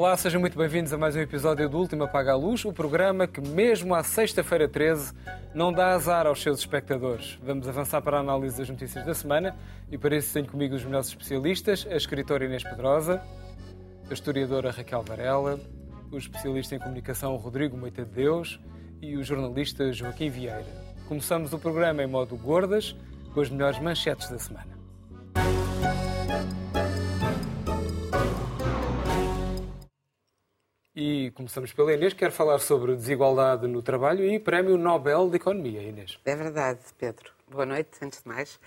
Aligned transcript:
Olá, 0.00 0.16
sejam 0.16 0.40
muito 0.40 0.56
bem-vindos 0.56 0.94
a 0.94 0.96
mais 0.96 1.14
um 1.14 1.20
episódio 1.20 1.68
do 1.68 1.76
Último 1.76 2.04
Apaga 2.04 2.32
a 2.32 2.34
Luz, 2.34 2.64
o 2.64 2.72
programa 2.72 3.26
que, 3.26 3.38
mesmo 3.38 3.94
à 3.94 4.02
sexta-feira 4.02 4.66
13, 4.66 5.12
não 5.54 5.70
dá 5.70 5.92
azar 5.92 6.26
aos 6.26 6.40
seus 6.40 6.60
espectadores. 6.60 7.38
Vamos 7.42 7.68
avançar 7.68 8.00
para 8.00 8.16
a 8.16 8.20
análise 8.20 8.56
das 8.56 8.70
notícias 8.70 9.04
da 9.04 9.12
semana 9.12 9.54
e 9.92 9.98
para 9.98 10.16
isso 10.16 10.32
tenho 10.32 10.46
comigo 10.46 10.74
os 10.74 10.82
melhores 10.86 11.08
especialistas, 11.08 11.86
a 11.86 11.96
escritora 11.96 12.46
Inês 12.46 12.62
Pedrosa, 12.62 13.22
a 14.08 14.14
historiadora 14.14 14.70
Raquel 14.70 15.02
Varela, 15.02 15.60
o 16.10 16.16
especialista 16.16 16.74
em 16.74 16.78
comunicação 16.78 17.36
Rodrigo 17.36 17.76
Moita 17.76 18.02
de 18.02 18.10
Deus 18.10 18.58
e 19.02 19.18
o 19.18 19.22
jornalista 19.22 19.92
Joaquim 19.92 20.30
Vieira. 20.30 20.64
Começamos 21.08 21.52
o 21.52 21.58
programa 21.58 22.02
em 22.02 22.06
modo 22.06 22.38
gordas, 22.38 22.96
com 23.34 23.42
as 23.42 23.50
melhores 23.50 23.78
manchetes 23.78 24.30
da 24.30 24.38
semana. 24.38 24.79
E 31.02 31.30
começamos 31.30 31.72
pela 31.72 31.94
Inês, 31.94 32.12
quer 32.12 32.30
falar 32.30 32.58
sobre 32.58 32.94
desigualdade 32.94 33.66
no 33.66 33.80
trabalho 33.80 34.22
e 34.22 34.38
Prémio 34.38 34.76
Nobel 34.76 35.30
de 35.30 35.36
Economia, 35.36 35.80
Inês. 35.80 36.18
É 36.26 36.36
verdade, 36.36 36.80
Pedro. 36.98 37.32
Boa 37.50 37.64
noite, 37.64 37.92
antes 38.02 38.22
de 38.22 38.28
mais. 38.28 38.60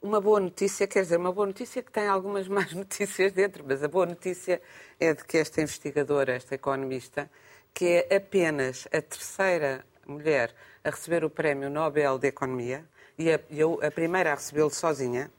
Uma 0.00 0.20
boa 0.20 0.38
notícia, 0.38 0.86
quer 0.86 1.02
dizer, 1.02 1.16
uma 1.16 1.32
boa 1.32 1.48
notícia 1.48 1.82
que 1.82 1.90
tem 1.90 2.06
algumas 2.06 2.46
más 2.46 2.72
notícias 2.72 3.32
dentro, 3.32 3.64
mas 3.66 3.82
a 3.82 3.88
boa 3.88 4.06
notícia 4.06 4.62
é 5.00 5.12
de 5.12 5.24
que 5.24 5.38
esta 5.38 5.60
investigadora, 5.60 6.34
esta 6.34 6.54
economista, 6.54 7.28
que 7.74 8.06
é 8.08 8.14
apenas 8.14 8.86
a 8.92 9.02
terceira 9.02 9.84
mulher 10.06 10.54
a 10.84 10.90
receber 10.90 11.24
o 11.24 11.30
Prémio 11.30 11.68
Nobel 11.68 12.16
de 12.16 12.28
Economia 12.28 12.84
e 13.18 13.28
a, 13.28 13.40
a 13.84 13.90
primeira 13.90 14.30
a 14.30 14.34
recebê-lo 14.36 14.70
sozinha, 14.70 15.32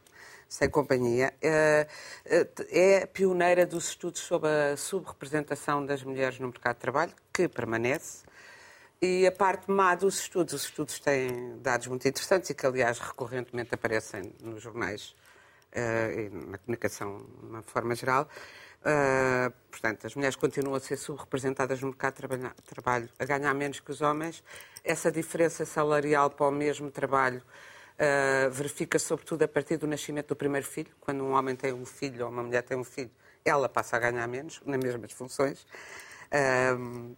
sem 0.54 0.70
companhia, 0.70 1.34
é, 1.42 1.88
é 2.70 3.08
pioneira 3.08 3.66
dos 3.66 3.90
estudos 3.90 4.22
sobre 4.22 4.50
a 4.50 4.78
subrepresentação 4.78 5.84
das 5.84 6.04
mulheres 6.04 6.38
no 6.38 6.48
mercado 6.50 6.76
de 6.76 6.82
trabalho, 6.82 7.12
que 7.34 7.48
permanece. 7.48 8.24
E 9.02 9.26
a 9.26 9.32
parte 9.32 9.72
má 9.72 9.96
dos 9.96 10.20
estudos, 10.20 10.54
os 10.54 10.66
estudos 10.66 11.00
têm 11.00 11.58
dados 11.58 11.88
muito 11.88 12.08
interessantes 12.08 12.52
e 12.52 12.54
que, 12.54 12.68
aliás, 12.68 13.00
recorrentemente 13.00 13.74
aparecem 13.74 14.32
nos 14.44 14.62
jornais 14.62 15.16
uh, 15.76 16.20
e 16.20 16.30
na 16.30 16.60
comunicação 16.60 17.18
de 17.18 17.48
uma 17.48 17.64
forma 17.64 17.96
geral. 17.96 18.30
Portanto, 19.72 20.06
as 20.06 20.14
mulheres 20.14 20.36
continuam 20.36 20.76
a 20.76 20.80
ser 20.80 20.98
subrepresentadas 20.98 21.82
no 21.82 21.88
mercado 21.88 22.28
de 22.28 22.62
trabalho, 22.64 23.10
a 23.18 23.26
ganhar 23.26 23.54
menos 23.56 23.80
que 23.80 23.90
os 23.90 24.02
homens. 24.02 24.44
Essa 24.84 25.12
diferença 25.12 25.66
salarial 25.66 26.30
para 26.30 26.46
o 26.46 26.52
mesmo 26.52 26.92
trabalho 26.92 27.42
uh, 28.00 28.52
verifica 28.52 28.98
sobretudo 29.00 29.44
a 29.44 29.48
partir 29.48 29.78
do 29.78 29.88
nascimento 29.88 30.30
do 30.30 30.36
primeiro 30.36 30.66
filho. 30.66 30.92
Quando 31.00 31.24
um 31.24 31.32
homem 31.32 31.56
tem 31.56 31.74
um 31.74 31.86
filho 31.86 32.26
ou 32.26 32.32
uma 32.32 32.44
mulher 32.44 32.64
tem 32.64 32.78
um 32.78 32.84
filho, 32.84 33.12
ela 33.44 33.68
passa 33.68 33.98
a 33.98 34.00
ganhar 34.00 34.28
menos, 34.28 34.62
nas 34.66 34.80
mesmas 34.80 35.12
funções. 35.12 35.66
Uh, 36.34 37.16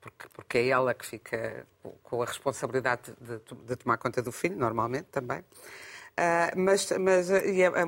porque, 0.00 0.28
porque 0.32 0.58
é 0.58 0.68
ela 0.68 0.94
que 0.94 1.04
fica 1.04 1.66
com 2.02 2.22
a 2.22 2.26
responsabilidade 2.26 3.12
de, 3.20 3.40
de 3.66 3.76
tomar 3.76 3.98
conta 3.98 4.22
do 4.22 4.30
filho, 4.30 4.56
normalmente 4.56 5.06
também. 5.06 5.40
Uh, 5.40 6.56
mas 6.56 6.90
mas 6.92 7.30
a, 7.30 7.38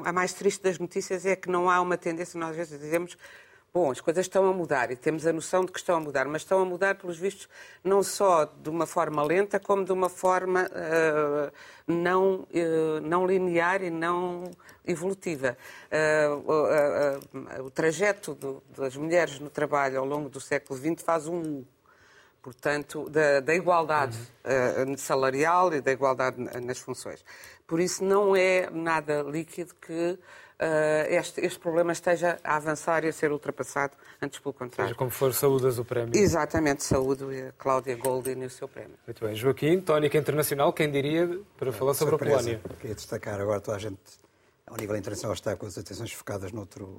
a, 0.04 0.12
mais 0.12 0.34
triste 0.34 0.62
das 0.62 0.78
notícias 0.78 1.24
é 1.24 1.34
que 1.34 1.48
não 1.48 1.70
há 1.70 1.80
uma 1.80 1.96
tendência, 1.96 2.38
nós 2.38 2.50
às 2.50 2.56
vezes 2.56 2.78
dizemos 2.78 3.16
Bom, 3.72 3.90
as 3.90 4.00
coisas 4.00 4.24
estão 4.24 4.48
a 4.48 4.52
mudar 4.52 4.90
e 4.90 4.96
temos 4.96 5.26
a 5.26 5.32
noção 5.32 5.62
de 5.62 5.70
que 5.70 5.78
estão 5.78 5.96
a 5.96 6.00
mudar, 6.00 6.26
mas 6.26 6.40
estão 6.40 6.60
a 6.60 6.64
mudar, 6.64 6.94
pelos 6.94 7.18
vistos, 7.18 7.48
não 7.84 8.02
só 8.02 8.46
de 8.46 8.70
uma 8.70 8.86
forma 8.86 9.22
lenta, 9.22 9.60
como 9.60 9.84
de 9.84 9.92
uma 9.92 10.08
forma 10.08 10.64
uh, 10.64 11.52
não, 11.86 12.40
uh, 12.40 13.00
não 13.02 13.26
linear 13.26 13.82
e 13.82 13.90
não 13.90 14.50
evolutiva. 14.86 15.56
Uh, 15.92 17.62
o 17.62 17.70
trajeto 17.70 18.34
do, 18.34 18.62
das 18.74 18.96
mulheres 18.96 19.38
no 19.38 19.50
trabalho 19.50 19.98
ao 19.98 20.06
longo 20.06 20.30
do 20.30 20.40
século 20.40 20.78
XX 20.78 21.02
faz 21.02 21.28
um 21.28 21.62
portanto, 22.40 23.10
da, 23.10 23.40
da 23.40 23.54
igualdade 23.54 24.16
uhum. 24.86 24.96
salarial 24.96 25.74
e 25.74 25.82
da 25.82 25.92
igualdade 25.92 26.40
nas 26.62 26.78
funções. 26.78 27.22
Por 27.66 27.78
isso, 27.78 28.02
não 28.02 28.34
é 28.34 28.70
nada 28.70 29.22
líquido 29.22 29.74
que 29.74 30.18
este, 31.08 31.40
este, 31.40 31.58
problema 31.60 31.92
esteja 31.92 32.38
a 32.42 32.56
avançar 32.56 33.04
e 33.04 33.08
a 33.08 33.12
ser 33.12 33.30
ultrapassado, 33.30 33.92
antes 34.20 34.40
pelo 34.40 34.52
contrário. 34.52 34.88
Seja 34.88 34.98
como 34.98 35.10
for, 35.10 35.32
saúdas 35.32 35.78
o 35.78 35.84
prémio. 35.84 36.16
Exatamente, 36.16 36.82
saúde 36.82 37.24
a 37.24 37.52
Cláudia 37.52 37.96
Goldin 37.96 38.42
e 38.42 38.46
o 38.46 38.50
seu 38.50 38.66
prémio. 38.66 38.96
Muito 39.06 39.24
bem. 39.24 39.34
Joaquim, 39.36 39.80
tónica 39.80 40.18
internacional, 40.18 40.72
quem 40.72 40.90
diria, 40.90 41.40
para 41.56 41.70
falar 41.72 41.94
sobre 41.94 42.10
surpresa. 42.10 42.34
a 42.34 42.38
Polónia? 42.38 42.60
Queria 42.80 42.96
destacar 42.96 43.40
agora 43.40 43.60
toda 43.60 43.76
a 43.76 43.80
gente, 43.80 44.00
ao 44.66 44.76
nível 44.76 44.96
internacional, 44.96 45.34
está 45.34 45.54
com 45.56 45.66
as 45.66 45.78
atenções 45.78 46.12
focadas 46.12 46.50
noutro, 46.50 46.96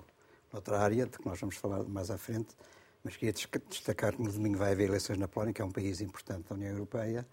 noutra 0.54 0.80
área, 0.80 1.06
de 1.06 1.18
que 1.18 1.26
nós 1.26 1.40
vamos 1.40 1.58
falar 1.58 1.84
mais 1.84 2.10
à 2.10 2.18
frente, 2.18 2.56
mas 3.04 3.18
queria 3.18 3.34
destacar 3.34 4.16
que 4.16 4.22
no 4.22 4.32
domingo 4.32 4.58
vai 4.58 4.72
haver 4.72 4.88
eleições 4.88 5.18
na 5.18 5.28
Polónia, 5.28 5.54
que 5.54 5.62
é 5.62 5.66
um 5.66 5.72
país 5.72 6.00
importante 6.00 6.48
da 6.48 6.56
União 6.56 6.72
Europeia. 6.72 7.28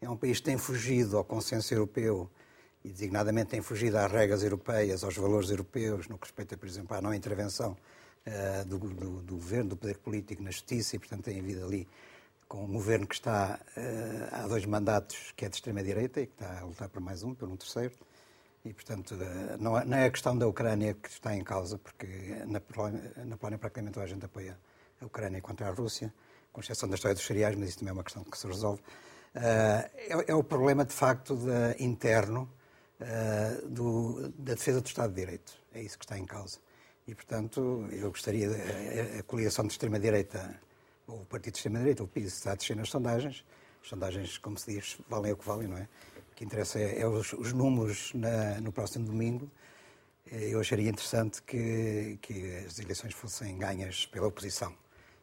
É 0.00 0.08
um 0.08 0.16
país 0.16 0.38
que 0.38 0.44
tem 0.44 0.58
fugido 0.58 1.16
ao 1.16 1.24
consenso 1.24 1.74
europeu 1.74 2.30
e 2.84 2.90
designadamente 2.90 3.50
tem 3.50 3.62
fugido 3.62 3.96
às 3.96 4.12
regras 4.12 4.42
europeias, 4.42 5.02
aos 5.02 5.16
valores 5.16 5.50
europeus, 5.50 6.06
no 6.06 6.18
que 6.18 6.26
respeita, 6.26 6.56
por 6.56 6.68
exemplo, 6.68 6.94
à 6.94 7.00
não 7.00 7.14
intervenção 7.14 7.76
uh, 8.26 8.64
do, 8.66 8.78
do, 8.78 9.22
do, 9.22 9.34
governo, 9.36 9.70
do 9.70 9.76
poder 9.76 9.96
político 9.98 10.42
na 10.42 10.50
justiça, 10.50 10.94
e, 10.94 10.98
portanto, 10.98 11.24
tem 11.24 11.40
havido 11.40 11.64
ali 11.64 11.88
com 12.46 12.64
um 12.64 12.72
governo 12.74 13.06
que 13.06 13.14
está 13.14 13.58
uh, 13.76 14.28
há 14.32 14.46
dois 14.46 14.66
mandatos, 14.66 15.32
que 15.34 15.46
é 15.46 15.48
de 15.48 15.56
extrema-direita 15.56 16.20
e 16.20 16.26
que 16.26 16.34
está 16.34 16.60
a 16.60 16.64
lutar 16.64 16.90
por 16.90 17.00
mais 17.00 17.22
um, 17.22 17.34
por 17.34 17.48
um 17.48 17.56
terceiro. 17.56 17.94
E, 18.66 18.72
portanto, 18.74 19.14
uh, 19.14 19.56
não, 19.58 19.78
é, 19.78 19.84
não, 19.86 19.96
é, 19.96 20.04
a 20.04 20.10
questão 20.10 20.36
da 20.36 20.46
Ucrânia 20.46 20.92
que 20.92 21.08
está 21.08 21.34
em 21.34 21.42
causa, 21.42 21.78
porque 21.78 22.06
na 22.46 22.60
Polónia, 22.60 23.12
na 23.24 23.36
Polónia 23.38 23.58
praticamente 23.58 23.98
a 23.98 24.06
gente 24.06 24.26
apoia 24.26 24.58
a 25.00 25.06
Ucrânia 25.06 25.40
contra 25.40 25.68
a 25.68 25.70
Rússia, 25.70 26.12
com 26.52 26.60
exceção 26.60 26.86
da 26.86 26.96
história 26.96 27.14
dos 27.14 27.24
cereais, 27.24 27.56
mas 27.56 27.70
isso 27.70 27.78
também 27.78 27.90
é 27.90 27.94
uma 27.94 28.04
questão 28.04 28.22
que 28.22 28.36
se 28.36 28.46
resolve. 28.46 28.82
É, 29.34 29.90
é, 30.28 30.34
o 30.34 30.44
problema, 30.44 30.84
de 30.84 30.92
facto, 30.92 31.34
de, 31.34 31.82
interno, 31.82 32.48
uh, 33.00 33.68
do, 33.68 34.28
da 34.30 34.54
defesa 34.54 34.80
do 34.80 34.86
Estado 34.86 35.12
de 35.12 35.20
Direito. 35.20 35.52
É 35.72 35.82
isso 35.82 35.98
que 35.98 36.04
está 36.04 36.18
em 36.18 36.24
causa. 36.24 36.58
E, 37.06 37.14
portanto, 37.14 37.86
eu 37.92 38.10
gostaria, 38.10 38.48
a, 38.48 39.20
a 39.20 39.22
coligação 39.24 39.66
de 39.66 39.72
extrema-direita, 39.72 40.58
ou 41.06 41.20
o 41.20 41.26
partido 41.26 41.52
de 41.52 41.58
extrema-direita, 41.58 42.02
o 42.02 42.08
PIS, 42.08 42.34
está 42.34 42.52
a 42.52 42.54
descer 42.54 42.76
nas 42.76 42.88
sondagens. 42.88 43.44
As 43.82 43.88
sondagens, 43.88 44.38
como 44.38 44.56
se 44.56 44.72
diz, 44.72 44.98
valem 45.08 45.32
o 45.32 45.36
que 45.36 45.44
valem, 45.44 45.68
não 45.68 45.76
é? 45.76 45.88
O 46.32 46.34
que 46.34 46.44
interessa 46.44 46.78
é, 46.78 47.00
é 47.00 47.06
os, 47.06 47.32
os, 47.34 47.52
números 47.52 48.12
na, 48.14 48.60
no 48.60 48.72
próximo 48.72 49.04
domingo. 49.04 49.50
Eh, 50.30 50.54
eu 50.54 50.60
acharia 50.60 50.88
interessante 50.88 51.42
que, 51.42 52.18
que 52.22 52.56
as 52.66 52.78
eleições 52.78 53.12
fossem 53.12 53.58
ganhas 53.58 54.06
pela 54.06 54.26
oposição, 54.26 54.74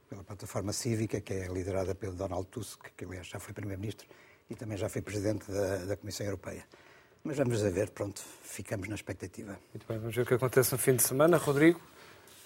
pela 0.08 0.24
plataforma 0.24 0.72
cívica, 0.72 1.20
que 1.20 1.34
é 1.34 1.48
liderada 1.48 1.96
pelo 1.96 2.14
Donald 2.14 2.48
Tusk, 2.48 2.86
que 2.96 3.06
aliás 3.06 3.28
já 3.28 3.40
foi 3.40 3.54
Primeiro-Ministro 3.54 4.08
e 4.50 4.56
também 4.56 4.78
já 4.78 4.88
foi 4.88 5.02
Presidente 5.02 5.52
da, 5.52 5.78
da 5.78 5.98
Comissão 5.98 6.26
Europeia. 6.26 6.64
Mas 7.24 7.38
vamos 7.38 7.64
a 7.64 7.70
ver, 7.70 7.92
pronto, 7.92 8.20
ficamos 8.42 8.88
na 8.88 8.96
expectativa. 8.96 9.58
Muito 9.74 9.88
bem, 9.88 10.00
vamos 10.00 10.16
ver 10.16 10.24
o 10.24 10.26
que 10.26 10.34
acontece 10.34 10.72
no 10.72 10.78
fim 10.80 10.96
de 10.96 11.04
semana. 11.04 11.38
Rodrigo, 11.38 11.80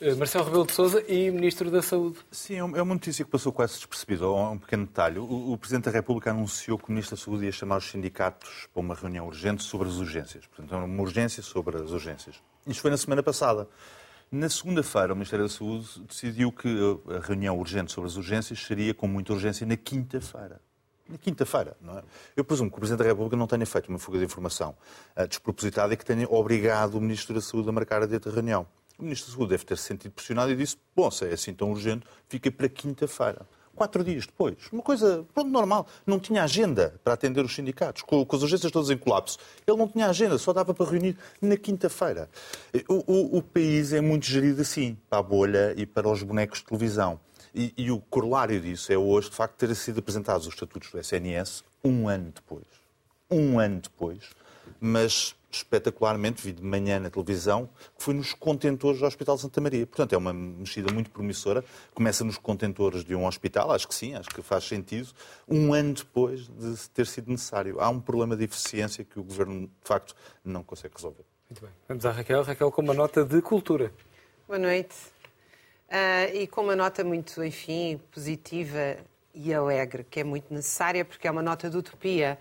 eh, 0.02 0.14
Marcelo 0.16 0.44
Rebelo 0.44 0.66
de 0.66 0.74
Sousa 0.74 1.02
e 1.08 1.32
Ministro 1.32 1.72
da 1.72 1.82
Saúde. 1.82 2.20
Sim, 2.30 2.56
é, 2.56 2.58
é 2.58 2.82
uma 2.82 2.94
notícia 2.94 3.24
que 3.24 3.32
passou 3.32 3.54
quase 3.54 3.76
despercebida. 3.76 4.30
Um 4.30 4.58
pequeno 4.58 4.86
detalhe. 4.86 5.18
O, 5.18 5.54
o, 5.54 5.58
Presidente 5.58 5.86
da 5.86 5.92
República 5.92 6.32
anunciou 6.32 6.78
que 6.78 6.90
o 6.90 6.92
Ministro 6.92 7.16
da 7.16 7.24
Saúde 7.24 7.46
ia 7.46 7.54
chamar 7.54 7.78
os 7.78 7.90
sindicatos 7.90 8.68
para 8.74 8.82
uma 8.82 8.94
reunião 8.94 9.26
urgente 9.28 9.64
sobre 9.64 9.88
as 9.88 9.96
urgências. 9.96 10.46
Portanto, 10.46 10.76
é 10.76 10.78
uma 10.78 11.02
urgência 11.02 11.42
sobre 11.42 11.78
as 11.78 11.92
urgências. 11.92 12.36
Isto 12.68 12.82
foi 12.82 12.92
na 12.92 12.98
semana 12.98 13.24
passada. 13.24 13.70
Na 14.30 14.50
segunda-feira, 14.50 15.14
o 15.14 15.16
Ministério 15.16 15.46
da 15.46 15.52
Saúde 15.52 15.88
decidiu 16.10 16.52
que 16.52 16.68
a 17.16 17.26
reunião 17.26 17.58
urgente 17.58 17.94
sobre 17.94 18.10
as 18.10 18.18
urgências 18.18 18.60
seria 18.60 18.94
com 18.94 19.08
muita 19.08 19.32
urgência 19.32 19.66
na 19.66 19.78
quinta-feira 19.78 20.60
na 21.10 21.18
quinta-feira. 21.18 21.76
Não 21.82 21.98
é? 21.98 22.04
Eu 22.36 22.44
presumo 22.44 22.70
que 22.70 22.78
o 22.78 22.80
Presidente 22.80 23.00
da 23.00 23.06
República 23.06 23.36
não 23.36 23.48
tenha 23.48 23.66
feito 23.66 23.90
uma 23.90 24.00
fuga 24.00 24.18
de 24.18 24.26
informação 24.26 24.76
uh, 25.16 25.28
despropositada 25.28 25.94
e 25.94 25.98
que 25.98 26.06
tenha 26.06 26.28
obrigado 26.30 26.96
o 26.96 27.02
Ministro 27.02 27.34
da 27.34 27.42
Saúde 27.42 27.70
a 27.70 27.72
marcar 27.72 28.02
a 28.02 28.06
dita 28.06 28.30
reunião. 28.30 28.66
O 28.98 29.04
Ministro 29.04 29.32
da 29.32 29.38
Saúde 29.38 29.50
deve 29.52 29.66
ter 29.66 29.78
se 29.78 29.84
sentido 29.84 30.12
pressionado 30.12 30.52
e 30.52 30.56
disse: 30.56 30.78
Bom, 30.96 31.12
se 31.12 31.26
é 31.26 31.34
assim 31.34 31.54
tão 31.54 31.72
urgente, 31.72 32.06
fica 32.28 32.52
para 32.52 32.70
quinta-feira. 32.70 33.46
Quatro 33.76 34.06
dias 34.06 34.26
depois. 34.26 34.56
Uma 34.72 34.82
coisa 34.82 35.26
pronto, 35.34 35.50
normal. 35.50 35.86
Não 36.08 36.18
tinha 36.18 36.44
agenda 36.44 36.98
para 37.04 37.14
atender 37.14 37.44
os 37.44 37.54
sindicatos, 37.54 38.04
com, 38.04 38.26
com 38.26 38.36
as 38.36 38.42
urgências 38.42 38.72
todas 38.72 38.90
em 38.90 38.98
colapso. 38.98 39.38
Ele 39.68 39.76
não 39.76 39.86
tinha 39.86 40.08
agenda, 40.08 40.38
só 40.38 40.54
dava 40.54 40.74
para 40.74 40.90
reunir 40.90 41.18
na 41.42 41.58
quinta-feira. 41.58 42.30
O, 42.88 43.04
o, 43.06 43.38
o 43.38 43.42
país 43.42 43.92
é 43.92 44.00
muito 44.00 44.26
gerido 44.26 44.62
assim, 44.62 44.98
para 45.10 45.20
a 45.20 45.22
bolha 45.22 45.74
e 45.76 45.86
para 45.86 46.08
os 46.08 46.24
bonecos 46.24 46.60
de 46.60 46.66
televisão. 46.66 47.20
E, 47.56 47.74
e, 47.78 47.90
o 47.90 48.02
corolário 48.02 48.60
disso 48.60 48.92
é 48.92 48.98
hoje, 48.98 49.30
de 49.30 49.36
facto, 49.38 49.56
ter 49.56 49.74
sido 49.76 50.00
apresentados 50.00 50.46
os 50.46 50.54
estatutos 50.54 50.92
do 50.92 51.00
SNS 51.00 51.64
um 51.82 52.10
ano 52.10 52.34
depois. 52.36 52.66
Um 53.32 53.58
ano 53.58 53.80
depois, 53.80 54.32
mas 54.80 55.34
espetacularmente, 55.50 56.42
vi 56.42 56.52
de 56.52 56.62
manhã 56.62 57.00
na 57.00 57.10
televisão, 57.10 57.70
que 57.98 58.04
foi 58.04 58.14
nos 58.14 58.34
contentores 58.34 59.00
do 59.00 59.06
Hospital 59.06 59.38
Santa 59.38 59.62
Maria. 59.62 59.88
Portanto, 59.88 60.12
é 60.12 60.18
uma 60.18 60.34
mexida 60.34 60.92
muito 60.94 61.10
promissora. 61.10 61.64
Começa 61.94 62.26
nos 62.26 62.38
contentores 62.38 63.06
de 63.06 63.16
um 63.16 63.26
hospital, 63.26 63.72
acho 63.72 63.88
que 63.88 63.96
sim, 63.96 64.16
acho 64.16 64.30
que 64.30 64.42
faz 64.42 64.66
sentido, 64.66 65.08
um 65.48 65.74
ano 65.74 65.94
depois 65.94 66.48
de 66.48 66.90
ter 66.90 67.08
sido 67.08 67.32
necessário. 67.32 67.80
Há 67.80 67.90
um 67.90 68.02
problema 68.02 68.36
de 68.36 68.44
eficiência 68.44 69.06
que 69.06 69.18
o 69.18 69.24
Governo, 69.24 69.62
de 69.68 69.88
facto, 69.88 70.14
não 70.44 70.62
consegue 70.62 70.96
resolver. 70.96 71.24
Muito 71.50 71.62
bem. 71.62 71.72
Vamos 71.88 72.06
à 72.06 72.12
Raquel. 72.12 72.44
Raquel 72.44 72.70
com 72.70 72.82
uma 72.82 72.94
nota 72.94 73.24
de 73.24 73.42
cultura. 73.42 73.94
Boa 74.46 74.60
noite. 74.60 75.15
Uh, 75.90 76.36
e 76.36 76.48
com 76.48 76.62
uma 76.62 76.76
nota 76.76 77.04
muito, 77.04 77.44
enfim, 77.44 78.00
positiva 78.12 78.98
e 79.34 79.54
alegre, 79.54 80.06
que 80.10 80.20
é 80.22 80.24
muito 80.24 80.54
necessária, 80.54 81.04
porque 81.04 81.28
é 81.28 81.32
uma 81.32 81.42
nota 81.42 81.70
de 81.70 81.78
utopia. 81.78 82.38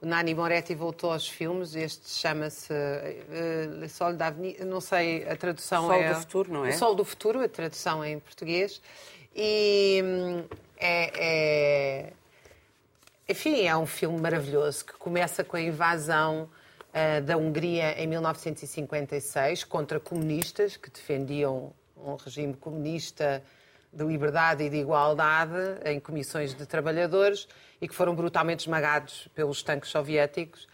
O 0.00 0.06
Nani 0.06 0.34
Moretti 0.34 0.74
voltou 0.74 1.12
aos 1.12 1.28
filmes, 1.28 1.74
este 1.74 2.08
chama-se 2.08 2.72
uh, 2.72 3.80
Le 3.80 3.88
Sol 3.88 4.14
d'Avenir, 4.14 4.64
não 4.64 4.80
sei, 4.80 5.28
a 5.28 5.36
tradução 5.36 5.86
Sol 5.86 5.92
é... 5.94 6.14
do 6.14 6.20
Futuro, 6.20 6.52
não 6.52 6.64
é? 6.64 6.70
O 6.70 6.72
Sol 6.78 6.94
do 6.94 7.04
Futuro, 7.04 7.40
a 7.40 7.48
tradução 7.48 8.02
é 8.02 8.10
em 8.10 8.18
português. 8.18 8.80
E 9.34 10.00
hum, 10.04 10.44
é, 10.76 12.06
é... 12.06 12.12
Enfim, 13.28 13.66
é 13.66 13.76
um 13.76 13.86
filme 13.86 14.18
maravilhoso 14.20 14.86
que 14.86 14.92
começa 14.94 15.44
com 15.44 15.56
a 15.56 15.60
invasão 15.60 16.48
uh, 16.88 17.22
da 17.22 17.36
Hungria 17.36 18.00
em 18.00 18.06
1956 18.06 19.64
contra 19.64 20.00
comunistas 20.00 20.76
que 20.76 20.90
defendiam 20.90 21.72
um 22.04 22.16
regime 22.16 22.54
comunista 22.54 23.42
de 23.92 24.04
liberdade 24.04 24.64
e 24.64 24.70
de 24.70 24.76
igualdade 24.76 25.54
em 25.84 25.98
comissões 25.98 26.54
de 26.54 26.66
trabalhadores 26.66 27.48
e 27.80 27.88
que 27.88 27.94
foram 27.94 28.14
brutalmente 28.14 28.64
esmagados 28.64 29.28
pelos 29.34 29.62
tanques 29.62 29.90
soviéticos. 29.90 30.64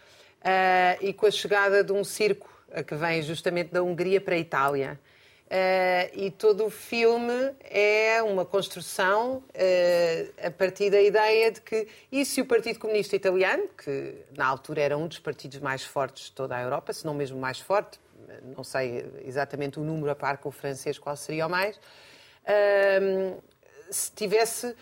Uh, 0.41 1.01
e 1.01 1.13
com 1.13 1.25
a 1.25 1.31
chegada 1.31 1.83
de 1.83 1.91
um 1.91 2.03
circo 2.03 2.49
que 2.85 2.95
vem 2.95 3.21
justamente 3.21 3.71
da 3.71 3.81
Hungria 3.81 4.19
para 4.19 4.35
a 4.35 4.37
Itália. 4.37 4.99
Uh, 5.45 6.09
e 6.13 6.31
todo 6.31 6.65
o 6.65 6.69
filme 6.71 7.53
é 7.63 8.21
uma 8.23 8.43
construção 8.43 9.37
uh, 9.37 10.47
a 10.47 10.49
partir 10.49 10.89
da 10.89 10.99
ideia 10.99 11.51
de 11.51 11.61
que, 11.61 11.87
e 12.11 12.25
se 12.25 12.41
o 12.41 12.45
Partido 12.45 12.79
Comunista 12.79 13.15
Italiano, 13.15 13.69
que 13.77 14.15
na 14.35 14.45
altura 14.47 14.81
era 14.81 14.97
um 14.97 15.07
dos 15.07 15.19
partidos 15.19 15.59
mais 15.59 15.83
fortes 15.83 16.25
de 16.25 16.31
toda 16.31 16.55
a 16.55 16.61
Europa, 16.61 16.91
se 16.93 17.05
não 17.05 17.13
mesmo 17.13 17.39
mais 17.39 17.59
forte, 17.59 17.99
não 18.43 18.63
sei 18.63 19.05
exatamente 19.23 19.79
o 19.79 19.83
número 19.83 20.11
a 20.11 20.15
par 20.15 20.37
com 20.37 20.49
o 20.49 20.51
francês, 20.51 20.97
qual 20.97 21.15
seria 21.15 21.47
o 21.47 21.49
mais, 21.49 21.77
uh, 21.77 23.43
se 23.89 24.11
tivesse 24.11 24.75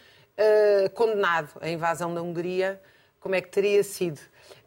condenado 0.95 1.51
a 1.61 1.69
invasão 1.69 2.11
da 2.11 2.19
Hungria, 2.19 2.81
como 3.19 3.35
é 3.35 3.41
que 3.41 3.49
teria 3.49 3.83
sido? 3.83 4.19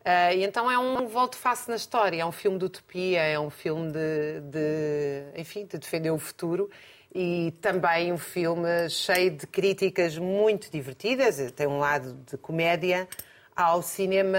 Uh, 0.07 0.33
e 0.37 0.45
então 0.45 0.71
é 0.71 0.79
um 0.79 1.09
volte-face 1.09 1.69
na 1.69 1.75
história, 1.75 2.23
é 2.23 2.25
um 2.25 2.31
filme 2.31 2.59
de 2.59 2.65
utopia, 2.65 3.23
é 3.23 3.39
um 3.41 3.51
filme 3.51 3.91
de, 3.91 4.41
de, 4.41 5.25
enfim, 5.37 5.67
de 5.67 5.77
defender 5.77 6.13
o 6.13 6.19
futuro 6.19 6.71
e 7.13 7.53
também 7.61 8.13
um 8.13 8.19
filme 8.19 8.89
cheio 8.89 9.33
de 9.33 9.49
críticas 9.49 10.17
muito 10.17 10.71
divertidas, 10.71 11.51
tem 11.51 11.67
um 11.67 11.79
lado 11.79 12.13
de 12.25 12.37
comédia. 12.37 13.09
Ao 13.57 13.83
cinema 13.83 14.39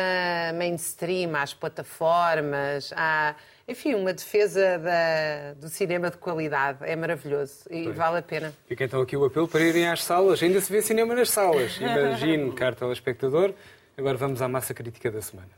mainstream, 0.55 1.35
às 1.35 1.53
plataformas, 1.53 2.93
à, 2.95 3.35
enfim, 3.67 3.95
uma 3.95 4.13
defesa 4.13 4.79
da, 4.79 5.53
do 5.59 5.67
cinema 5.67 6.09
de 6.09 6.17
qualidade. 6.17 6.79
É 6.81 6.95
maravilhoso 6.95 7.63
e 7.69 7.83
pois. 7.83 7.97
vale 7.97 8.19
a 8.19 8.21
pena. 8.21 8.53
Fica 8.67 8.85
então 8.85 9.01
aqui 9.01 9.17
o 9.17 9.25
apelo 9.25 9.47
para 9.47 9.61
irem 9.61 9.87
às 9.89 10.03
salas. 10.03 10.41
Ainda 10.41 10.61
se 10.61 10.71
vê 10.71 10.81
cinema 10.81 11.13
nas 11.13 11.29
salas. 11.29 11.77
Imagine, 11.81 12.51
caro 12.53 12.75
telespectador, 12.75 13.53
Agora 13.97 14.15
vamos 14.15 14.43
à 14.43 14.47
massa 14.47 14.75
crítica 14.75 15.09
da 15.09 15.19
semana. 15.23 15.49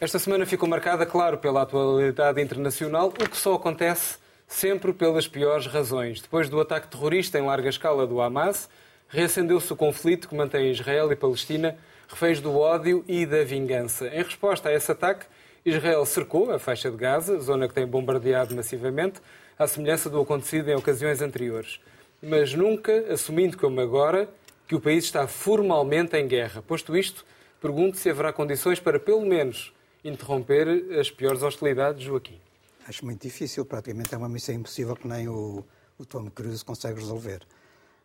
Esta 0.00 0.18
semana 0.18 0.44
ficou 0.44 0.68
marcada, 0.68 1.06
claro, 1.06 1.38
pela 1.38 1.62
atualidade 1.62 2.42
internacional, 2.42 3.08
o 3.08 3.12
que 3.12 3.36
só 3.36 3.54
acontece 3.54 4.18
sempre 4.48 4.92
pelas 4.92 5.28
piores 5.28 5.66
razões. 5.68 6.20
Depois 6.20 6.48
do 6.48 6.60
ataque 6.60 6.88
terrorista 6.88 7.38
em 7.38 7.46
larga 7.46 7.68
escala 7.68 8.06
do 8.08 8.20
Hamas, 8.20 8.68
reacendeu-se 9.08 9.72
o 9.72 9.76
conflito 9.76 10.28
que 10.28 10.34
mantém 10.34 10.70
Israel 10.70 11.10
e 11.12 11.16
Palestina 11.16 11.76
reféns 12.08 12.40
do 12.40 12.56
ódio 12.56 13.04
e 13.08 13.26
da 13.26 13.42
vingança. 13.44 14.08
Em 14.08 14.22
resposta 14.22 14.68
a 14.68 14.72
esse 14.72 14.90
ataque, 14.90 15.26
Israel 15.64 16.04
cercou 16.04 16.50
a 16.52 16.58
faixa 16.58 16.90
de 16.90 16.96
Gaza, 16.96 17.38
zona 17.40 17.66
que 17.66 17.74
tem 17.74 17.86
bombardeado 17.86 18.54
massivamente, 18.54 19.20
à 19.58 19.66
semelhança 19.66 20.10
do 20.10 20.20
acontecido 20.20 20.68
em 20.68 20.74
ocasiões 20.74 21.22
anteriores. 21.22 21.80
Mas 22.22 22.54
nunca 22.54 23.12
assumindo 23.12 23.56
como 23.56 23.80
agora 23.80 24.28
que 24.66 24.74
o 24.74 24.80
país 24.80 25.04
está 25.04 25.26
formalmente 25.26 26.16
em 26.16 26.26
guerra. 26.26 26.62
Posto 26.62 26.96
isto, 26.96 27.24
pergunto 27.60 27.96
se 27.96 28.10
haverá 28.10 28.32
condições 28.32 28.80
para, 28.80 28.98
pelo 28.98 29.24
menos, 29.24 29.72
interromper 30.04 30.68
as 30.98 31.10
piores 31.10 31.42
hostilidades, 31.42 32.02
Joaquim. 32.02 32.38
Acho 32.86 33.04
muito 33.04 33.22
difícil, 33.22 33.64
praticamente 33.64 34.14
é 34.14 34.18
uma 34.18 34.28
missão 34.28 34.54
impossível 34.54 34.94
que 34.94 35.08
nem 35.08 35.28
o, 35.28 35.64
o 35.98 36.04
Tom 36.04 36.30
Cruise 36.30 36.64
consegue 36.64 37.00
resolver. 37.00 37.40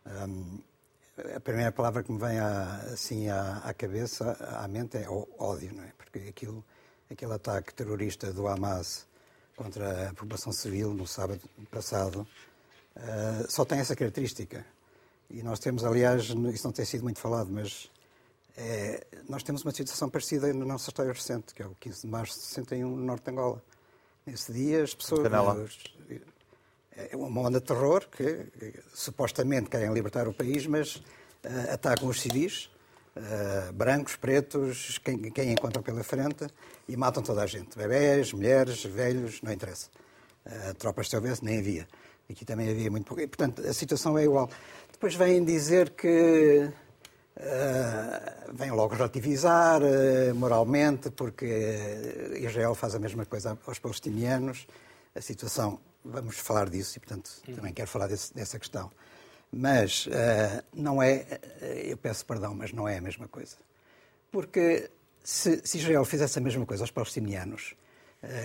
Um, 0.06 0.60
a 1.36 1.40
primeira 1.40 1.72
palavra 1.72 2.04
que 2.04 2.12
me 2.12 2.20
vem 2.20 2.40
à, 2.40 2.76
assim 2.94 3.30
à, 3.30 3.58
à, 3.58 3.74
cabeça, 3.74 4.38
à 4.62 4.68
mente, 4.68 4.98
é 4.98 5.08
ódio, 5.38 5.74
não 5.74 5.84
é? 5.84 5.92
Porque 5.98 6.20
aquilo, 6.30 6.64
aquele 7.10 7.34
ataque 7.34 7.74
terrorista 7.74 8.32
do 8.34 8.48
Hamas 8.48 9.08
contra 9.56 10.10
a 10.10 10.14
população 10.14 10.52
civil 10.52 10.94
no 10.94 11.06
sábado 11.06 11.42
passado 11.70 12.28
uh, 12.96 13.52
só 13.52 13.66
tem 13.66 13.80
essa 13.80 13.96
característica. 13.96 14.66
E 15.30 15.44
nós 15.44 15.60
temos, 15.60 15.84
aliás, 15.84 16.24
isso 16.24 16.66
não 16.66 16.72
tem 16.72 16.86
sido 16.86 17.04
muito 17.04 17.20
falado, 17.20 17.52
mas 17.52 17.90
é, 18.58 19.06
nós 19.28 19.44
temos 19.44 19.64
uma 19.64 19.72
situação 19.72 20.10
parecida 20.10 20.52
na 20.54 20.66
nossa 20.66 20.90
história 20.90 21.14
recente, 21.14 21.54
que 21.54 21.62
é 21.62 21.66
o 21.66 21.76
15 21.80 22.02
de 22.02 22.08
março 22.08 22.40
de 22.40 22.46
61 22.46 22.90
no 22.90 23.04
norte 23.04 23.24
de 23.24 23.32
Angola. 23.32 23.64
Nesse 24.26 24.52
dia 24.52 24.84
as 24.84 24.94
pessoas... 24.94 25.22
É 26.96 27.16
uma 27.16 27.42
onda 27.42 27.60
de 27.60 27.66
terror 27.66 28.08
que, 28.10 28.48
supostamente 28.94 29.70
querem 29.70 29.94
libertar 29.94 30.28
o 30.28 30.34
país, 30.34 30.68
mas 30.68 30.96
uh, 30.96 31.74
atacam 31.74 32.10
os 32.10 32.20
civis, 32.20 32.70
uh, 33.16 33.72
brancos, 33.74 34.16
pretos, 34.16 34.98
quem, 34.98 35.18
quem 35.32 35.52
encontram 35.52 35.82
pela 35.82 36.04
frente, 36.04 36.48
e 36.88 36.98
matam 36.98 37.24
toda 37.24 37.42
a 37.42 37.48
gente. 37.48 37.78
Bebés, 37.78 38.34
mulheres, 38.34 38.84
velhos, 38.84 39.42
não 39.42 39.52
interessa. 39.52 39.88
Uh, 40.46 40.74
tropas 40.74 41.08
de 41.08 41.16
houvesse, 41.16 41.44
nem 41.44 41.60
havia. 41.60 41.88
Aqui 42.30 42.44
também 42.44 42.70
havia 42.70 42.92
muito 42.92 43.06
pouco. 43.06 43.22
E, 43.22 43.28
portanto, 43.28 43.66
a 43.66 43.74
situação 43.74 44.18
é 44.18 44.24
igual. 44.24 44.50
Depois 44.92 45.16
vêm 45.16 45.44
dizer 45.44 45.92
que 45.92 46.72
Uh, 47.40 48.54
vem 48.54 48.70
logo 48.70 48.96
relativizar 48.96 49.80
moralmente, 50.36 51.10
porque 51.10 51.46
Israel 52.38 52.76
faz 52.76 52.96
a 52.96 53.00
mesma 53.00 53.26
coisa 53.26 53.58
aos 53.66 53.80
palestinianos. 53.80 54.68
A 55.16 55.22
situação, 55.22 55.80
vamos 56.04 56.38
falar 56.38 56.70
disso 56.70 56.98
e, 56.98 57.00
portanto, 57.00 57.30
também 57.56 57.74
quero 57.74 57.90
falar 57.90 58.08
desse, 58.08 58.34
dessa 58.34 58.58
questão. 58.60 58.92
Mas 59.52 60.06
uh, 60.08 60.64
não 60.74 61.02
é, 61.02 61.26
eu 61.84 61.98
peço 61.98 62.26
perdão, 62.26 62.54
mas 62.54 62.72
não 62.72 62.88
é 62.88 62.98
a 62.98 63.02
mesma 63.02 63.28
coisa. 63.28 63.56
Porque 64.32 64.90
se, 65.24 65.62
se 65.64 65.78
Israel 65.78 66.06
fizesse 66.06 66.38
a 66.38 66.42
mesma 66.42 66.66
coisa 66.66 66.84
aos 66.84 66.92
palestinianos, 66.92 67.76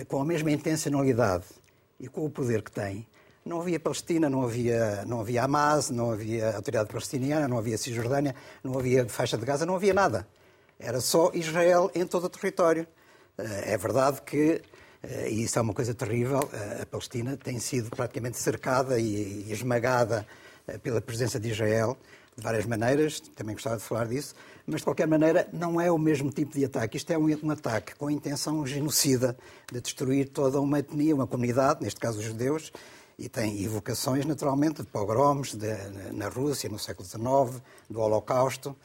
com 0.07 0.21
a 0.21 0.25
mesma 0.25 0.51
intencionalidade 0.51 1.45
e 1.99 2.07
com 2.07 2.25
o 2.25 2.29
poder 2.29 2.61
que 2.61 2.71
tem, 2.71 3.05
não 3.45 3.61
havia 3.61 3.79
Palestina, 3.79 4.27
não 4.27 4.43
havia, 4.43 5.05
não 5.05 5.19
havia 5.19 5.43
Hamas, 5.43 5.91
não 5.91 6.11
havia 6.11 6.55
Autoridade 6.55 6.89
Palestiniana, 6.89 7.47
não 7.47 7.59
havia 7.59 7.77
Cisjordânia, 7.77 8.33
não 8.63 8.77
havia 8.77 9.07
faixa 9.07 9.37
de 9.37 9.45
Gaza, 9.45 9.67
não 9.67 9.75
havia 9.75 9.93
nada. 9.93 10.27
Era 10.79 10.99
só 10.99 11.29
Israel 11.33 11.91
em 11.93 12.07
todo 12.07 12.23
o 12.25 12.29
território. 12.29 12.87
É 13.37 13.77
verdade 13.77 14.21
que, 14.23 14.61
e 15.29 15.43
isso 15.43 15.57
é 15.59 15.61
uma 15.61 15.73
coisa 15.73 15.93
terrível, 15.93 16.49
eh, 16.53 16.81
a 16.83 16.85
Palestina 16.85 17.37
tem 17.37 17.59
sido 17.59 17.89
praticamente 17.89 18.37
cercada 18.37 18.99
e 18.99 19.51
esmagada 19.51 20.25
pela 20.81 20.99
presença 20.99 21.39
de 21.39 21.49
Israel 21.49 21.97
de 22.35 22.43
várias 22.43 22.65
maneiras, 22.65 23.19
também 23.19 23.55
gostava 23.55 23.77
de 23.77 23.83
falar 23.83 24.07
disso, 24.07 24.35
mas 24.67 24.81
de 24.81 24.83
qualquer 24.83 25.07
maneira 25.07 25.47
não 25.53 25.79
é 25.79 25.89
o 25.89 25.97
mesmo 25.97 26.29
tipo 26.29 26.53
de 26.53 26.65
ataque. 26.65 26.97
Isto 26.97 27.13
é 27.13 27.17
um, 27.17 27.27
um 27.43 27.51
ataque 27.51 27.95
com 27.95 28.07
a 28.07 28.11
intenção 28.11 28.65
genocida 28.65 29.37
de 29.71 29.79
destruir 29.79 30.29
toda 30.29 30.59
uma 30.59 30.79
etnia, 30.79 31.15
uma 31.15 31.27
comunidade, 31.27 31.81
neste 31.81 31.99
caso 31.99 32.19
os 32.19 32.25
judeus, 32.25 32.73
e 33.17 33.29
tem 33.29 33.63
evocações, 33.63 34.25
naturalmente, 34.25 34.81
de 34.81 34.87
pogroms 34.89 35.55
de, 35.55 35.73
na 36.11 36.27
Rússia 36.27 36.69
no 36.69 36.77
século 36.77 37.07
XIX, 37.07 37.61
do 37.89 38.01
Holocausto. 38.01 38.75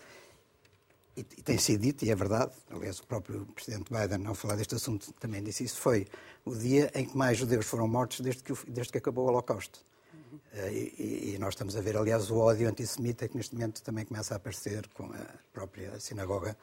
E, 1.17 1.25
tem 1.25 1.59
sido 1.59 1.81
dito, 1.81 2.05
e 2.05 2.11
é 2.11 2.15
verdade, 2.15 2.53
aliás, 2.71 2.99
o 3.01 3.07
próprio 3.07 3.45
Presidente 3.55 3.91
Biden, 3.93 4.27
ao 4.27 4.35
falar 4.35 4.57
deste 4.57 4.75
assunto, 4.75 5.13
também 5.15 5.43
disse 5.43 5.65
isso, 5.65 5.77
foi 5.77 6.07
o 6.45 6.55
dia 6.55 6.91
em 6.95 7.05
que 7.05 7.17
mais 7.17 7.37
judeus 7.37 7.67
foram 7.67 7.89
mortos 7.89 8.21
desde 8.21 8.43
que, 8.43 8.53
desde 8.69 8.93
que 8.93 8.99
acabou 8.99 9.27
o 9.27 9.29
Holocausto. 9.29 9.81
Uhum. 10.15 10.39
Uh, 10.53 10.73
e, 10.73 11.35
e, 11.35 11.39
nós 11.39 11.55
estamos 11.55 11.77
a 11.77 11.81
ver, 11.81 11.97
aliás, 11.97 12.31
o 12.31 12.39
ódio 12.39 12.69
antissemita 12.69 13.29
que 13.29 13.37
neste 13.37 13.55
momento 13.55 13.83
também 13.83 14.05
começa 14.05 14.35
a 14.35 14.37
aparecer 14.37 14.87
com 14.95 15.05
a 15.05 15.27
própria 15.53 15.99
sinagoga 15.99 16.57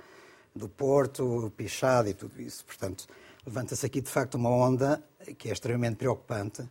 do 0.56 0.68
Porto, 0.68 1.46
o 1.46 1.51
Pichado 1.51 2.10
e 2.10 2.13
tudo 2.13 2.42
isso. 2.42 2.66
Portanto, 2.66 3.06
levanta-se 3.46 3.86
aqui, 3.86 4.01
de 4.01 4.10
facto, 4.10 4.36
uma 4.36 4.50
onda 4.50 5.04
que 5.38 5.50
é 5.50 5.54
extremamente 5.54 5.98
preocupante 5.98 6.62
uh, 6.62 6.70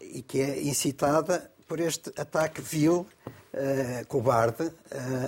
e 0.00 0.22
que 0.22 0.40
é 0.40 0.62
incitada 0.62 1.50
por 1.66 1.78
este 1.78 2.10
ataque 2.16 2.60
vil, 2.60 3.06
uh, 3.54 4.06
cobarde 4.06 4.64
uh, 4.64 4.72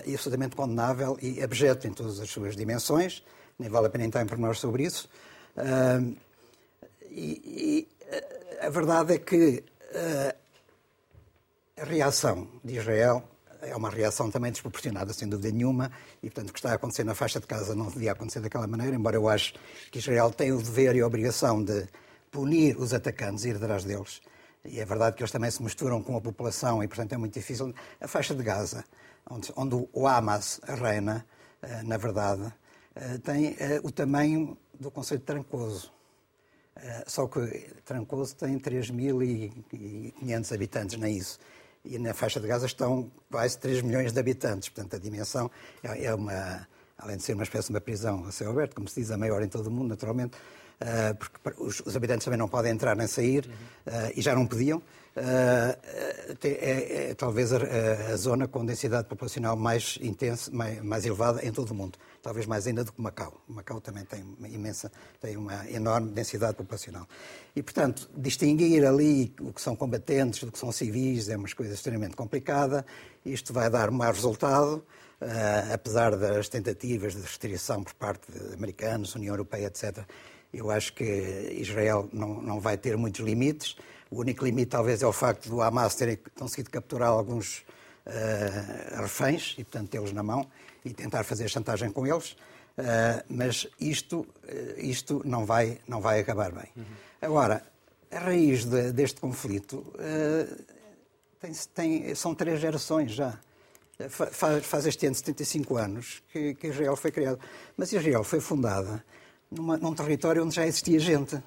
e 0.06 0.14
absolutamente 0.14 0.56
condenável 0.56 1.18
e 1.20 1.42
abjeto 1.42 1.86
em 1.86 1.92
todas 1.92 2.20
as 2.20 2.30
suas 2.30 2.56
dimensões. 2.56 3.24
Nem 3.58 3.68
vale 3.68 3.86
a 3.86 3.90
pena 3.90 4.04
entrar 4.04 4.22
em 4.22 4.26
pormenores 4.26 4.58
sobre 4.58 4.84
isso. 4.84 5.08
Uh, 5.56 6.16
e, 7.10 7.86
e 8.60 8.66
a 8.66 8.70
verdade 8.70 9.14
é 9.14 9.18
que 9.18 9.64
a 11.76 11.84
reação 11.84 12.48
de 12.64 12.78
Israel 12.78 13.22
é 13.62 13.76
uma 13.76 13.90
reação 13.90 14.30
também 14.30 14.50
desproporcionada, 14.50 15.12
sem 15.12 15.28
dúvida 15.28 15.50
nenhuma, 15.50 15.90
e 16.22 16.28
portanto 16.28 16.50
o 16.50 16.52
que 16.52 16.58
está 16.58 16.72
a 16.72 16.74
acontecer 16.74 17.04
na 17.04 17.14
faixa 17.14 17.38
de 17.38 17.46
Gaza 17.46 17.74
não 17.74 17.86
devia 17.86 18.12
acontecer 18.12 18.40
daquela 18.40 18.66
maneira, 18.66 18.94
embora 18.96 19.16
eu 19.16 19.28
acho 19.28 19.54
que 19.90 19.98
Israel 19.98 20.30
tem 20.30 20.52
o 20.52 20.58
dever 20.58 20.96
e 20.96 21.00
a 21.00 21.06
obrigação 21.06 21.62
de 21.62 21.86
punir 22.30 22.76
os 22.78 22.92
atacantes 22.92 23.44
e 23.44 23.50
ir 23.50 23.56
atrás 23.56 23.84
deles. 23.84 24.20
E 24.64 24.78
é 24.80 24.84
verdade 24.84 25.16
que 25.16 25.22
eles 25.22 25.32
também 25.32 25.50
se 25.50 25.62
misturam 25.62 26.02
com 26.02 26.16
a 26.16 26.20
população 26.20 26.82
e, 26.82 26.88
portanto, 26.88 27.12
é 27.12 27.16
muito 27.16 27.34
difícil. 27.34 27.74
A 28.00 28.06
faixa 28.06 28.34
de 28.34 28.42
Gaza, 28.42 28.84
onde, 29.28 29.52
onde 29.56 29.88
o 29.92 30.06
Hamas 30.06 30.60
reina, 30.64 31.26
eh, 31.60 31.82
na 31.82 31.96
verdade, 31.96 32.52
eh, 32.94 33.18
tem 33.18 33.56
eh, 33.58 33.80
o 33.82 33.90
tamanho 33.90 34.56
do 34.78 34.90
Conselho 34.90 35.20
de 35.20 35.26
Trancoso. 35.26 35.92
Só 37.06 37.26
que 37.26 37.40
Trancoso 37.84 38.34
tem 38.34 38.58
3.500 38.58 40.54
habitantes, 40.54 40.98
nem 40.98 41.18
isso. 41.18 41.38
E 41.84 41.98
na 41.98 42.14
faixa 42.14 42.40
de 42.40 42.48
Gaza 42.48 42.64
estão 42.64 43.12
quase 43.30 43.58
3 43.58 43.82
milhões 43.82 44.12
de 44.12 44.18
habitantes. 44.18 44.70
Portanto, 44.70 44.96
a 44.96 44.98
dimensão 44.98 45.50
é, 45.82 46.06
é 46.06 46.14
uma, 46.14 46.66
além 46.96 47.18
de 47.18 47.22
ser 47.24 47.34
uma 47.34 47.42
espécie 47.42 47.68
de 47.68 47.74
uma 47.74 47.80
prisão 47.80 48.24
a 48.24 48.32
céu 48.32 48.50
aberto, 48.50 48.74
como 48.74 48.88
se 48.88 49.00
diz, 49.00 49.10
a 49.10 49.18
maior 49.18 49.42
em 49.42 49.48
todo 49.48 49.66
o 49.66 49.70
mundo, 49.70 49.88
naturalmente, 49.88 50.36
porque 51.18 51.62
os, 51.62 51.96
habitantes 51.96 52.24
também 52.24 52.38
não 52.38 52.48
podem 52.48 52.72
entrar 52.72 52.96
nem 52.96 53.06
sair, 53.06 53.48
uh, 53.86 54.12
e 54.14 54.20
já 54.20 54.34
não 54.34 54.46
podiam. 54.46 54.82
Uh, 55.14 55.76
é, 56.42 57.10
é, 57.10 57.14
talvez 57.14 57.52
a, 57.52 57.58
a, 58.12 58.16
zona 58.16 58.48
com 58.48 58.64
densidade 58.64 59.06
populacional 59.08 59.54
mais 59.54 59.98
intensa, 60.00 60.50
mais, 60.50 60.82
mais, 60.82 61.04
elevada 61.04 61.46
em 61.46 61.52
todo 61.52 61.70
o 61.70 61.74
mundo. 61.74 61.98
Talvez 62.22 62.46
mais 62.46 62.66
ainda 62.66 62.82
do 62.82 62.92
que 62.92 63.02
Macau. 63.02 63.38
Macau 63.46 63.78
também 63.78 64.06
tem 64.06 64.22
uma 64.22 64.48
imensa, 64.48 64.90
tem 65.20 65.36
uma 65.36 65.68
enorme 65.70 66.10
densidade 66.12 66.54
populacional. 66.56 67.06
E, 67.54 67.62
portanto, 67.62 68.08
distinguir 68.16 68.86
ali 68.86 69.34
o 69.38 69.52
que 69.52 69.60
são 69.60 69.76
combatentes 69.76 70.44
do 70.44 70.50
que 70.50 70.58
são 70.58 70.72
civis 70.72 71.28
é 71.28 71.36
uma 71.36 71.48
coisa 71.48 71.74
extremamente 71.74 72.16
complicada. 72.16 72.86
Isto 73.24 73.52
vai 73.52 73.68
dar 73.68 73.90
mais 73.90 74.16
resultado. 74.16 74.82
Uh, 75.20 75.74
apesar 75.74 76.16
das 76.16 76.48
tentativas 76.48 77.14
de 77.14 77.20
restrição 77.20 77.84
por 77.84 77.94
parte 77.94 78.32
de 78.32 78.54
americanos, 78.54 79.14
União 79.14 79.32
Europeia, 79.34 79.66
etc., 79.66 80.04
eu 80.52 80.70
acho 80.70 80.92
que 80.92 81.04
Israel 81.58 82.08
não, 82.12 82.40
não 82.42 82.60
vai 82.60 82.76
ter 82.76 82.96
muitos 82.96 83.20
limites. 83.20 83.76
O 84.10 84.20
único 84.20 84.44
limite, 84.44 84.70
talvez, 84.70 85.02
é 85.02 85.06
o 85.06 85.12
facto 85.12 85.48
do 85.48 85.62
Hamas 85.62 85.94
terem 85.94 86.18
conseguido 86.38 86.70
capturar 86.70 87.08
alguns 87.08 87.64
uh, 88.06 89.00
reféns 89.00 89.54
e, 89.56 89.64
portanto, 89.64 89.88
tê-los 89.88 90.12
na 90.12 90.22
mão 90.22 90.46
e 90.84 90.92
tentar 90.92 91.24
fazer 91.24 91.48
chantagem 91.48 91.90
com 91.90 92.06
eles. 92.06 92.32
Uh, 92.76 93.24
mas 93.28 93.66
isto, 93.80 94.26
isto 94.76 95.22
não, 95.24 95.46
vai, 95.46 95.78
não 95.88 96.00
vai 96.00 96.20
acabar 96.20 96.52
bem. 96.52 96.68
Uhum. 96.76 96.84
Agora, 97.20 97.62
a 98.10 98.18
raiz 98.18 98.64
de, 98.64 98.92
deste 98.92 99.20
conflito 99.20 99.84
tem, 101.40 101.52
tem, 101.74 102.14
são 102.14 102.34
três 102.34 102.60
gerações 102.60 103.12
já 103.12 103.38
faz, 104.08 104.64
faz 104.64 104.86
este 104.86 105.06
ano 105.06 105.14
75 105.14 105.76
anos 105.76 106.22
que, 106.32 106.54
que 106.54 106.68
Israel 106.68 106.96
foi 106.96 107.10
criado. 107.10 107.38
Mas 107.76 107.92
Israel 107.92 108.24
foi 108.24 108.40
fundada 108.40 109.04
numa, 109.54 109.76
num 109.76 109.94
território 109.94 110.44
onde 110.44 110.54
já 110.54 110.66
existia 110.66 110.98
gente. 110.98 111.40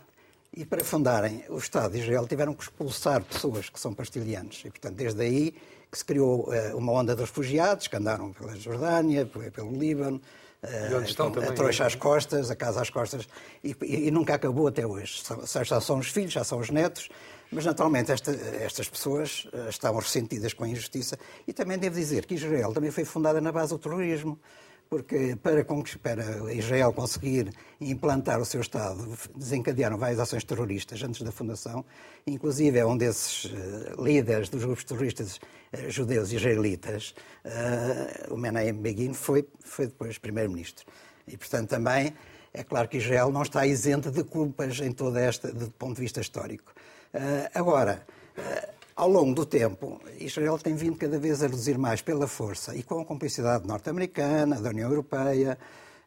E 0.56 0.64
para 0.64 0.84
fundarem 0.84 1.44
o 1.50 1.58
Estado 1.58 1.92
de 1.92 2.00
Israel 2.00 2.26
tiveram 2.26 2.54
que 2.54 2.64
expulsar 2.64 3.22
pessoas 3.24 3.70
que 3.70 3.80
são 3.80 3.94
pastilhanos. 3.94 4.62
E, 4.64 4.70
portanto, 4.70 4.96
desde 4.96 5.22
aí 5.22 5.54
que 5.92 5.98
se 5.98 6.06
criou 6.06 6.50
uh, 6.50 6.78
uma 6.78 6.94
onda 6.94 7.14
de 7.14 7.22
refugiados 7.22 7.88
que 7.88 7.96
andaram 7.96 8.32
pela 8.32 8.56
Jordânia, 8.56 9.26
pelo 9.26 9.72
Líbano, 9.72 10.22
uh, 10.64 11.50
a 11.50 11.52
trouxa 11.52 11.86
às 11.86 11.96
costas, 11.96 12.50
a 12.50 12.56
casa 12.56 12.82
às 12.82 12.90
costas, 12.90 13.28
e, 13.64 13.76
e, 13.82 14.08
e 14.08 14.12
nunca 14.12 14.36
acabou 14.36 14.68
até 14.68 14.88
hoje. 14.88 15.22
Já 15.64 15.82
são 15.82 16.00
os 16.00 16.08
filhos, 16.08 16.32
já 16.32 16.44
são 16.44 16.60
os 16.60 16.70
netos, 16.70 17.10
mas, 17.52 17.66
naturalmente, 17.66 18.12
esta, 18.12 18.32
estas 18.32 18.88
pessoas 18.88 19.48
uh, 19.54 19.70
estavam 19.70 20.00
ressentidas 20.00 20.54
com 20.54 20.64
a 20.64 20.70
injustiça. 20.70 21.20
E 21.46 21.52
também 21.52 21.78
devo 21.78 21.96
dizer 21.96 22.26
que 22.26 22.36
Israel 22.36 22.72
também 22.72 22.92
foi 22.92 23.04
fundada 23.04 23.42
na 23.42 23.52
base 23.52 23.72
do 23.72 23.78
terrorismo 23.78 24.40
porque 24.89 25.36
para, 25.42 25.65
para, 26.01 26.54
Israel 26.54 26.94
conseguir 26.94 27.51
implantar 27.82 28.39
o 28.39 28.46
seu 28.46 28.62
Estado, 28.62 29.08
desencadearam 29.36 29.98
várias 29.98 30.20
ações 30.20 30.44
terroristas 30.44 31.01
antes 31.04 31.22
da 31.22 31.32
fundação, 31.32 31.84
inclusive 32.25 32.77
é 32.77 32.86
um 32.86 32.98
desses 32.98 33.46
uh, 33.46 34.04
líderes 34.04 34.50
dos 34.50 34.63
grupos 34.63 34.84
terroristas 34.84 35.38
uh, 35.38 35.89
judeus 35.89 36.32
israelitas, 36.32 37.13
uh, 37.46 38.34
o 38.34 38.38
Menahem 38.38 38.74
Begin, 38.74 39.13
foi, 39.13 39.48
foi 39.60 39.88
depois 39.88 40.18
primeiro-ministro. 40.18 40.86
E, 41.27 41.36
portanto, 41.36 41.70
também 41.70 42.13
é 42.54 42.63
claro 42.63 42.88
que 42.88 42.98
Israel 42.98 43.32
não 43.32 43.42
está 43.42 43.65
isento 43.65 44.12
de 44.12 44.24
culpas 44.24 44.80
em 44.80 44.92
toda 44.92 45.20
esta, 45.20 45.51
do 45.51 45.70
ponto 45.72 45.96
de 45.96 46.01
vista 46.01 46.22
histórico. 46.22 46.72
agora, 47.54 48.06
ao 48.96 49.10
longo 49.10 49.34
do 49.34 49.46
tempo, 49.46 50.00
Israel 50.20 50.58
tem 50.58 50.74
vindo 50.74 50.98
cada 50.98 51.20
vez 51.20 51.44
a 51.44 51.48
reduzir 51.48 51.78
mais 51.78 52.02
pela 52.02 52.28
força 52.28 52.74
e 52.75 52.82
com 52.82 53.02
a 53.02 53.06
complicidade 53.06 53.68
norte-americana, 53.68 54.62
da 54.62 54.70
União 54.70 54.90
Europeia, 54.90 55.58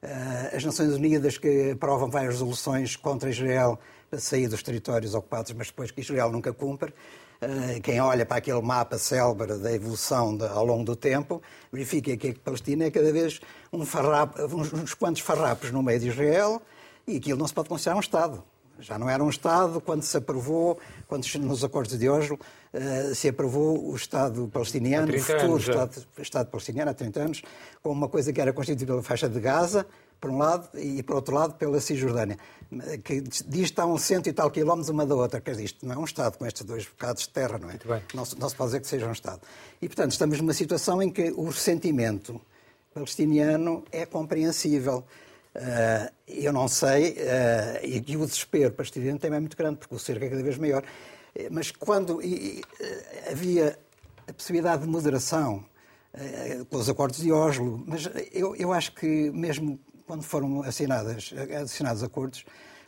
eh, 0.00 0.52
as 0.56 0.64
Nações 0.64 0.94
Unidas 0.94 1.36
que 1.36 1.72
aprovam 1.72 2.08
várias 2.08 2.34
resoluções 2.34 2.96
contra 2.96 3.28
Israel 3.28 3.78
para 4.08 4.18
sair 4.18 4.48
dos 4.48 4.62
territórios 4.62 5.14
ocupados, 5.14 5.52
mas 5.52 5.66
depois 5.66 5.90
que 5.90 6.00
Israel 6.00 6.32
nunca 6.32 6.50
cumpre. 6.52 6.94
Eh, 7.42 7.78
quem 7.82 8.00
olha 8.00 8.24
para 8.24 8.38
aquele 8.38 8.62
mapa 8.62 8.96
célebre 8.96 9.58
da 9.58 9.70
evolução 9.70 10.34
de, 10.34 10.46
ao 10.46 10.64
longo 10.64 10.84
do 10.84 10.96
tempo, 10.96 11.42
verifica 11.70 12.16
que 12.16 12.30
a 12.30 12.34
Palestina 12.42 12.86
é 12.86 12.90
cada 12.90 13.12
vez 13.12 13.38
um 13.70 13.84
farrapo, 13.84 14.42
uns, 14.46 14.72
uns 14.72 14.94
quantos 14.94 15.20
farrapos 15.20 15.70
no 15.70 15.82
meio 15.82 16.00
de 16.00 16.08
Israel 16.08 16.62
e 17.06 17.18
aquilo 17.18 17.38
não 17.38 17.46
se 17.46 17.52
pode 17.52 17.68
considerar 17.68 17.96
um 17.96 18.00
Estado. 18.00 18.42
Já 18.80 18.98
não 18.98 19.10
era 19.10 19.22
um 19.22 19.28
Estado 19.28 19.80
quando 19.80 20.02
se 20.02 20.16
aprovou, 20.16 20.78
quando 21.06 21.26
nos 21.40 21.64
acordos 21.64 21.98
de 21.98 22.08
Oslo, 22.08 22.38
uh, 22.72 23.14
se 23.14 23.28
aprovou 23.28 23.90
o 23.90 23.94
Estado 23.94 24.48
palestiniano, 24.52 25.14
o 25.14 25.20
futuro 25.20 25.52
anos, 25.52 25.68
Estado, 25.68 26.06
Estado, 26.18 26.50
palestiniano, 26.50 26.90
há 26.90 26.94
30 26.94 27.20
anos, 27.20 27.42
como 27.82 27.94
uma 27.94 28.08
coisa 28.08 28.32
que 28.32 28.40
era 28.40 28.52
constituída 28.52 28.92
pela 28.92 29.02
faixa 29.02 29.28
de 29.28 29.40
Gaza, 29.40 29.86
por 30.20 30.30
um 30.30 30.38
lado, 30.38 30.68
e 30.78 31.02
por 31.02 31.16
outro 31.16 31.34
lado 31.34 31.54
pela 31.54 31.80
Cisjordânia, 31.80 32.36
que 33.04 33.20
diz 33.20 33.72
a 33.76 33.86
uns 33.86 34.02
cento 34.02 34.28
e 34.28 34.32
tal 34.32 34.50
quilómetros 34.50 34.88
uma 34.88 35.06
da 35.06 35.14
outra. 35.14 35.40
Quer 35.40 35.52
dizer, 35.52 35.64
isto 35.64 35.86
não 35.86 35.94
é 35.94 35.98
um 35.98 36.04
Estado 36.04 36.36
com 36.36 36.46
estes 36.46 36.64
dois 36.64 36.86
bocados 36.86 37.22
de 37.22 37.28
terra, 37.30 37.58
não 37.58 37.70
é? 37.70 37.78
Não, 38.14 38.24
não 38.38 38.48
se 38.48 38.56
pode 38.56 38.70
dizer 38.70 38.80
que 38.80 38.86
seja 38.86 39.06
um 39.06 39.12
Estado. 39.12 39.40
E, 39.80 39.86
portanto, 39.86 40.12
estamos 40.12 40.38
numa 40.40 40.52
situação 40.52 41.00
em 41.02 41.10
que 41.10 41.30
o 41.30 41.44
ressentimento 41.44 42.40
palestiniano 42.92 43.84
é 43.92 44.04
compreensível. 44.04 45.04
Uh, 45.54 46.12
eu 46.26 46.52
não 46.52 46.68
sei, 46.68 47.12
uh, 47.12 48.04
e, 48.06 48.16
o 48.16 48.26
desespero 48.26 48.72
palestiniano 48.72 49.18
também 49.18 49.38
é 49.38 49.40
muito 49.40 49.56
grande, 49.56 49.78
porque 49.78 49.94
o 49.94 49.98
cerco 49.98 50.24
é 50.24 50.28
cada 50.28 50.42
vez 50.42 50.58
maior. 50.58 50.84
Uh, 51.36 51.48
mas 51.50 51.70
quando 51.70 52.22
e, 52.22 52.62
havia 53.30 53.78
a 54.26 54.32
possibilidade 54.32 54.82
de 54.82 54.88
moderação 54.88 55.64
com 56.70 56.78
os 56.78 56.88
acordos 56.88 57.20
de 57.20 57.30
Oslo, 57.30 57.84
mas 57.86 58.08
eu, 58.32 58.56
eu 58.56 58.72
acho 58.72 58.92
que 58.92 59.30
mesmo 59.30 59.78
quando 60.08 60.22
foram 60.22 60.62
assinadas, 60.62 61.32
assinados 61.62 62.02
acordos, 62.02 62.44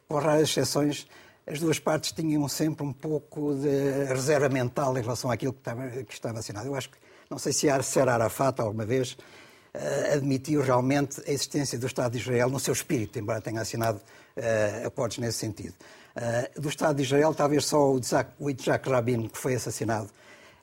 com 0.09 0.18
raras 0.18 0.49
exceções, 0.49 1.06
as 1.47 1.61
duas 1.61 1.78
partes 1.78 2.12
tinham 2.12 2.49
sempre 2.49 2.85
um 2.85 2.92
pouco 2.92 3.54
de 3.54 4.04
reserva 4.04 4.49
mental 4.49 4.97
em 4.97 5.02
relação 5.02 5.30
àquilo 5.30 5.52
que 5.52 5.61
estava, 5.61 5.88
que 5.88 6.12
estava 6.12 6.38
assinado. 6.38 6.66
Eu 6.66 6.75
acho 6.75 6.90
que, 6.90 6.97
não 7.28 7.38
sei 7.38 7.52
se 7.52 7.66
Yasser 7.66 8.09
Arafat 8.09 8.61
alguma 8.61 8.87
vez 8.87 9.12
uh, 9.12 10.14
admitiu 10.14 10.62
realmente 10.62 11.20
a 11.26 11.30
existência 11.30 11.78
do 11.78 11.87
Estado 11.87 12.12
de 12.12 12.18
Israel 12.18 12.49
no 12.49 12.59
seu 12.59 12.73
espírito, 12.73 13.18
embora 13.18 13.40
tenha 13.40 13.61
assinado 13.61 13.99
uh, 13.99 14.87
acordos 14.87 15.18
nesse 15.18 15.38
sentido. 15.38 15.75
Uh, 16.21 16.61
do 16.61 16.69
Estado 16.69 16.97
de 16.97 17.03
Israel, 17.03 17.33
talvez 17.33 17.65
só 17.65 17.93
o 17.93 17.99
Isaac, 17.99 18.33
o 18.39 18.50
Isaac 18.50 18.91
Rabin, 18.91 19.27
que 19.29 19.39
foi 19.39 19.55
assassinado, 19.55 20.11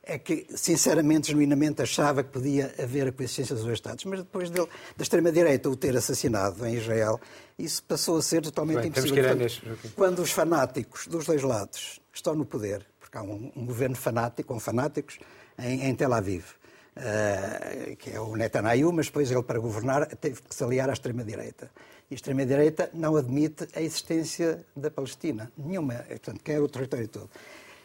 é 0.03 0.19
que, 0.19 0.45
sinceramente, 0.55 1.29
genuinamente, 1.29 1.81
achava 1.81 2.23
que 2.23 2.29
podia 2.29 2.75
haver 2.77 3.07
a 3.07 3.11
coexistência 3.11 3.55
dos 3.55 3.63
dois 3.63 3.77
Estados. 3.77 4.05
Mas 4.05 4.19
depois 4.19 4.51
dele, 4.51 4.67
da 4.95 5.01
extrema-direita 5.01 5.67
o 5.67 5.75
ter 5.75 5.97
assassinado 5.97 6.63
em 6.65 6.75
Israel, 6.75 7.19
isso 7.57 7.81
passou 7.83 8.17
a 8.17 8.21
ser 8.21 8.41
totalmente 8.43 8.81
Bem, 8.81 8.87
impossível. 8.89 9.35
Portanto, 9.35 9.93
quando 9.95 10.19
os 10.19 10.31
fanáticos 10.31 11.07
dos 11.07 11.25
dois 11.25 11.41
lados 11.41 11.99
estão 12.13 12.35
no 12.35 12.45
poder, 12.45 12.85
porque 12.99 13.17
há 13.17 13.23
um, 13.23 13.51
um 13.55 13.65
governo 13.65 13.95
fanático, 13.95 14.53
com 14.53 14.59
fanáticos, 14.59 15.17
em, 15.57 15.89
em 15.89 15.95
Tel 15.95 16.13
Aviv, 16.13 16.45
uh, 16.95 17.95
que 17.97 18.11
é 18.11 18.19
o 18.19 18.35
Netanyahu, 18.35 18.93
mas 18.93 19.07
depois 19.07 19.31
ele, 19.31 19.43
para 19.43 19.59
governar, 19.59 20.05
teve 20.17 20.39
que 20.41 20.53
se 20.53 20.63
aliar 20.63 20.87
à 20.89 20.93
extrema-direita. 20.93 21.71
E 22.09 22.13
a 22.13 22.15
extrema-direita 22.15 22.89
não 22.93 23.15
admite 23.15 23.67
a 23.75 23.81
existência 23.81 24.65
da 24.75 24.89
Palestina, 24.89 25.51
nenhuma, 25.57 25.95
portanto, 25.95 26.41
quer 26.43 26.61
o 26.61 26.67
território 26.67 27.07
todo. 27.07 27.29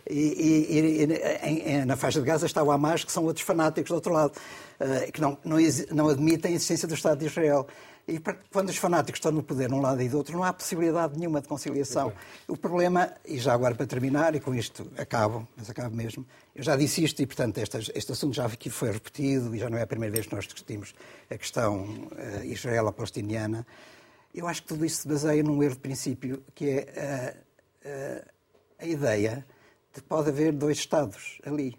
E, 0.09 1.07
e, 1.09 1.73
e 1.73 1.85
na 1.85 1.97
faixa 1.97 2.21
de 2.21 2.27
Gaza 2.27 2.47
está 2.47 2.63
o 2.63 2.71
Hamas, 2.71 3.05
que 3.05 3.13
são 3.13 3.25
outros 3.25 3.45
fanáticos 3.45 3.89
do 3.91 3.95
outro 3.95 4.13
lado, 4.13 4.33
uh, 4.81 5.13
que 5.13 5.21
não, 5.21 5.39
não, 5.45 5.57
não 5.93 6.09
admitem 6.09 6.53
a 6.53 6.55
existência 6.55 6.89
do 6.89 6.95
Estado 6.95 7.19
de 7.19 7.27
Israel. 7.27 7.67
E 8.07 8.21
quando 8.51 8.69
os 8.69 8.77
fanáticos 8.77 9.19
estão 9.19 9.31
no 9.31 9.45
poder, 9.45 9.71
num 9.71 9.81
lado 9.81 10.03
e 10.03 10.09
do 10.09 10.17
outro, 10.17 10.37
não 10.37 10.43
há 10.43 10.53
possibilidade 10.53 11.17
nenhuma 11.17 11.41
de 11.41 11.47
conciliação. 11.47 12.13
O 12.49 12.57
problema, 12.57 13.13
e 13.25 13.39
já 13.39 13.53
agora 13.53 13.77
para 13.77 13.87
terminar, 13.87 14.35
e 14.35 14.41
com 14.41 14.53
isto 14.53 14.91
acabo, 14.99 15.47
mas 15.57 15.71
acabo 15.71 15.95
mesmo, 15.95 16.27
eu 16.55 16.65
já 16.65 16.75
disse 16.75 17.05
isto 17.05 17.23
e, 17.23 17.27
portanto, 17.27 17.59
este, 17.59 17.93
este 17.95 18.11
assunto 18.11 18.35
já 18.35 18.45
aqui 18.45 18.71
foi 18.71 18.91
repetido 18.91 19.55
e 19.55 19.59
já 19.61 19.71
não 19.71 19.79
é 19.79 19.83
a 19.83 19.87
primeira 19.87 20.13
vez 20.13 20.27
que 20.27 20.35
nós 20.35 20.45
discutimos 20.47 20.93
a 21.31 21.39
questão 21.39 21.85
uh, 21.85 22.45
israelo-palestiniana. 22.45 23.65
Eu 24.35 24.47
acho 24.49 24.63
que 24.63 24.69
tudo 24.69 24.85
isso 24.85 25.03
se 25.03 25.09
baseia 25.09 25.43
num 25.43 25.63
erro 25.63 25.75
de 25.75 25.81
princípio, 25.81 26.43
que 26.55 26.71
é 26.71 27.37
uh, 27.85 27.89
uh, 27.89 28.31
a 28.79 28.87
ideia 28.87 29.47
de 29.95 30.01
que 30.01 30.09
pode 30.09 30.31
haver 30.31 30.53
dois 30.53 30.79
Estados 30.79 31.39
ali. 31.45 31.77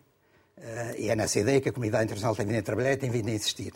e 0.97 1.09
é 1.09 1.15
nessa 1.15 1.39
ideia 1.39 1.59
que 1.59 1.69
a 1.69 1.73
comunidade 1.73 2.05
internacional 2.05 2.35
tem 2.35 2.45
vindo 2.45 2.59
a 2.59 2.61
trabalhar 2.61 2.93
e 2.93 2.97
tem 2.97 3.09
vindo 3.09 3.27
a 3.27 3.31
insistir. 3.31 3.73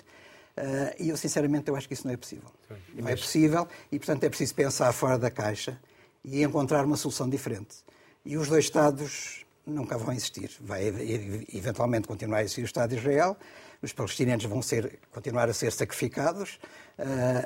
e 1.00 1.10
eu, 1.10 1.18
sinceramente, 1.18 1.70
eu 1.70 1.76
acho 1.76 1.88
que 1.88 1.96
isso 1.96 2.06
não 2.06 2.14
é 2.14 2.18
possível. 2.18 2.50
Não 2.94 3.10
é 3.10 3.16
possível 3.16 3.68
e, 3.92 3.98
portanto, 3.98 4.24
é 4.24 4.30
preciso 4.30 4.54
pensar 4.54 4.94
fora 4.94 5.18
da 5.18 5.32
caixa 5.32 5.80
e 6.24 6.44
encontrar 6.44 6.86
uma 6.86 6.96
solução 6.96 7.28
diferente. 7.28 7.78
E 8.24 8.38
os 8.38 8.48
dois 8.48 8.66
Estados 8.66 9.46
nunca 9.68 9.98
vão 9.98 10.14
existir. 10.14 10.52
Vai 10.62 10.88
eventualmente 11.54 12.08
continuar 12.08 12.40
a 12.40 12.44
existir 12.44 12.62
o 12.62 12.66
Estado 12.66 12.92
de 12.92 12.98
Israel, 12.98 13.38
os 13.82 13.94
palestinianos 13.94 14.46
vão 14.46 14.62
ser, 14.62 15.00
continuar 15.12 15.50
a 15.50 15.54
ser 15.54 15.72
sacrificados, 15.72 16.60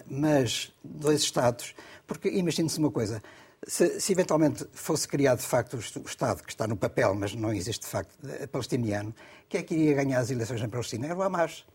mas 0.08 0.74
dois 0.84 1.22
Estados. 1.22 1.76
Porque 2.08 2.30
imagine-se 2.30 2.80
uma 2.80 2.92
coisa: 2.92 3.22
se, 3.66 4.00
se, 4.00 4.12
eventualmente 4.12 4.66
fosse 4.74 5.08
criado 5.08 5.40
de 5.40 5.46
facto 5.46 5.76
o 5.76 6.08
Estado, 6.08 6.44
que 6.44 6.52
está 6.52 6.68
no 6.68 6.76
papel, 6.76 7.14
mas 7.16 7.36
não 7.36 7.54
existe 7.54 7.82
de 7.82 7.88
facto, 7.88 8.16
palestiniano, 8.52 9.14
quem 9.48 9.62
é 9.62 9.64
que 9.64 9.76
iria 9.76 9.96
ganhar 9.96 10.20
as 10.20 10.32
eleições 10.32 10.62
na 10.62 10.68
Palestina? 10.68 11.06
Era 11.06 11.16
o 11.16 11.22
Hamas. 11.22 11.66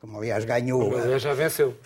Como, 0.00 0.16
aliás, 0.16 0.46
ganhou. 0.46 0.96
Aliás, 0.96 1.20
já 1.20 1.34
venceu. 1.34 1.76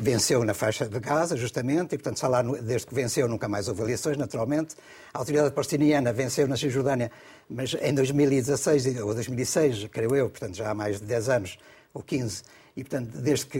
Venceu 0.00 0.44
na 0.44 0.54
faixa 0.54 0.86
de 0.86 1.00
Gaza, 1.00 1.36
justamente, 1.36 1.96
e, 1.96 1.98
portanto, 1.98 2.22
lá, 2.30 2.40
desde 2.40 2.86
que 2.86 2.94
venceu, 2.94 3.26
nunca 3.26 3.48
mais 3.48 3.66
houve 3.66 3.82
eleições, 3.82 4.16
naturalmente. 4.16 4.76
A 5.12 5.18
autoridade 5.18 5.52
palestiniana 5.52 6.12
venceu 6.12 6.46
na 6.46 6.56
Cisjordânia, 6.56 7.10
mas 7.50 7.74
em 7.74 7.92
2016 7.92 9.00
ou 9.00 9.12
2006, 9.12 9.88
creio 9.90 10.14
eu, 10.14 10.30
portanto, 10.30 10.54
já 10.56 10.70
há 10.70 10.74
mais 10.74 11.00
de 11.00 11.06
10 11.06 11.28
anos, 11.28 11.58
ou 11.92 12.00
15, 12.00 12.42
e, 12.76 12.84
portanto, 12.84 13.10
desde 13.18 13.46
que 13.46 13.58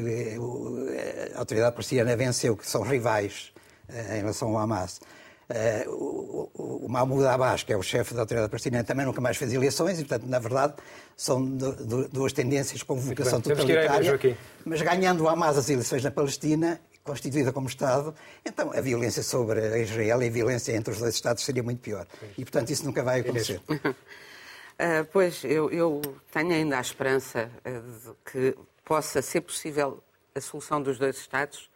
a 1.34 1.38
autoridade 1.38 1.72
palestiniana 1.72 2.16
venceu, 2.16 2.56
que 2.56 2.68
são 2.68 2.82
rivais 2.82 3.52
eh, 3.88 4.18
em 4.18 4.20
relação 4.20 4.48
ao 4.50 4.58
Hamas, 4.58 5.00
Uh, 5.44 5.90
o, 5.90 6.86
o 6.86 6.88
Mahmoud 6.88 7.26
Abbas, 7.26 7.62
que 7.62 7.72
é 7.72 7.76
o 7.76 7.82
chefe 7.82 8.14
da 8.14 8.20
autoridade 8.20 8.50
palestina, 8.50 8.82
também 8.82 9.04
nunca 9.04 9.20
mais 9.20 9.36
fez 9.36 9.52
eleições 9.52 9.98
e, 9.98 10.04
portanto, 10.04 10.28
na 10.28 10.38
verdade, 10.38 10.74
são 11.16 11.44
duas 11.44 12.32
tendências 12.32 12.82
com 12.82 12.96
vocação 12.96 13.40
totalitária. 13.40 14.18
Mas 14.64 14.80
ganhando 14.80 15.24
o 15.24 15.28
Hamas 15.28 15.58
as 15.58 15.68
eleições 15.68 16.02
na 16.02 16.10
Palestina, 16.10 16.80
constituída 17.02 17.52
como 17.52 17.68
Estado, 17.68 18.14
então 18.44 18.72
a 18.72 18.80
violência 18.80 19.22
sobre 19.22 19.82
Israel 19.82 20.22
e 20.22 20.28
a 20.28 20.30
violência 20.30 20.74
entre 20.74 20.92
os 20.92 20.98
dois 20.98 21.14
Estados 21.14 21.44
seria 21.44 21.62
muito 21.62 21.80
pior. 21.80 22.06
E, 22.38 22.44
portanto, 22.44 22.70
isso 22.70 22.84
nunca 22.86 23.02
vai 23.02 23.20
acontecer. 23.20 23.60
Uh, 23.68 25.04
pois, 25.12 25.44
eu, 25.44 25.70
eu, 25.70 26.00
tenho 26.32 26.52
ainda 26.52 26.78
a 26.78 26.80
esperança 26.80 27.50
uh, 27.66 28.08
de 28.08 28.32
que 28.32 28.58
possa 28.82 29.20
ser 29.20 29.42
possível 29.42 30.02
a 30.34 30.40
solução 30.40 30.82
dos 30.82 30.98
dois 30.98 31.16
Estados 31.16 31.70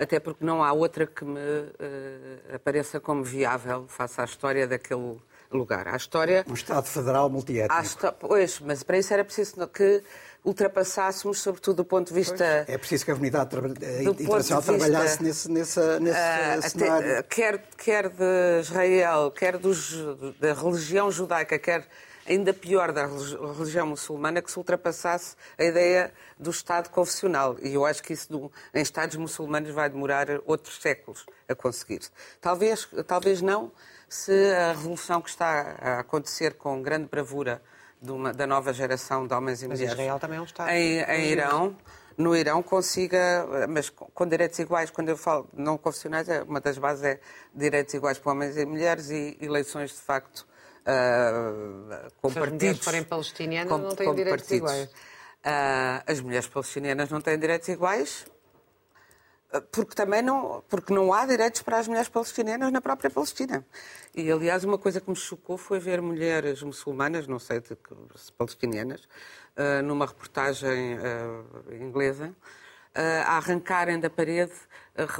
até 0.00 0.18
porque 0.18 0.42
não 0.42 0.64
há 0.64 0.72
outra 0.72 1.06
que 1.06 1.24
me 1.24 1.38
uh, 1.38 2.54
apareça 2.54 2.98
como 2.98 3.22
viável 3.22 3.84
face 3.86 4.18
à 4.18 4.24
história 4.24 4.66
daquele 4.66 5.20
lugar. 5.52 5.88
A 5.88 5.96
história... 5.96 6.42
Um 6.48 6.54
Estado 6.54 6.86
federal 6.86 7.28
multiétnico. 7.28 8.14
Pois, 8.18 8.60
mas 8.60 8.82
para 8.82 8.96
isso 8.98 9.12
era 9.12 9.22
preciso 9.22 9.68
que 9.68 10.02
ultrapassássemos, 10.42 11.38
sobretudo 11.40 11.76
do 11.76 11.84
ponto 11.84 12.08
de 12.08 12.14
vista... 12.14 12.64
Pois, 12.64 12.74
é 12.74 12.78
preciso 12.78 13.04
que 13.04 13.10
a 13.10 13.14
comunidade 13.14 13.54
eh, 13.56 14.04
internacional 14.04 14.62
vista, 14.62 14.78
trabalhasse 14.78 15.22
nesse, 15.22 15.50
nesse, 15.50 15.80
nesse 16.00 16.18
uh, 16.18 16.70
cenário. 16.70 17.18
Até, 17.18 17.22
quer, 17.24 17.64
quer 17.76 18.08
de 18.08 18.60
Israel, 18.60 19.30
quer 19.32 19.58
dos, 19.58 19.92
da 20.40 20.54
religião 20.54 21.10
judaica, 21.10 21.58
quer 21.58 21.86
ainda 22.30 22.54
pior 22.54 22.92
da 22.92 23.06
religião 23.06 23.88
muçulmana 23.88 24.40
que 24.40 24.50
se 24.50 24.56
ultrapassasse 24.56 25.34
a 25.58 25.64
ideia 25.64 26.12
do 26.38 26.50
Estado 26.50 26.88
confessional. 26.88 27.56
E 27.60 27.74
eu 27.74 27.84
acho 27.84 28.02
que 28.02 28.12
isso 28.12 28.50
em 28.72 28.80
Estados 28.80 29.16
muçulmanos 29.16 29.70
vai 29.70 29.90
demorar 29.90 30.28
outros 30.46 30.80
séculos 30.80 31.26
a 31.48 31.54
conseguir. 31.54 32.00
Talvez, 32.40 32.88
talvez 33.06 33.42
não 33.42 33.72
se 34.08 34.32
a 34.52 34.68
revolução 34.72 35.20
que 35.20 35.28
está 35.28 35.76
a 35.80 35.98
acontecer 36.00 36.54
com 36.54 36.80
grande 36.80 37.08
bravura 37.08 37.60
uma, 38.00 38.32
da 38.32 38.46
nova 38.46 38.72
geração 38.72 39.26
de 39.26 39.34
homens 39.34 39.62
e 39.62 39.68
mas 39.68 39.78
mulheres 39.78 39.98
Israel 39.98 40.18
também 40.18 40.38
é 40.38 40.40
um 40.40 40.44
Estado. 40.44 40.70
em, 40.70 41.00
em 41.02 41.26
Irão 41.26 41.76
no 42.16 42.36
Irão 42.36 42.62
consiga, 42.62 43.46
mas 43.68 43.88
com 43.88 44.26
direitos 44.26 44.58
iguais, 44.58 44.90
quando 44.90 45.08
eu 45.08 45.16
falo 45.16 45.48
não 45.54 45.78
confessionais, 45.78 46.28
é, 46.28 46.42
uma 46.42 46.60
das 46.60 46.76
bases 46.76 47.02
é 47.02 47.20
direitos 47.54 47.94
iguais 47.94 48.18
para 48.18 48.32
homens 48.32 48.58
e 48.58 48.66
mulheres 48.66 49.08
e 49.08 49.38
eleições 49.40 49.90
de 49.90 49.96
facto 49.96 50.46
uh, 50.80 52.10
com 52.20 52.30
Se 52.30 52.38
partidos. 52.38 52.44
as 52.44 52.50
mulheres 52.52 52.84
forem 52.84 53.04
palestinianas 53.04 53.72
com, 53.72 53.78
não 53.78 53.94
têm 53.94 54.14
direitos 54.14 54.42
partidos. 54.42 54.70
iguais. 54.70 54.90
Uh, 54.90 56.02
as 56.06 56.20
mulheres 56.20 56.46
palestinianas 56.48 57.10
não 57.10 57.20
têm 57.20 57.38
direitos 57.38 57.68
iguais 57.68 58.26
ah, 59.52 59.60
porque 59.72 59.94
também 59.94 60.22
não, 60.22 60.62
porque 60.68 60.92
não 60.92 61.12
há 61.12 61.26
direitos 61.26 61.62
para 61.62 61.78
as 61.78 61.88
mulheres 61.88 62.08
palestinianas 62.08 62.70
na 62.70 62.80
própria 62.80 63.10
Palestina. 63.10 63.64
E, 64.14 64.30
aliás, 64.30 64.64
uma 64.64 64.78
coisa 64.78 65.00
que 65.00 65.10
me 65.10 65.16
chocou 65.16 65.56
foi 65.56 65.78
ver 65.78 66.00
mulheres 66.00 66.62
muçulmanas, 66.62 67.26
não 67.26 67.38
sei 67.38 67.60
de 67.60 67.74
que, 67.74 67.94
palestinianas, 68.36 69.08
uh, 69.56 69.82
numa 69.82 70.06
reportagem 70.06 70.98
inglesa, 71.80 72.34
a 73.24 73.36
arrancarem 73.36 74.00
da 74.00 74.10
parede 74.10 74.52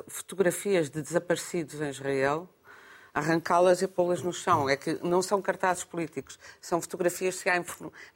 fotografias 0.08 0.90
de 0.90 1.00
desaparecidos 1.00 1.80
em 1.80 1.88
Israel 1.88 2.48
arrancá-las 3.12 3.82
e 3.82 3.86
pô-las 3.86 4.22
no 4.22 4.32
chão. 4.32 4.68
É 4.68 4.76
que 4.76 4.98
não 5.02 5.22
são 5.22 5.40
cartazes 5.40 5.84
políticos, 5.84 6.38
são 6.60 6.80
fotografias 6.80 7.36
se 7.36 7.48
há 7.48 7.62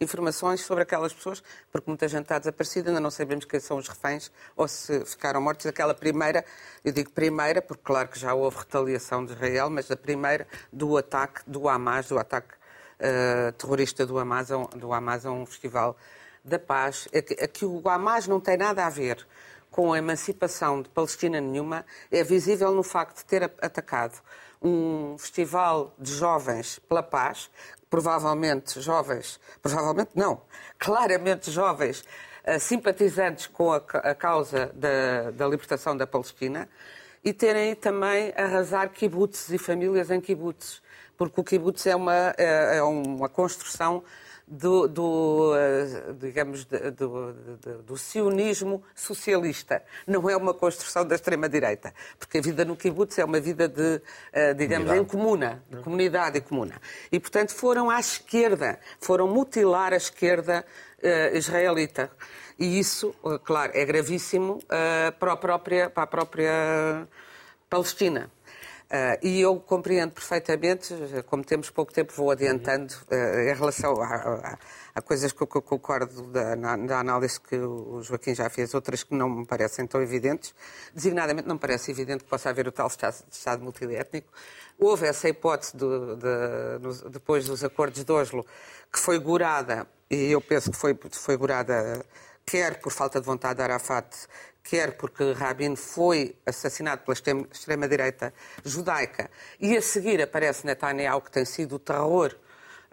informações 0.00 0.60
sobre 0.60 0.82
aquelas 0.82 1.12
pessoas, 1.12 1.42
porque 1.70 1.90
muita 1.90 2.08
gente 2.08 2.22
está 2.22 2.38
desaparecida, 2.38 2.90
ainda 2.90 3.00
não 3.00 3.10
sabemos 3.10 3.44
quem 3.44 3.60
são 3.60 3.76
os 3.76 3.88
reféns 3.88 4.30
ou 4.56 4.68
se 4.68 5.04
ficaram 5.04 5.40
mortos. 5.40 5.66
Aquela 5.66 5.94
primeira, 5.94 6.44
eu 6.84 6.92
digo 6.92 7.10
primeira, 7.10 7.60
porque 7.60 7.82
claro 7.84 8.08
que 8.08 8.18
já 8.18 8.34
houve 8.34 8.58
retaliação 8.58 9.24
de 9.24 9.32
Israel, 9.32 9.70
mas 9.70 9.90
a 9.90 9.96
primeira 9.96 10.46
do 10.72 10.96
ataque 10.96 11.40
do 11.46 11.68
Hamas, 11.68 12.08
do 12.08 12.18
ataque 12.18 12.54
uh, 12.54 13.52
terrorista 13.52 14.06
do 14.06 14.18
Hamas, 14.18 14.48
do 14.76 14.92
Hamas 14.92 15.26
a 15.26 15.30
um 15.30 15.46
festival 15.46 15.96
da 16.44 16.58
paz. 16.58 17.08
É 17.12 17.18
é 17.44 17.48
que 17.48 17.64
o 17.64 17.88
Hamas 17.88 18.26
não 18.26 18.40
tem 18.40 18.56
nada 18.56 18.86
a 18.86 18.90
ver 18.90 19.26
com 19.74 19.92
a 19.92 19.98
emancipação 19.98 20.80
de 20.80 20.88
Palestina 20.88 21.40
nenhuma, 21.40 21.84
é 22.08 22.22
visível 22.22 22.72
no 22.72 22.84
facto 22.84 23.16
de 23.16 23.24
ter 23.24 23.42
atacado 23.60 24.22
um 24.62 25.16
festival 25.18 25.94
de 25.98 26.12
jovens 26.12 26.78
pela 26.88 27.02
paz, 27.02 27.50
provavelmente 27.88 28.80
jovens, 28.80 29.38
provavelmente 29.62 30.10
não, 30.14 30.40
claramente 30.78 31.50
jovens 31.50 32.04
uh, 32.46 32.58
simpatizantes 32.58 33.46
com 33.46 33.72
a, 33.72 33.80
causa 34.14 34.70
da, 34.74 35.30
da, 35.30 35.46
libertação 35.46 35.96
da 35.96 36.06
Palestina 36.06 36.68
e 37.24 37.32
terem 37.32 37.74
também 37.74 38.32
arrasar 38.36 38.90
kibbutz 38.90 39.50
e 39.50 39.58
famílias 39.58 40.10
em 40.10 40.20
kibbutz, 40.20 40.82
porque 41.16 41.40
o 41.40 41.44
kibbutz 41.44 41.86
é 41.86 41.94
uma, 41.94 42.34
é, 42.36 42.78
é 42.78 42.82
uma 42.82 43.28
construção 43.28 44.02
do, 44.46 44.86
do 44.86 45.54
eh, 45.56 46.12
digamos, 46.18 46.64
do, 46.64 46.90
do, 46.92 47.82
do, 47.82 47.96
sionismo 47.96 48.82
socialista. 48.94 49.82
Não 50.06 50.28
é 50.28 50.36
uma 50.36 50.52
construção 50.52 51.06
da 51.06 51.14
extrema-direita, 51.14 51.94
porque 52.18 52.38
a 52.38 52.40
vida 52.42 52.64
no 52.64 52.76
kibbutz 52.76 53.18
é 53.18 53.24
uma 53.24 53.40
vida 53.40 53.66
de, 53.66 54.02
eh, 54.32 54.52
digamos, 54.54 54.88
comunidade. 54.88 55.00
em 55.00 55.04
comuna, 55.04 55.64
de 55.70 55.76
comunidade 55.78 56.38
e 56.38 56.40
comuna. 56.40 56.80
E, 57.10 57.18
portanto, 57.18 57.54
foram 57.54 57.88
à 57.88 57.98
esquerda, 57.98 58.78
foram 59.00 59.26
mutilar 59.28 59.92
a 59.92 59.96
esquerda 59.96 60.64
uh, 61.02 61.36
israelita. 61.36 62.10
E 62.58 62.78
isso, 62.78 63.14
claro, 63.44 63.72
é 63.74 63.84
gravíssimo 63.84 64.60
para, 65.18 65.32
a 65.32 65.36
própria, 65.36 65.90
para 65.90 66.02
a 66.04 66.06
própria 66.06 67.08
Palestina. 67.68 68.30
Uh, 68.84 69.18
e 69.22 69.40
eu 69.40 69.58
compreendo 69.58 70.12
perfeitamente, 70.12 70.94
como 71.26 71.42
temos 71.42 71.70
pouco 71.70 71.92
tempo, 71.92 72.12
vou 72.14 72.30
adiantando 72.30 72.94
uh, 73.10 73.40
em 73.40 73.54
relação 73.54 74.00
a, 74.00 74.06
a, 74.06 74.58
a, 74.94 75.02
coisas 75.02 75.32
que 75.32 75.42
eu 75.42 75.46
concordo 75.46 76.24
da, 76.24 76.54
na, 76.54 76.76
da, 76.76 77.00
análise 77.00 77.40
que 77.40 77.56
o 77.56 78.02
Joaquim 78.02 78.34
já 78.34 78.48
fez, 78.50 78.74
outras 78.74 79.02
que 79.02 79.14
não 79.14 79.28
me 79.28 79.46
parecem 79.46 79.86
tão 79.86 80.02
evidentes. 80.02 80.54
Designadamente, 80.94 81.48
não 81.48 81.54
me 81.54 81.60
parece 81.60 81.90
evidente 81.90 82.24
que 82.24 82.30
possa 82.30 82.50
haver 82.50 82.68
o 82.68 82.72
tal 82.72 82.86
Estado, 82.86 83.16
estado 83.30 83.64
multiétnico. 83.64 84.28
Houve 84.78 85.06
essa 85.06 85.28
hipótese 85.28 85.76
do, 85.76 86.16
de, 86.16 87.08
depois 87.10 87.46
dos 87.46 87.64
acordos 87.64 88.04
de 88.04 88.12
Oslo, 88.12 88.44
que 88.92 88.98
foi 88.98 89.18
gurada, 89.18 89.86
e 90.10 90.30
eu 90.30 90.40
penso 90.42 90.70
que 90.70 90.76
foi, 90.76 90.96
foi 91.10 91.36
gurada 91.36 92.04
quer 92.44 92.80
por 92.80 92.92
falta 92.92 93.20
de 93.20 93.26
vontade 93.26 93.56
de 93.56 93.62
Arafat, 93.62 94.06
quer 94.64 94.96
porque 94.96 95.32
Rabin 95.32 95.76
foi 95.76 96.34
assassinado 96.46 97.02
pela 97.02 97.46
extrema-direita 97.52 98.32
judaica, 98.64 99.30
e 99.60 99.76
a 99.76 99.82
seguir 99.82 100.20
aparece 100.22 100.66
Netanyahu, 100.66 101.20
que 101.20 101.30
tem 101.30 101.44
sido 101.44 101.76
o 101.76 101.78
terror 101.78 102.34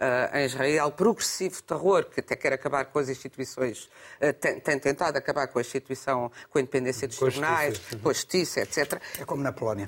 Uh, 0.02 0.36
em 0.36 0.46
Israel, 0.46 0.92
progressivo 0.92 1.62
terror, 1.62 2.06
que 2.06 2.22
até 2.22 2.36
quer 2.36 2.52
acabar 2.54 2.86
com 2.86 2.98
as 2.98 3.08
instituições, 3.08 3.88
uh, 4.20 4.34
tem, 4.34 4.60
tem, 4.60 4.80
tentado 4.80 5.16
acabar 5.16 5.46
com 5.46 5.60
a 5.60 5.62
instituição, 5.62 6.32
com 6.50 6.58
a 6.58 6.62
independência 6.62 7.08
dos 7.08 7.18
tribunais, 7.18 7.80
com 8.02 8.10
a 8.10 8.12
justiça, 8.12 8.62
etc. 8.62 9.00
É 9.20 9.26
como 9.26 9.44
na 9.44 9.52
Polónia. 9.52 9.88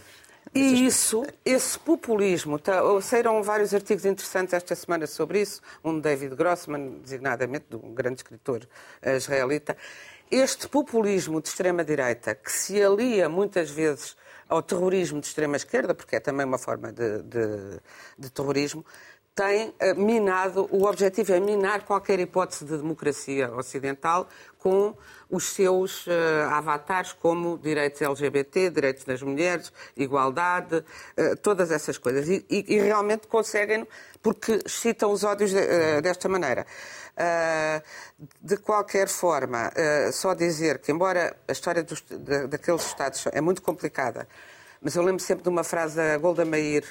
E 0.54 0.86
isso, 0.86 1.26
esse 1.43 1.80
populismo, 1.80 2.60
tá, 2.60 2.80
saíram 3.02 3.41
vários 3.41 3.74
artigos 3.74 4.06
interessantes 4.06 4.54
esta 4.54 4.76
semana 4.76 5.08
sobre 5.08 5.41
isso, 5.41 5.60
um 5.84 5.96
de 5.96 6.02
David 6.02 6.36
Grossman, 6.36 7.00
designadamente, 7.02 7.65
de 7.72 7.76
um 7.76 7.91
grande 7.91 8.17
escritor 8.17 8.67
uh, 9.04 9.10
israelita, 9.10 9.76
este 10.31 10.67
populismo 10.67 11.41
de 11.41 11.49
extrema-direita, 11.49 12.36
que 12.36 12.51
se 12.51 12.81
alia 12.81 13.29
muitas 13.29 13.69
vezes 13.69 14.15
ao 14.47 14.62
terrorismo 14.62 15.19
de 15.19 15.27
extrema-esquerda, 15.27 15.95
porque 15.95 16.15
é 16.15 16.19
também 16.19 16.45
uma 16.45 16.57
forma 16.57 16.91
de, 16.91 17.21
de, 17.23 17.79
de 18.17 18.29
terrorismo, 18.29 18.86
tem 19.36 19.74
eh, 19.80 19.93
minado, 19.96 20.67
o 20.72 20.86
objetivo 20.86 21.34
é 21.34 21.39
minar 21.39 21.86
qualquer 21.86 22.19
hipótese 22.19 22.65
de 22.65 22.78
democracia 22.78 23.52
ocidental 23.52 24.28
com 24.60 24.96
os 25.30 25.50
seus 25.54 26.06
uh, 26.06 26.12
avatares 26.52 27.12
como 27.12 27.58
direitos 27.58 28.02
LGBT, 28.02 28.69
direitos 28.69 29.04
das 29.04 29.22
mulheres, 29.24 29.74
igualdade, 29.98 30.78
uh, 30.78 31.36
todas 31.41 31.72
essas 31.72 31.98
coisas. 31.98 32.30
E, 32.30 32.46
e, 32.48 32.76
e 32.76 32.80
realmente 32.80 33.26
conseguem, 33.28 33.88
porque 34.22 34.60
citam 34.67 35.12
os 35.12 35.24
ódios 35.24 35.50
de, 35.52 35.58
uh, 35.58 36.02
desta 36.02 36.30
maneira. 36.30 36.65
de 38.41 38.58
qualquer 38.58 39.08
forma, 39.08 39.72
só 40.12 40.34
dizer 40.34 40.80
que, 40.80 40.91
embora 40.91 41.36
a 41.48 41.52
história 41.52 41.84
dos, 41.84 42.02
de, 42.02 42.48
daqueles 42.48 42.86
Estados 42.86 43.28
é 43.32 43.39
muito 43.39 43.62
complicada, 43.62 44.28
mas 44.82 44.96
eu 44.96 45.04
lembro 45.04 45.22
sempre 45.22 45.43
de 45.43 45.50
uma 45.50 45.63
frase 45.63 45.96
da 45.96 46.17
Golda 46.17 46.43
Meir, 46.43 46.84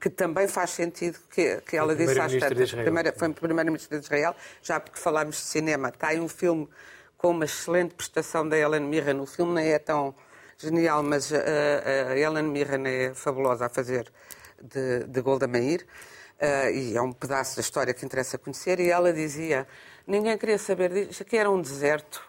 que 0.00 0.08
também 0.08 0.46
faz 0.46 0.70
sentido 0.70 1.18
que, 1.30 1.60
que 1.62 1.76
ela 1.76 1.94
disse 1.94 2.18
às 2.20 2.32
tantas. 2.32 2.72
Primeira, 2.72 3.12
foi 3.12 3.32
Primeira-Ministra 3.32 3.98
de 3.98 4.04
Israel, 4.04 4.34
já 4.62 4.78
porque 4.78 4.98
falámos 4.98 5.36
de 5.36 5.42
cinema. 5.42 5.88
Está 5.88 6.08
aí 6.08 6.20
um 6.20 6.28
filme 6.28 6.68
com 7.16 7.30
uma 7.30 7.44
excelente 7.44 7.94
prestação 7.94 8.48
da 8.48 8.56
Ellen 8.56 8.82
Mirren. 8.82 9.20
O 9.20 9.26
filme 9.26 9.52
não 9.52 9.60
é 9.60 9.78
tão 9.78 10.14
genial, 10.56 11.02
mas 11.02 11.32
a, 11.32 12.10
a 12.10 12.18
Ellen 12.18 12.44
Mirren 12.44 12.86
é 12.86 13.14
fabulosa 13.14 13.66
a 13.66 13.68
fazer 13.68 14.10
de, 14.62 15.04
de 15.04 15.20
Golda 15.20 15.46
Meir. 15.46 15.84
Uh, 16.40 16.70
e 16.70 16.96
é 16.96 17.02
um 17.02 17.12
pedaço 17.12 17.56
da 17.56 17.60
história 17.60 17.92
que 17.92 18.04
interessa 18.04 18.38
conhecer. 18.38 18.78
E 18.78 18.90
ela 18.90 19.12
dizia: 19.12 19.66
ninguém 20.06 20.38
queria 20.38 20.58
saber 20.58 20.92
disso, 20.92 21.22
aqui 21.22 21.36
era 21.36 21.50
um 21.50 21.60
deserto. 21.60 22.22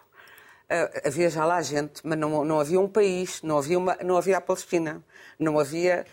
Uh, 0.64 1.06
havia 1.06 1.30
já 1.30 1.44
lá 1.44 1.62
gente, 1.62 2.00
mas 2.04 2.18
não, 2.18 2.44
não 2.44 2.58
havia 2.58 2.80
um 2.80 2.88
país, 2.88 3.40
não 3.42 3.58
havia, 3.58 3.78
uma, 3.78 3.96
não 4.04 4.16
havia 4.16 4.38
a 4.38 4.40
Palestina, 4.40 5.02
não 5.38 5.58
havia 5.58 6.04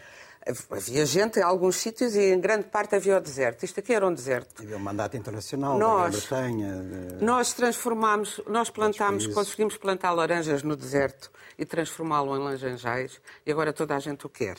Havia 0.72 1.06
gente 1.06 1.40
em 1.40 1.44
alguns 1.44 1.76
sítios 1.76 2.16
e 2.16 2.32
em 2.34 2.40
grande 2.40 2.66
parte 2.66 2.96
havia 2.96 3.18
o 3.18 3.22
deserto. 3.22 3.64
Isto 3.64 3.80
aqui 3.80 3.94
era 3.94 4.08
um 4.08 4.14
deserto. 4.14 4.62
Havia 4.62 4.78
um 4.78 4.80
mandato 4.80 5.18
internacional 5.18 5.78
nós, 5.78 6.30
da 6.30 6.38
Grã-Bretanha. 6.38 7.18
De... 7.18 7.26
Nós 7.26 7.54
transformámos, 7.54 8.42
nós 8.48 8.70
plantámos, 8.70 9.28
conseguimos 9.28 9.78
plantar 9.78 10.12
laranjas 10.12 10.64
no 10.64 10.76
deserto 10.76 11.32
e 11.58 11.66
transformá-lo 11.66 12.36
em 12.36 12.40
laranjais 12.40 13.20
e 13.46 13.52
agora 13.52 13.74
toda 13.74 13.96
a 13.96 14.00
gente 14.00 14.26
o 14.26 14.30
quer. 14.30 14.58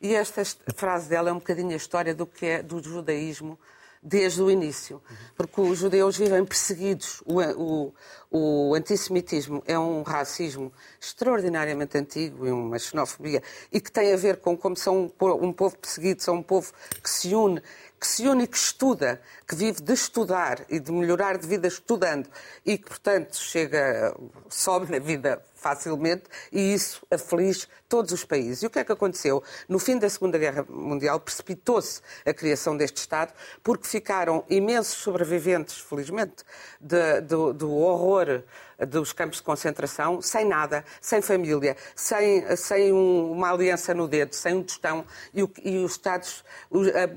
E 0.00 0.14
esta 0.14 0.42
frase 0.74 1.08
dela 1.08 1.30
é 1.30 1.32
um 1.32 1.38
bocadinho 1.38 1.72
a 1.72 1.76
história 1.76 2.14
do 2.14 2.26
que 2.26 2.46
é 2.46 2.62
do 2.62 2.82
judaísmo 2.82 3.58
desde 4.06 4.40
o 4.40 4.48
início, 4.48 5.02
porque 5.36 5.60
os 5.60 5.78
judeus 5.78 6.16
vivem 6.16 6.44
perseguidos. 6.44 7.22
O, 7.26 7.40
o, 7.40 7.94
o 8.30 8.74
antissemitismo 8.74 9.64
é 9.66 9.76
um 9.76 10.02
racismo 10.02 10.72
extraordinariamente 11.00 11.98
antigo 11.98 12.46
e 12.46 12.52
uma 12.52 12.78
xenofobia 12.78 13.42
e 13.72 13.80
que 13.80 13.90
tem 13.90 14.12
a 14.12 14.16
ver 14.16 14.36
com 14.36 14.56
como 14.56 14.76
são 14.76 15.12
um 15.20 15.52
povo 15.52 15.76
perseguido, 15.76 16.22
são 16.22 16.36
um 16.36 16.42
povo 16.42 16.72
que 17.02 17.10
se 17.10 17.34
une, 17.34 17.60
que 17.98 18.06
se 18.06 18.28
une 18.28 18.44
e 18.44 18.46
que 18.46 18.56
estuda, 18.56 19.20
que 19.46 19.56
vive 19.56 19.82
de 19.82 19.92
estudar 19.92 20.64
e 20.68 20.78
de 20.78 20.92
melhorar 20.92 21.36
de 21.36 21.46
vida 21.48 21.66
estudando 21.66 22.28
e 22.64 22.78
que, 22.78 22.84
portanto, 22.84 23.36
chega, 23.36 24.16
sobe 24.48 24.92
na 24.92 25.00
vida 25.00 25.42
facilmente 25.66 26.24
e 26.52 26.74
isso 26.74 27.04
aflige 27.10 27.66
todos 27.88 28.12
os 28.12 28.24
países. 28.24 28.62
E 28.62 28.66
o 28.66 28.70
que 28.70 28.78
é 28.78 28.84
que 28.84 28.92
aconteceu? 28.92 29.42
No 29.68 29.80
fim 29.80 29.98
da 29.98 30.08
Segunda 30.08 30.38
Guerra 30.38 30.64
Mundial 30.68 31.18
precipitou-se 31.18 32.00
a 32.24 32.32
criação 32.32 32.76
deste 32.76 32.98
Estado 32.98 33.32
porque 33.64 33.88
ficaram 33.88 34.44
imensos 34.48 34.94
sobreviventes, 34.94 35.78
felizmente, 35.78 36.44
de, 36.80 37.20
do, 37.22 37.52
do 37.52 37.74
horror 37.74 38.44
dos 38.84 39.12
campos 39.12 39.38
de 39.38 39.42
concentração, 39.42 40.20
sem 40.20 40.44
nada, 40.44 40.84
sem 41.00 41.22
família, 41.22 41.76
sem, 41.94 42.56
sem 42.56 42.92
um, 42.92 43.32
uma 43.32 43.50
aliança 43.50 43.94
no 43.94 44.06
dedo, 44.06 44.34
sem 44.34 44.54
um 44.54 44.62
tostão, 44.62 45.04
e, 45.34 45.40
e 45.64 45.78
os 45.78 45.92
Estados, 45.92 46.44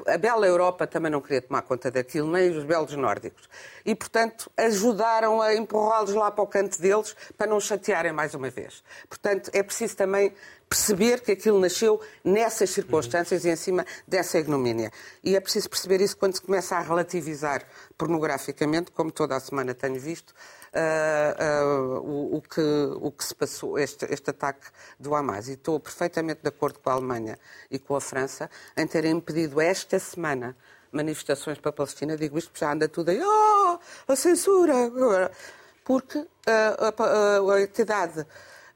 a, 0.08 0.14
a, 0.14 0.18
bela 0.18 0.48
Europa 0.48 0.88
também 0.88 1.12
não 1.12 1.22
queria 1.22 1.42
tomar 1.42 1.62
conta 1.64 1.92
daquilo, 1.92 2.32
nem 2.32 2.50
os 2.50 2.64
belos 2.64 2.96
nórdicos. 2.96 3.50
E, 3.86 3.94
portanto, 3.96 4.52
ajudaram 4.56 5.42
a 5.42 5.56
empurrá-los 5.56 6.14
lá 6.14 6.32
para 6.32 6.44
o 6.44 6.48
canto 6.48 6.80
deles 6.82 7.16
para 7.38 7.48
não 7.48 7.60
chatearem 7.60 8.12
mais 8.12 8.34
uma 8.34 8.50
vez. 8.50 8.84
Portanto, 9.08 9.50
é 9.54 9.64
preciso 9.64 9.96
também 9.96 10.34
perceber 10.70 11.22
que 11.22 11.32
aquilo 11.32 11.60
nasceu 11.60 12.00
nessas 12.24 12.70
circunstâncias 12.70 13.44
uhum. 13.44 13.50
e 13.50 13.54
em 13.54 13.56
cima 13.56 13.86
dessa 14.08 14.38
ignomínia. 14.38 14.92
E 15.24 15.36
é 15.36 15.40
preciso 15.40 15.68
perceber 15.68 16.00
isso 16.00 16.16
quando 16.16 16.36
se 16.36 16.42
começa 16.42 16.76
a 16.76 16.80
relativizar 16.80 17.66
pornograficamente, 17.98 18.92
como 18.92 19.12
toda 19.12 19.36
a 19.36 19.40
semana 19.40 19.74
tenho 19.74 20.00
visto, 20.00 20.30
uh, 20.30 21.66
uh, 21.66 22.00
o, 22.02 22.38
o, 22.38 22.42
que, 22.42 22.62
o 23.02 23.12
que 23.12 23.24
se 23.26 23.34
passou, 23.34 23.80
este, 23.80 24.06
este 24.14 24.30
ataque 24.30 24.68
do 25.00 25.16
Hamas. 25.16 25.48
E 25.48 25.54
estou 25.54 25.80
perfeitamente 25.80 26.42
de 26.44 26.50
acordo 26.50 26.80
com 26.80 26.90
a 26.92 26.94
Alemanha 26.94 27.40
e 27.72 27.80
com 27.80 27.96
a 27.96 28.02
França 28.02 28.48
em 28.78 28.86
terem 28.86 29.14
impedido 29.14 29.60
esta 29.60 29.98
semana 29.98 30.56
manifestações 30.92 31.58
para 31.58 31.70
a 31.70 31.74
Palestina. 31.74 32.16
Digo 32.16 32.38
isto 32.38 32.52
porque 32.52 32.64
já 32.64 32.74
anda 32.74 32.88
tudo 32.88 33.10
aí, 33.10 33.20
oh, 33.22 33.80
a 34.08 34.16
censura! 34.16 35.32
Porque 35.84 36.24
a, 36.46 36.94
a, 36.94 37.56
a 37.56 37.62
entidade, 37.62 38.24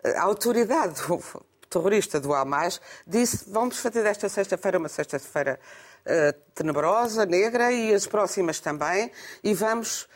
a 0.04 0.22
autoridade 0.24 1.00
terrorista 1.74 2.20
do 2.20 2.34
Hamas 2.34 2.80
disse 3.06 3.50
vamos 3.50 3.78
fazer 3.80 4.04
desta 4.04 4.30
sexta-feira 4.30 4.78
uma 4.78 4.90
sexta-feira 4.90 5.60
uh, 6.06 6.40
tenebrosa, 6.54 7.26
negra 7.26 7.72
e 7.72 7.94
as 7.94 8.08
próximas 8.08 8.60
também 8.60 9.12
e 9.44 9.54
vamos 9.54 10.08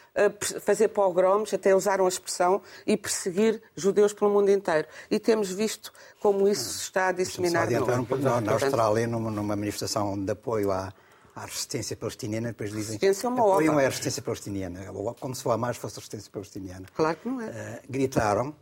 fazer 0.61 0.87
pogroms, 0.89 1.53
até 1.53 1.75
usaram 1.75 2.05
a 2.05 2.09
expressão, 2.09 2.61
e 2.85 2.97
perseguir 2.97 3.61
judeus 3.75 4.13
pelo 4.13 4.31
mundo 4.31 4.49
inteiro. 4.49 4.87
E 5.11 5.19
temos 5.19 5.51
visto 5.51 5.93
como 6.19 6.47
isso 6.47 6.69
se 6.69 6.81
está 6.83 7.09
a 7.09 7.11
disseminar. 7.11 7.67
Um 7.71 8.03
pouco, 8.03 8.23
na, 8.23 8.41
na 8.41 8.53
Austrália, 8.53 9.07
numa, 9.07 9.29
numa 9.29 9.55
manifestação 9.55 10.17
de 10.17 10.31
apoio 10.31 10.71
à, 10.71 10.91
à 11.35 11.45
resistência 11.45 11.95
palestiniana, 11.95 12.47
depois 12.47 12.71
dizem 12.71 12.97
resistência 12.97 13.27
é 13.27 13.29
uma 13.29 13.41
apoiam 13.41 13.73
obra. 13.73 13.85
a 13.85 13.89
resistência 13.89 14.21
palestiniana, 14.21 14.85
como 15.19 15.35
se 15.35 15.47
o 15.47 15.51
Hamas 15.51 15.77
fosse 15.77 15.95
a 15.95 15.99
resistência 15.99 16.31
palestiniana. 16.31 16.87
Claro 16.95 17.17
que 17.17 17.29
não 17.29 17.41
é. 17.41 17.45
Uh, 17.47 17.91
gritaram, 17.91 18.55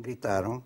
gritaram, 0.00 0.64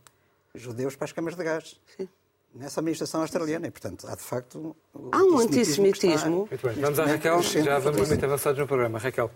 judeus 0.55 0.97
para 0.97 1.05
as 1.07 1.13
câmaras 1.13 1.37
de 1.37 1.45
gás. 1.45 1.81
Sim. 1.97 2.09
Nessa 2.55 2.81
administração 2.81 3.21
australiana 3.21 3.67
e, 3.67 3.71
portanto, 3.71 4.07
há 4.09 4.15
de 4.15 4.23
facto... 4.23 4.75
Há 5.13 5.23
um 5.23 5.39
antissemitismo. 5.39 6.49
Muito 6.51 6.67
bem, 6.67 6.77
vamos 6.77 6.99
à 6.99 7.05
Raquel, 7.05 7.43
já 7.43 7.79
vamos 7.79 8.09
muito 8.09 8.25
avançados 8.25 8.59
no 8.59 8.67
programa. 8.67 8.99
Raquel. 8.99 9.31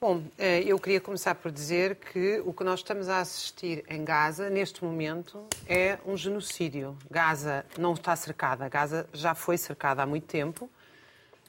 Bom, 0.00 0.22
eh, 0.38 0.62
eu 0.62 0.78
queria 0.78 1.00
começar 1.00 1.34
por 1.34 1.50
dizer 1.50 1.96
que 1.96 2.40
o 2.46 2.52
que 2.52 2.62
nós 2.62 2.78
estamos 2.78 3.08
a 3.08 3.18
assistir 3.18 3.84
em 3.88 4.04
Gaza, 4.04 4.48
neste 4.48 4.84
momento, 4.84 5.44
é 5.66 5.98
um 6.06 6.16
genocídio. 6.16 6.96
Gaza 7.10 7.66
não 7.76 7.94
está 7.94 8.14
cercada, 8.14 8.68
Gaza 8.68 9.08
já 9.12 9.34
foi 9.34 9.58
cercada 9.58 10.00
há 10.00 10.06
muito 10.06 10.28
tempo, 10.28 10.70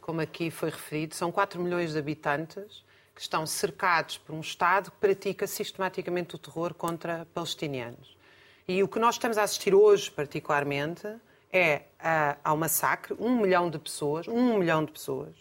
como 0.01 0.19
aqui 0.19 0.49
foi 0.49 0.71
referido, 0.71 1.13
são 1.13 1.31
4 1.31 1.61
milhões 1.61 1.93
de 1.93 1.99
habitantes 1.99 2.83
que 3.13 3.21
estão 3.21 3.45
cercados 3.45 4.17
por 4.17 4.33
um 4.33 4.39
Estado 4.39 4.89
que 4.89 4.97
pratica 4.97 5.45
sistematicamente 5.45 6.33
o 6.33 6.39
terror 6.39 6.73
contra 6.73 7.27
palestinianos. 7.31 8.17
E 8.71 8.83
o 8.83 8.87
que 8.87 8.99
nós 8.99 9.15
estamos 9.15 9.35
a 9.39 9.41
assistir 9.41 9.73
hoje, 9.73 10.11
particularmente, 10.11 11.07
é 11.51 11.81
ao 12.43 12.55
massacre, 12.55 13.15
um 13.19 13.35
milhão 13.35 13.67
de 13.67 13.79
pessoas, 13.79 14.27
um 14.27 14.59
milhão 14.59 14.85
de 14.85 14.91
pessoas, 14.91 15.33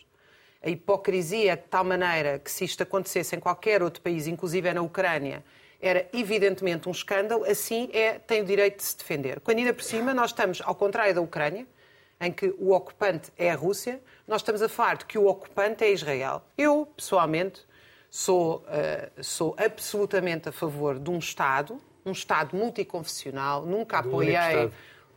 a 0.62 0.70
hipocrisia 0.70 1.54
de 1.54 1.64
tal 1.64 1.84
maneira 1.84 2.38
que 2.38 2.50
se 2.50 2.64
isto 2.64 2.82
acontecesse 2.82 3.36
em 3.36 3.38
qualquer 3.38 3.82
outro 3.82 4.00
país, 4.00 4.26
inclusive 4.26 4.72
na 4.72 4.80
Ucrânia, 4.80 5.44
era 5.78 6.08
evidentemente 6.14 6.88
um 6.88 6.90
escândalo, 6.90 7.44
assim 7.44 7.90
é, 7.92 8.18
tem 8.18 8.40
o 8.40 8.46
direito 8.46 8.78
de 8.78 8.84
se 8.84 8.96
defender. 8.96 9.40
Quando 9.40 9.58
ainda 9.58 9.74
por 9.74 9.84
cima 9.84 10.14
nós 10.14 10.30
estamos, 10.30 10.62
ao 10.64 10.74
contrário 10.74 11.14
da 11.14 11.20
Ucrânia, 11.20 11.66
em 12.18 12.32
que 12.32 12.54
o 12.58 12.72
ocupante 12.72 13.30
é 13.36 13.50
a 13.50 13.54
Rússia, 13.54 14.00
nós 14.26 14.40
estamos 14.40 14.62
a 14.62 14.70
falar 14.70 14.96
de 14.96 15.04
que 15.04 15.18
o 15.18 15.26
ocupante 15.26 15.84
é 15.84 15.92
Israel. 15.92 16.40
Eu, 16.56 16.86
pessoalmente, 16.96 17.60
sou, 18.08 18.64
uh, 18.64 19.22
sou 19.22 19.54
absolutamente 19.58 20.48
a 20.48 20.52
favor 20.52 20.98
de 20.98 21.10
um 21.10 21.18
Estado, 21.18 21.78
um 22.04 22.12
Estado 22.12 22.56
multiconfessional, 22.56 23.64
nunca 23.66 23.98
apoiei 23.98 24.70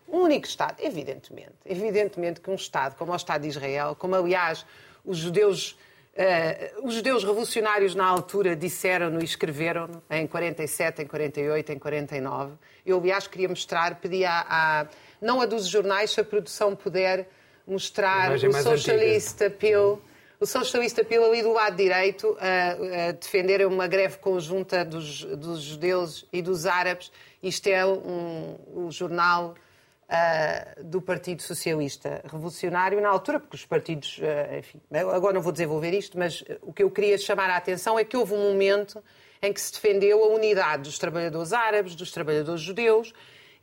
um 0.08 0.24
único 0.24 0.46
Estado, 0.46 0.76
evidentemente. 0.80 1.54
Evidentemente 1.66 2.42
que 2.42 2.50
um 2.50 2.56
Estado 2.56 2.96
como 2.96 3.14
o 3.14 3.16
Estado 3.16 3.44
de 3.44 3.48
Israel, 3.48 3.96
como 3.96 4.16
aliás 4.16 4.66
os 5.06 5.18
judeus, 5.18 5.72
uh, 5.72 6.86
os 6.86 6.94
judeus 6.94 7.24
revolucionários 7.24 7.96
na 7.96 8.06
altura 8.06 8.56
disseram-no 8.56 9.22
e 9.22 9.24
escreveram-no 9.24 10.04
em 10.10 10.28
47, 10.28 11.04
em 11.04 11.08
48, 11.08 11.72
em 11.72 11.80
49. 11.80 12.54
Eu, 12.86 13.00
aliás, 13.00 13.26
queria 13.28 13.48
mostrar, 13.48 13.96
pedi 13.96 14.26
a, 14.26 14.88
não 15.22 15.40
a 15.42 15.46
dos 15.46 15.68
jornais, 15.68 16.12
se 16.12 16.20
a 16.20 16.24
produção 16.24 16.76
puder 16.76 17.28
mostrar 17.66 18.32
o 18.34 18.54
socialista 18.64 19.50
Peel 19.50 20.02
o 20.42 20.46
socialista 20.48 21.06
Peel 21.06 21.24
ali 21.24 21.44
do 21.44 21.54
lado 21.54 21.76
direito 21.76 22.36
a, 22.40 23.10
a 23.10 23.12
defender 23.12 23.64
uma 23.68 23.88
greve 23.88 24.18
conjunta 24.18 24.84
dos, 24.84 25.24
dos, 25.24 25.62
judeus 25.62 26.28
e 26.34 26.42
dos 26.42 26.66
árabes. 26.66 27.12
Isto 27.44 27.68
é 27.68 27.86
um, 27.86 28.58
um 28.74 28.92
jornal 28.92 29.54
uh, 30.10 30.84
do 30.84 31.00
Partido 31.00 31.44
Socialista 31.44 32.24
Revolucionário 32.24 33.00
na 33.00 33.10
altura, 33.10 33.40
porque 33.40 33.56
os 33.56 33.68
partidos, 33.68 34.18
uh, 34.18 34.58
enfim, 34.58 34.82
agora 35.14 35.34
não 35.36 35.42
vou 35.44 35.52
desenvolver 35.52 35.94
isto, 35.94 36.18
mas 36.18 36.44
o 36.64 36.74
que 36.74 36.82
eu 36.82 36.90
queria 36.90 37.20
chamar 37.20 37.52
a 37.52 37.58
atenção 37.58 38.00
é 38.00 38.04
que 38.04 38.18
houve 38.18 38.34
um 38.34 38.52
momento 38.52 39.04
em 39.44 39.54
que 39.54 39.62
se 39.62 39.72
defendeu 39.72 40.24
a 40.24 40.28
unidade 40.30 40.82
dos 40.82 40.98
trabalhadores 40.98 41.54
árabes, 41.54 41.94
dos 41.96 42.12
trabalhadores 42.12 42.62
judeus, 42.62 43.14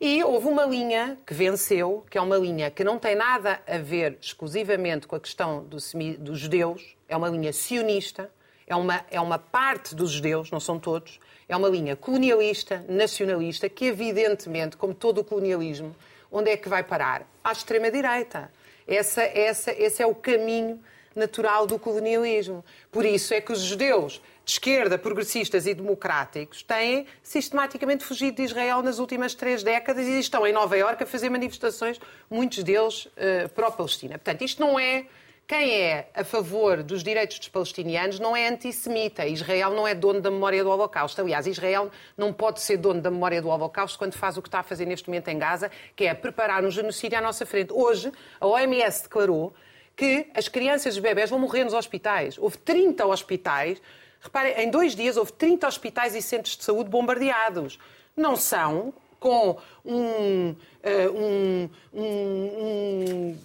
E 0.00 0.22
houve 0.22 0.46
uma 0.46 0.64
linha 0.64 1.18
que 1.26 1.34
venceu, 1.34 2.06
que 2.08 2.16
é 2.16 2.20
uma 2.20 2.36
linha 2.36 2.70
que 2.70 2.84
não 2.84 3.00
tem 3.00 3.16
nada 3.16 3.60
a 3.66 3.78
ver 3.78 4.16
exclusivamente 4.20 5.08
com 5.08 5.16
a 5.16 5.20
questão 5.20 5.64
do 5.64 5.80
semi, 5.80 6.16
dos 6.16 6.38
judeus, 6.38 6.96
é 7.08 7.16
uma 7.16 7.28
linha 7.28 7.52
sionista, 7.52 8.30
é 8.64 8.76
uma, 8.76 9.04
é 9.10 9.20
uma 9.20 9.40
parte 9.40 9.96
dos 9.96 10.12
judeus, 10.12 10.52
não 10.52 10.60
são 10.60 10.78
todos, 10.78 11.18
é 11.48 11.56
uma 11.56 11.68
linha 11.68 11.96
colonialista, 11.96 12.84
nacionalista, 12.88 13.68
que 13.68 13.86
evidentemente, 13.86 14.76
como 14.76 14.94
todo 14.94 15.22
o 15.22 15.24
colonialismo, 15.24 15.96
onde 16.30 16.50
é 16.50 16.56
que 16.56 16.68
vai 16.68 16.84
parar? 16.84 17.26
À 17.42 17.50
extrema-direita. 17.50 18.52
Essa, 18.86 19.22
essa, 19.22 19.72
esse 19.72 20.00
é 20.00 20.06
o 20.06 20.14
caminho 20.14 20.80
natural 21.12 21.66
do 21.66 21.76
colonialismo. 21.76 22.64
Por 22.92 23.04
isso 23.04 23.34
é 23.34 23.40
que 23.40 23.50
os 23.50 23.60
judeus 23.60 24.22
de 24.48 24.52
esquerda, 24.52 24.96
progressistas 24.96 25.66
e 25.66 25.74
democráticos, 25.74 26.62
têm 26.62 27.06
sistematicamente 27.22 28.02
fugido 28.02 28.38
de 28.38 28.44
Israel 28.44 28.80
nas 28.80 28.98
últimas 28.98 29.34
três 29.34 29.62
décadas 29.62 30.06
e 30.06 30.18
estão 30.18 30.46
em 30.46 30.54
Nova 30.54 30.74
Iorque 30.74 31.02
a 31.02 31.06
fazer 31.06 31.28
manifestações, 31.28 32.00
muitos 32.30 32.64
deles 32.64 33.04
uh, 33.04 33.50
pró-Palestina. 33.54 34.14
Portanto, 34.14 34.42
isto 34.42 34.62
não 34.62 34.80
é. 34.80 35.04
Quem 35.46 35.82
é 35.82 36.08
a 36.14 36.24
favor 36.24 36.82
dos 36.82 37.02
direitos 37.02 37.38
dos 37.38 37.48
palestinianos 37.48 38.18
não 38.18 38.34
é 38.34 38.48
antissemita. 38.48 39.26
Israel 39.26 39.70
não 39.72 39.86
é 39.86 39.94
dono 39.94 40.20
da 40.22 40.30
memória 40.30 40.64
do 40.64 40.70
Holocausto. 40.70 41.20
Aliás, 41.20 41.46
Israel 41.46 41.90
não 42.16 42.32
pode 42.32 42.62
ser 42.62 42.78
dono 42.78 43.02
da 43.02 43.10
memória 43.10 43.42
do 43.42 43.48
Holocausto 43.48 43.98
quando 43.98 44.14
faz 44.14 44.38
o 44.38 44.42
que 44.42 44.48
está 44.48 44.60
a 44.60 44.62
fazer 44.62 44.86
neste 44.86 45.08
momento 45.08 45.28
em 45.28 45.38
Gaza, 45.38 45.70
que 45.94 46.04
é 46.04 46.14
preparar 46.14 46.64
um 46.64 46.70
genocídio 46.70 47.18
à 47.18 47.20
nossa 47.20 47.44
frente. 47.44 47.70
Hoje, 47.72 48.10
a 48.40 48.46
OMS 48.46 49.02
declarou 49.02 49.52
que 49.94 50.26
as 50.34 50.48
crianças 50.48 50.94
e 50.94 50.98
os 50.98 51.02
bebés 51.02 51.28
vão 51.28 51.38
morrer 51.38 51.64
nos 51.64 51.74
hospitais. 51.74 52.38
Houve 52.38 52.56
30 52.58 53.04
hospitais 53.06 53.78
Reparem, 54.20 54.54
em 54.60 54.70
dois 54.70 54.94
dias 54.94 55.16
houve 55.16 55.32
30 55.32 55.66
hospitais 55.66 56.14
e 56.14 56.22
centros 56.22 56.56
de 56.56 56.64
saúde 56.64 56.90
bombardeados. 56.90 57.78
Não 58.16 58.36
são 58.36 58.92
com 59.20 59.58
um, 59.84 60.54
eh, 60.82 61.08
um, 61.08 61.68
um, 61.92 63.38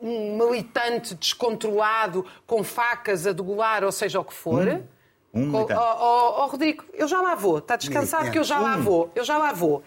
um 0.00 0.36
militante 0.36 1.14
descontrolado 1.14 2.26
com 2.46 2.62
facas 2.64 3.26
a 3.26 3.32
degolar, 3.32 3.84
ou 3.84 3.92
seja 3.92 4.20
o 4.20 4.24
que 4.24 4.34
for. 4.34 4.66
Um, 5.32 5.42
um 5.42 5.54
oh, 5.54 5.66
oh, 5.70 6.42
oh, 6.42 6.46
Rodrigo, 6.46 6.84
eu 6.92 7.08
já 7.08 7.20
lá 7.20 7.34
vou. 7.34 7.58
Está 7.58 7.76
descansado 7.76 8.30
que 8.30 8.38
eu 8.38 8.44
já 8.44 8.58
lá 8.58 8.76
vou. 8.76 9.10
Eu 9.14 9.24
já 9.24 9.38
lá 9.38 9.52
vou. 9.52 9.82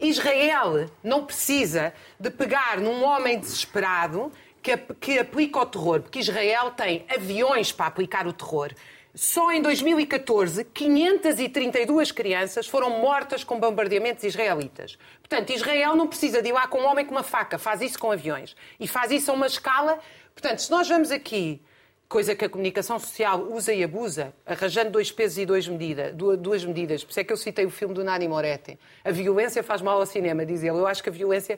Israel 0.00 0.88
não 1.02 1.24
precisa 1.24 1.92
de 2.18 2.30
pegar 2.30 2.78
num 2.80 3.04
homem 3.04 3.38
desesperado 3.38 4.30
que, 4.62 4.76
que 4.76 5.18
aplica 5.18 5.60
o 5.60 5.66
terror, 5.66 6.00
porque 6.00 6.18
Israel 6.18 6.70
tem 6.70 7.04
aviões 7.08 7.70
para 7.70 7.86
aplicar 7.86 8.26
o 8.26 8.32
terror. 8.32 8.72
Só 9.14 9.52
em 9.52 9.62
2014, 9.62 10.64
532 10.64 12.10
crianças 12.10 12.66
foram 12.66 12.90
mortas 12.98 13.44
com 13.44 13.60
bombardeamentos 13.60 14.24
israelitas. 14.24 14.98
Portanto, 15.20 15.50
Israel 15.50 15.94
não 15.94 16.08
precisa 16.08 16.42
de 16.42 16.48
ir 16.48 16.52
lá 16.52 16.66
com 16.66 16.80
um 16.80 16.86
homem 16.86 17.06
com 17.06 17.12
uma 17.12 17.22
faca, 17.22 17.56
faz 17.56 17.80
isso 17.80 17.96
com 17.96 18.10
aviões. 18.10 18.56
E 18.80 18.88
faz 18.88 19.12
isso 19.12 19.30
a 19.30 19.34
uma 19.34 19.46
escala. 19.46 20.00
Portanto, 20.34 20.58
se 20.58 20.68
nós 20.68 20.88
vamos 20.88 21.12
aqui, 21.12 21.62
coisa 22.08 22.34
que 22.34 22.44
a 22.44 22.48
comunicação 22.48 22.98
social 22.98 23.40
usa 23.52 23.72
e 23.72 23.84
abusa, 23.84 24.34
arranjando 24.44 24.90
dois 24.90 25.12
pesos 25.12 25.38
e 25.38 25.46
duas 25.46 25.68
medidas, 25.68 26.12
duas 26.12 26.64
medidas, 26.64 27.04
por 27.04 27.10
isso 27.10 27.20
é 27.20 27.24
que 27.24 27.32
eu 27.32 27.36
citei 27.36 27.64
o 27.64 27.70
filme 27.70 27.94
do 27.94 28.02
Nani 28.02 28.26
Moretti. 28.26 28.76
A 29.04 29.12
violência 29.12 29.62
faz 29.62 29.80
mal 29.80 30.00
ao 30.00 30.06
cinema, 30.06 30.44
diz 30.44 30.64
ele. 30.64 30.70
Eu 30.70 30.88
acho 30.88 31.00
que 31.00 31.08
a 31.08 31.12
violência 31.12 31.56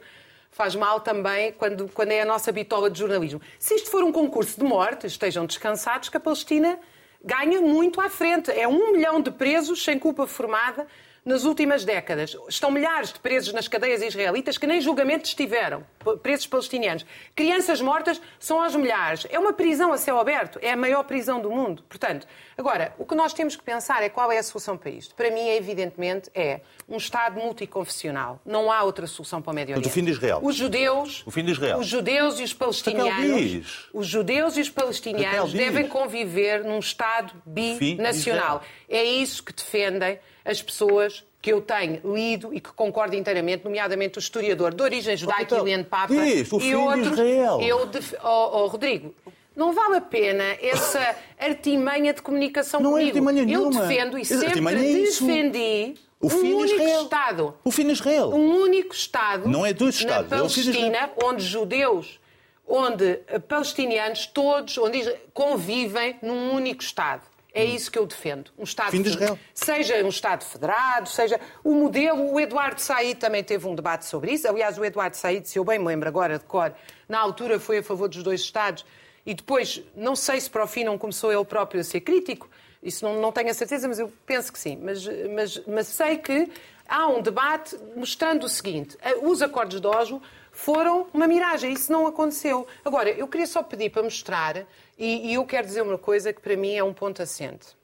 faz 0.51 0.75
mal 0.75 1.01
também 1.01 1.53
quando, 1.53 1.89
quando 1.89 2.13
é 2.13 2.21
a 2.21 2.27
nossa 2.27 2.53
bitola 2.53 2.91
de 2.91 2.99
jornalismo. 2.99 3.41
Se 3.59 3.77
isto 3.77 3.91
for 3.91 4.05
um 4.05 4.13
concurso 4.13 4.61
de 4.61 4.65
morte, 4.67 5.07
estejam 5.07 5.47
descansados 5.47 6.11
que 6.11 6.19
a 6.19 6.21
Palestina 6.21 6.79
ganha 7.27 7.61
muito 7.61 8.01
à 8.01 8.09
frente. 8.09 8.51
É 8.51 8.69
um 8.69 8.93
milhão 8.93 9.21
de 9.21 9.33
presos 9.33 9.83
sem 9.83 9.99
culpa 9.99 10.27
formada 10.27 10.87
nas 11.27 11.43
últimas 11.43 11.85
décadas. 11.85 12.37
Estão 12.49 12.71
milhares 12.71 13.13
de 13.13 13.19
presos 13.19 13.53
nas 13.53 13.67
cadeias 13.67 14.01
israelitas 14.01 14.57
que 14.57 14.67
nem 14.67 14.81
julgamento 14.81 15.27
estiveram, 15.27 15.85
presos 16.23 16.47
palestinianos. 16.47 17.05
Crianças 17.35 17.81
mortas 17.81 18.23
são 18.39 18.63
aos 18.63 18.77
milhares. 18.77 19.27
É 19.29 19.37
uma 19.37 19.53
prisão 19.53 19.93
a 19.93 19.99
céu 19.99 20.21
aberto, 20.21 20.61
é 20.63 20.71
a 20.71 20.77
maior 20.77 21.03
prisão 21.03 21.41
do 21.41 21.51
mundo. 21.51 21.83
Portanto, 21.89 22.29
agora, 22.57 22.95
o 22.97 23.05
que 23.05 23.17
nós 23.17 23.33
temos 23.33 23.57
que 23.57 23.65
pensar 23.65 24.05
é 24.05 24.09
qual 24.09 24.31
é 24.31 24.39
a 24.39 24.43
solução 24.43 24.79
para 24.79 24.89
isto. 24.89 25.17
Para 25.17 25.29
mim, 25.33 25.49
evidentemente, 25.49 26.31
é 26.33 26.61
um 26.89 26.97
Estado 26.97 27.41
multiconfessional. 27.41 28.41
Não 28.47 28.71
há 28.71 28.85
outra 28.85 29.09
solução 29.09 29.43
para 29.43 29.51
o 29.51 29.55
Médio 29.55 29.75
Oriente. 29.75 29.89
o 29.89 29.93
fim 29.93 30.05
de 30.05 30.13
Israel. 30.13 30.39
Os 30.41 30.55
judeus, 30.55 31.25
o 31.27 31.31
fim 31.33 31.45
de 31.45 31.51
Israel. 31.51 31.79
Os 31.79 31.89
judeus 31.89 32.39
e 32.39 32.45
os 32.45 32.55
palestinianos, 32.55 33.91
os 33.93 34.07
judeus 34.07 34.57
e 34.57 34.61
os 34.61 34.71
palestinianos 34.71 35.53
devem 35.53 35.89
conviver 35.89 36.63
num 36.63 36.79
Estado 36.79 37.35
binacional. 37.45 38.63
É 38.89 39.03
isso 39.03 39.43
que 39.43 39.53
defendem 39.53 40.21
as 40.47 40.63
pessoas 40.63 41.25
que 41.43 41.53
eu 41.53 41.61
tenho 41.61 42.01
lido 42.15 42.55
e 42.55 42.61
que 42.61 42.71
concordo 42.73 43.15
inteiramente, 43.15 43.65
nomeadamente 43.65 44.19
o 44.19 44.21
historiador 44.21 44.73
de 44.73 44.83
origem 44.83 45.17
judaica 45.17 45.43
então, 45.43 45.67
Helene 45.67 45.85
Papa 45.85 46.15
diz, 46.15 46.51
o 46.53 46.61
e 46.61 46.75
outros. 46.75 47.09
Israel. 47.09 47.61
Eu 47.61 47.87
def... 47.87 48.15
oh, 48.23 48.63
oh, 48.63 48.67
Rodrigo, 48.67 49.15
não 49.55 49.73
vale 49.73 49.97
a 49.97 50.01
pena 50.01 50.45
essa 50.61 51.17
artimanha 51.39 52.15
de 52.15 52.23
comunicação 52.23 52.81
não 52.81 52.93
comigo. 52.93 53.09
É 53.09 53.11
artimanha 53.11 53.53
eu 53.53 53.71
defendo 53.71 54.19
e 54.19 54.25
sempre 54.25 54.47
é 54.47 54.75
defendi 54.75 55.95
o 56.21 56.29
fim 56.31 56.55
um 56.55 56.59
único 56.59 56.75
Israel. 56.75 57.03
Estado. 57.03 57.55
O 57.63 57.71
fim 57.71 57.87
de 57.87 57.93
Israel. 57.93 58.29
Um 58.31 58.57
único 58.63 58.95
Estado. 58.95 59.49
Não 59.49 59.67
é 59.67 59.73
dois 59.73 59.97
Estados. 59.97 60.31
Na 60.31 60.39
Palestina, 60.39 60.99
é 60.99 61.11
onde 61.25 61.45
judeus, 61.45 62.19
onde 62.67 63.21
palestinianos, 63.47 64.27
todos 64.27 64.79
onde 64.79 65.15
convivem 65.33 66.17
num 66.23 66.55
único 66.55 66.83
Estado. 66.83 67.23
É 67.57 67.65
isso 67.65 67.91
que 67.91 67.99
eu 67.99 68.05
defendo. 68.05 68.51
Um 68.59 68.65
Estado 68.65 68.91
Fim 68.91 69.01
de 69.01 69.09
Israel. 69.09 69.39
Seja 69.55 70.05
um 70.05 70.09
Estado 70.09 70.45
federado, 70.45 71.09
seja 71.09 71.41
o 71.65 71.73
modelo. 71.73 72.31
O 72.31 72.39
Eduardo 72.39 72.79
Said 72.79 73.19
também 73.19 73.43
teve 73.43 73.67
um 73.67 73.75
debate 73.75 74.05
sobre 74.05 74.33
isso. 74.33 74.47
Aliás, 74.47 74.77
o 74.77 74.85
Eduardo 74.85 75.17
Said, 75.17 75.49
se 75.49 75.59
eu 75.59 75.65
bem 75.65 75.79
me 75.79 75.87
lembro 75.87 76.07
agora 76.07 76.39
de 76.39 76.45
cor, 76.45 76.75
na 77.09 77.19
altura 77.19 77.59
foi 77.59 77.79
a 77.79 77.83
favor 77.83 78.11
dos 78.11 78.23
dois 78.23 78.43
Estados 78.43 78.85
e 79.25 79.33
depois, 79.33 79.83
não 79.97 80.15
sei 80.15 80.39
se 80.39 80.51
para 80.51 80.65
o 80.65 80.67
fim 80.67 80.85
não 80.85 80.99
começou 80.99 81.33
ele 81.33 81.47
próprio 81.47 81.81
a 81.81 81.85
ser 81.85 82.03
crítico. 82.03 82.47
Isso 82.83 83.03
não, 83.07 83.19
não 83.23 83.33
tenho 83.33 83.49
a 83.49 83.55
certeza, 83.55 83.89
mas 83.89 83.99
eu 83.99 84.13
penso 84.27 84.53
que 84.53 84.59
sim. 84.59 84.79
Mas, 84.83 85.09
mas, 85.35 85.63
mas 85.67 85.87
sei 85.87 86.19
que 86.19 86.51
há 86.87 87.09
um 87.09 87.23
debate 87.23 87.75
mostrando 87.97 88.45
o 88.45 88.51
seguinte: 88.51 88.99
os 89.23 89.41
acordos 89.41 89.81
de 89.81 89.87
Oslo 89.87 90.21
foram 90.57 91.07
uma 91.13 91.29
miragem. 91.29 91.73
Isso 91.73 91.93
não 91.93 92.07
aconteceu. 92.07 92.67
Agora, 92.83 93.11
eu 93.11 93.29
queria 93.29 93.47
só 93.47 93.63
pedir 93.63 93.91
para 93.91 94.03
mostrar, 94.03 94.67
e, 94.99 95.31
e 95.31 95.35
eu 95.35 95.45
quero 95.45 95.67
dizer 95.67 95.83
uma 95.83 95.99
coisa 95.99 96.33
que 96.33 96.41
para 96.41 96.57
mim 96.57 96.75
é 96.75 96.83
um 96.83 96.95
ponto 96.95 97.23
assente, 97.23 97.77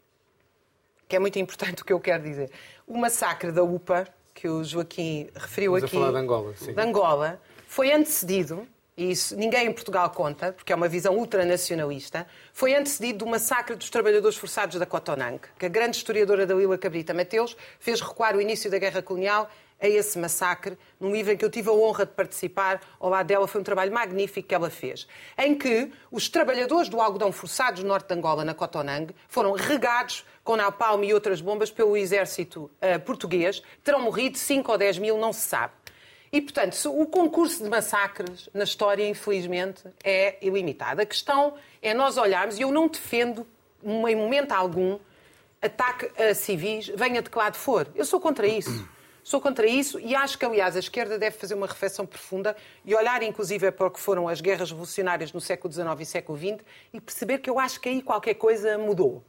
que 1.07 1.15
é 1.15 1.19
muito 1.19 1.39
importante 1.39 1.83
o 1.83 1.85
que 1.85 1.93
eu 1.93 2.01
quero 2.01 2.23
dizer. 2.23 2.51
O 2.87 2.97
massacre 2.97 3.53
da 3.53 3.63
UPA, 3.63 4.09
que 4.35 4.49
o 4.49 4.65
Joaquim 4.65 5.29
referiu 5.35 5.73
Vamos 5.73 5.85
aqui, 5.85 5.97
a 5.97 6.01
falar 6.01 6.13
de 6.13 6.19
Angola, 6.25 6.55
sim. 6.57 6.73
de 6.73 6.81
Angola, 6.81 7.41
foi 7.69 7.93
antecedido 7.93 8.67
e 8.97 9.11
isso 9.11 9.37
ninguém 9.37 9.67
em 9.67 9.73
Portugal 9.73 10.09
conta, 10.11 10.53
porque 10.53 10.73
é 10.73 10.77
uma 10.77 10.89
visão 10.89 11.17
ultranacionalista, 11.17 12.27
foi 12.53 12.75
antecedido 12.75 13.21
do 13.21 13.27
massacre 13.27 13.75
dos 13.75 13.89
trabalhadores 13.89 14.37
forçados 14.37 14.79
da 14.79 14.85
Cotonang, 14.85 15.41
que 15.59 15.65
a 15.65 15.69
grande 15.69 15.97
historiadora 15.97 16.47
Dalila 16.47 16.77
Cabrita 16.77 17.15
Mateus 17.15 17.57
fez 17.79 18.01
recuar 18.01 18.37
o 18.37 18.41
início 18.41 18.71
da 18.71 18.79
guerra 18.79 19.01
colonial 19.01 19.51
a 19.83 19.89
esse 19.89 20.17
massacre, 20.17 20.79
num 21.01 21.11
livro 21.11 21.33
em 21.33 21.37
que 21.37 21.45
eu 21.45 21.51
tive 21.51 21.69
a 21.69 21.73
honra 21.73 22.07
de 22.07 22.13
participar 22.13 22.81
ao 23.01 23.11
lado 23.11 23.27
dela. 23.27 23.49
Foi 23.49 23.61
um 23.61 23.65
trabalho 23.65 23.93
magnífico 23.93 24.47
que 24.47 24.55
ela 24.55 24.71
fez, 24.71 25.09
em 25.37 25.57
que 25.57 25.91
os 26.11 26.29
trabalhadores 26.29 26.89
do 26.89 27.01
algodão 27.01 27.33
forçados 27.33 27.83
no 27.83 27.89
norte 27.89 28.07
de 28.07 28.15
Angola, 28.15 28.45
na 28.45 28.55
Cotonang, 28.55 29.13
foram 29.29 29.53
regados 29.53 30.25
com 30.45 30.55
napalm 30.55 31.03
e 31.03 31.13
outras 31.13 31.41
bombas 31.41 31.71
pelo 31.71 31.97
exército 31.97 32.71
uh, 32.81 33.01
português. 33.01 33.61
Terão 33.83 34.01
morrido 34.01 34.39
5 34.39 34.71
ou 34.71 34.79
10 34.79 34.99
mil, 34.99 35.19
não 35.19 35.33
se 35.33 35.41
sabe. 35.41 35.73
E, 36.33 36.41
portanto, 36.41 36.75
o 36.87 37.05
concurso 37.07 37.63
de 37.63 37.69
massacres 37.69 38.49
na 38.55 38.65
história, 38.65 39.07
infelizmente, 39.07 39.83
é 40.03 40.39
ilimitado. 40.41 41.03
A 41.03 41.07
questão 41.07 41.55
é 41.83 41.93
nós 41.93 42.17
olharmos, 42.17 42.59
e 42.59 42.63
eu 42.63 42.71
não 42.71 42.89
defendo, 42.89 43.47
em 43.85 44.17
momento 44.17 44.53
algum, 44.53 44.99
ataque 45.61 46.11
a 46.21 46.35
civis, 46.35 46.89
venha 46.95 47.21
de 47.21 47.29
que 47.29 47.37
lado 47.37 47.57
for. 47.57 47.87
Eu 47.95 48.05
sou 48.05 48.19
contra 48.19 48.47
isso. 48.47 48.89
Sou 49.23 49.41
contra 49.41 49.67
isso 49.67 50.01
e 50.01 50.17
acho 50.17 50.37
que, 50.37 50.45
aliás, 50.45 50.75
a 50.75 50.81
esquerda 50.81 51.17
deve 51.17 51.37
fazer 51.37 51.55
uma 51.55 51.67
reflexão 51.67 52.05
profunda 52.05 52.57
e 52.85 52.95
olhar, 52.95 53.23
inclusive, 53.23 53.71
para 53.71 53.87
o 53.87 53.91
que 53.91 54.01
foram 54.01 54.29
as 54.29 54.41
guerras 54.41 54.71
revolucionárias 54.71 55.33
no 55.33 55.41
século 55.41 55.73
XIX 55.73 55.89
e 56.01 56.07
século 56.07 56.37
XX 56.37 56.59
e 56.93 57.01
perceber 57.01 57.39
que 57.39 57.49
eu 57.49 57.61
acho 57.61 57.81
que 57.81 57.89
aí 57.89 58.03
qualquer 58.03 58.35
coisa 58.35 58.77
mudou. 58.77 59.23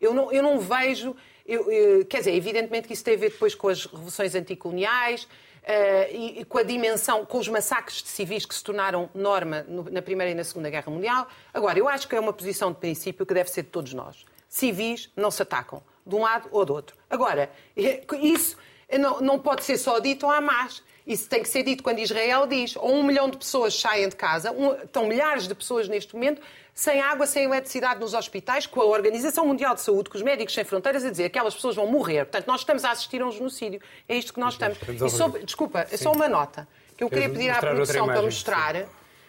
Eu 0.00 0.12
não, 0.12 0.32
eu 0.32 0.42
não 0.42 0.58
vejo. 0.58 1.14
Eu, 1.46 1.70
eu, 1.70 2.04
quer 2.06 2.18
dizer, 2.18 2.34
evidentemente 2.34 2.88
que 2.88 2.94
isso 2.94 3.04
tem 3.04 3.14
a 3.14 3.18
ver 3.18 3.30
depois 3.30 3.54
com 3.54 3.68
as 3.68 3.86
revoluções 3.86 4.34
anticoloniais 4.34 5.22
uh, 5.22 6.12
e, 6.12 6.40
e, 6.40 6.44
com 6.44 6.58
a 6.58 6.64
dimensão, 6.64 7.24
com 7.24 7.38
os 7.38 7.46
massacres 7.46 8.02
de 8.02 8.08
civis 8.08 8.44
que 8.44 8.54
se 8.54 8.64
tornaram 8.64 9.08
norma 9.14 9.64
no, 9.68 9.84
na 9.84 10.02
Primeira 10.02 10.32
e 10.32 10.34
na 10.34 10.42
Segunda 10.42 10.68
Guerra 10.68 10.90
Mundial. 10.90 11.28
Agora, 11.54 11.78
eu 11.78 11.88
acho 11.88 12.08
que 12.08 12.16
é 12.16 12.20
uma 12.20 12.32
posição 12.32 12.72
de 12.72 12.78
princípio 12.78 13.24
que 13.24 13.32
deve 13.32 13.48
ser 13.48 13.62
de 13.62 13.68
todos 13.68 13.94
nós. 13.94 14.24
Civis 14.48 15.08
não 15.14 15.30
se 15.30 15.40
atacam, 15.42 15.82
de 16.04 16.14
um 16.16 16.22
lado 16.22 16.48
ou 16.50 16.64
do 16.64 16.74
outro. 16.74 16.96
Agora, 17.08 17.50
isso 18.20 18.56
não, 18.92 19.20
não 19.20 19.38
pode 19.38 19.64
ser 19.64 19.78
só 19.78 19.98
dito 19.98 20.26
ao 20.26 20.32
Hamas. 20.32 20.82
Isso 21.06 21.28
tem 21.28 21.40
que 21.40 21.48
ser 21.48 21.62
dito 21.62 21.82
quando 21.82 22.00
Israel 22.00 22.46
diz 22.46 22.74
ou 22.76 22.92
um 22.92 23.04
milhão 23.04 23.30
de 23.30 23.36
pessoas 23.36 23.78
saem 23.78 24.08
de 24.08 24.16
casa, 24.16 24.50
um, 24.50 24.74
estão 24.74 25.06
milhares 25.06 25.46
de 25.46 25.54
pessoas 25.54 25.88
neste 25.88 26.12
momento 26.14 26.42
sem 26.76 27.00
água, 27.00 27.26
sem 27.26 27.44
eletricidade 27.44 27.98
nos 27.98 28.12
hospitais, 28.12 28.66
com 28.66 28.82
a 28.82 28.84
Organização 28.84 29.46
Mundial 29.46 29.74
de 29.74 29.80
Saúde, 29.80 30.10
com 30.10 30.16
os 30.18 30.22
Médicos 30.22 30.52
Sem 30.52 30.62
Fronteiras 30.62 31.04
a 31.06 31.10
dizer 31.10 31.30
que 31.30 31.38
aquelas 31.38 31.54
pessoas 31.54 31.74
vão 31.74 31.86
morrer. 31.86 32.26
Portanto, 32.26 32.46
nós 32.46 32.60
estamos 32.60 32.84
a 32.84 32.90
assistir 32.90 33.22
a 33.22 33.26
um 33.26 33.32
genocídio. 33.32 33.80
É 34.06 34.14
isto 34.14 34.34
que 34.34 34.38
nós 34.38 34.52
estamos. 34.52 34.76
E 34.86 35.08
sobre, 35.08 35.42
desculpa, 35.42 35.86
é 35.90 35.96
só 35.96 36.12
uma 36.12 36.28
nota 36.28 36.68
que 36.94 37.02
eu 37.02 37.08
queria 37.08 37.30
pedir 37.30 37.48
à 37.48 37.60
produção 37.60 38.04
para 38.04 38.20
mostrar, 38.20 38.86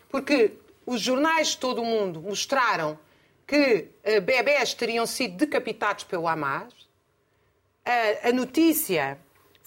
porque 0.10 0.56
os 0.86 1.00
jornais 1.00 1.50
de 1.50 1.58
todo 1.58 1.82
o 1.82 1.86
mundo 1.86 2.22
mostraram 2.22 3.00
que 3.48 3.88
uh, 4.06 4.20
bebés 4.22 4.74
teriam 4.74 5.06
sido 5.06 5.38
decapitados 5.38 6.04
pelo 6.04 6.28
Hamas. 6.28 6.74
A, 7.86 8.28
a 8.28 8.32
notícia 8.34 9.18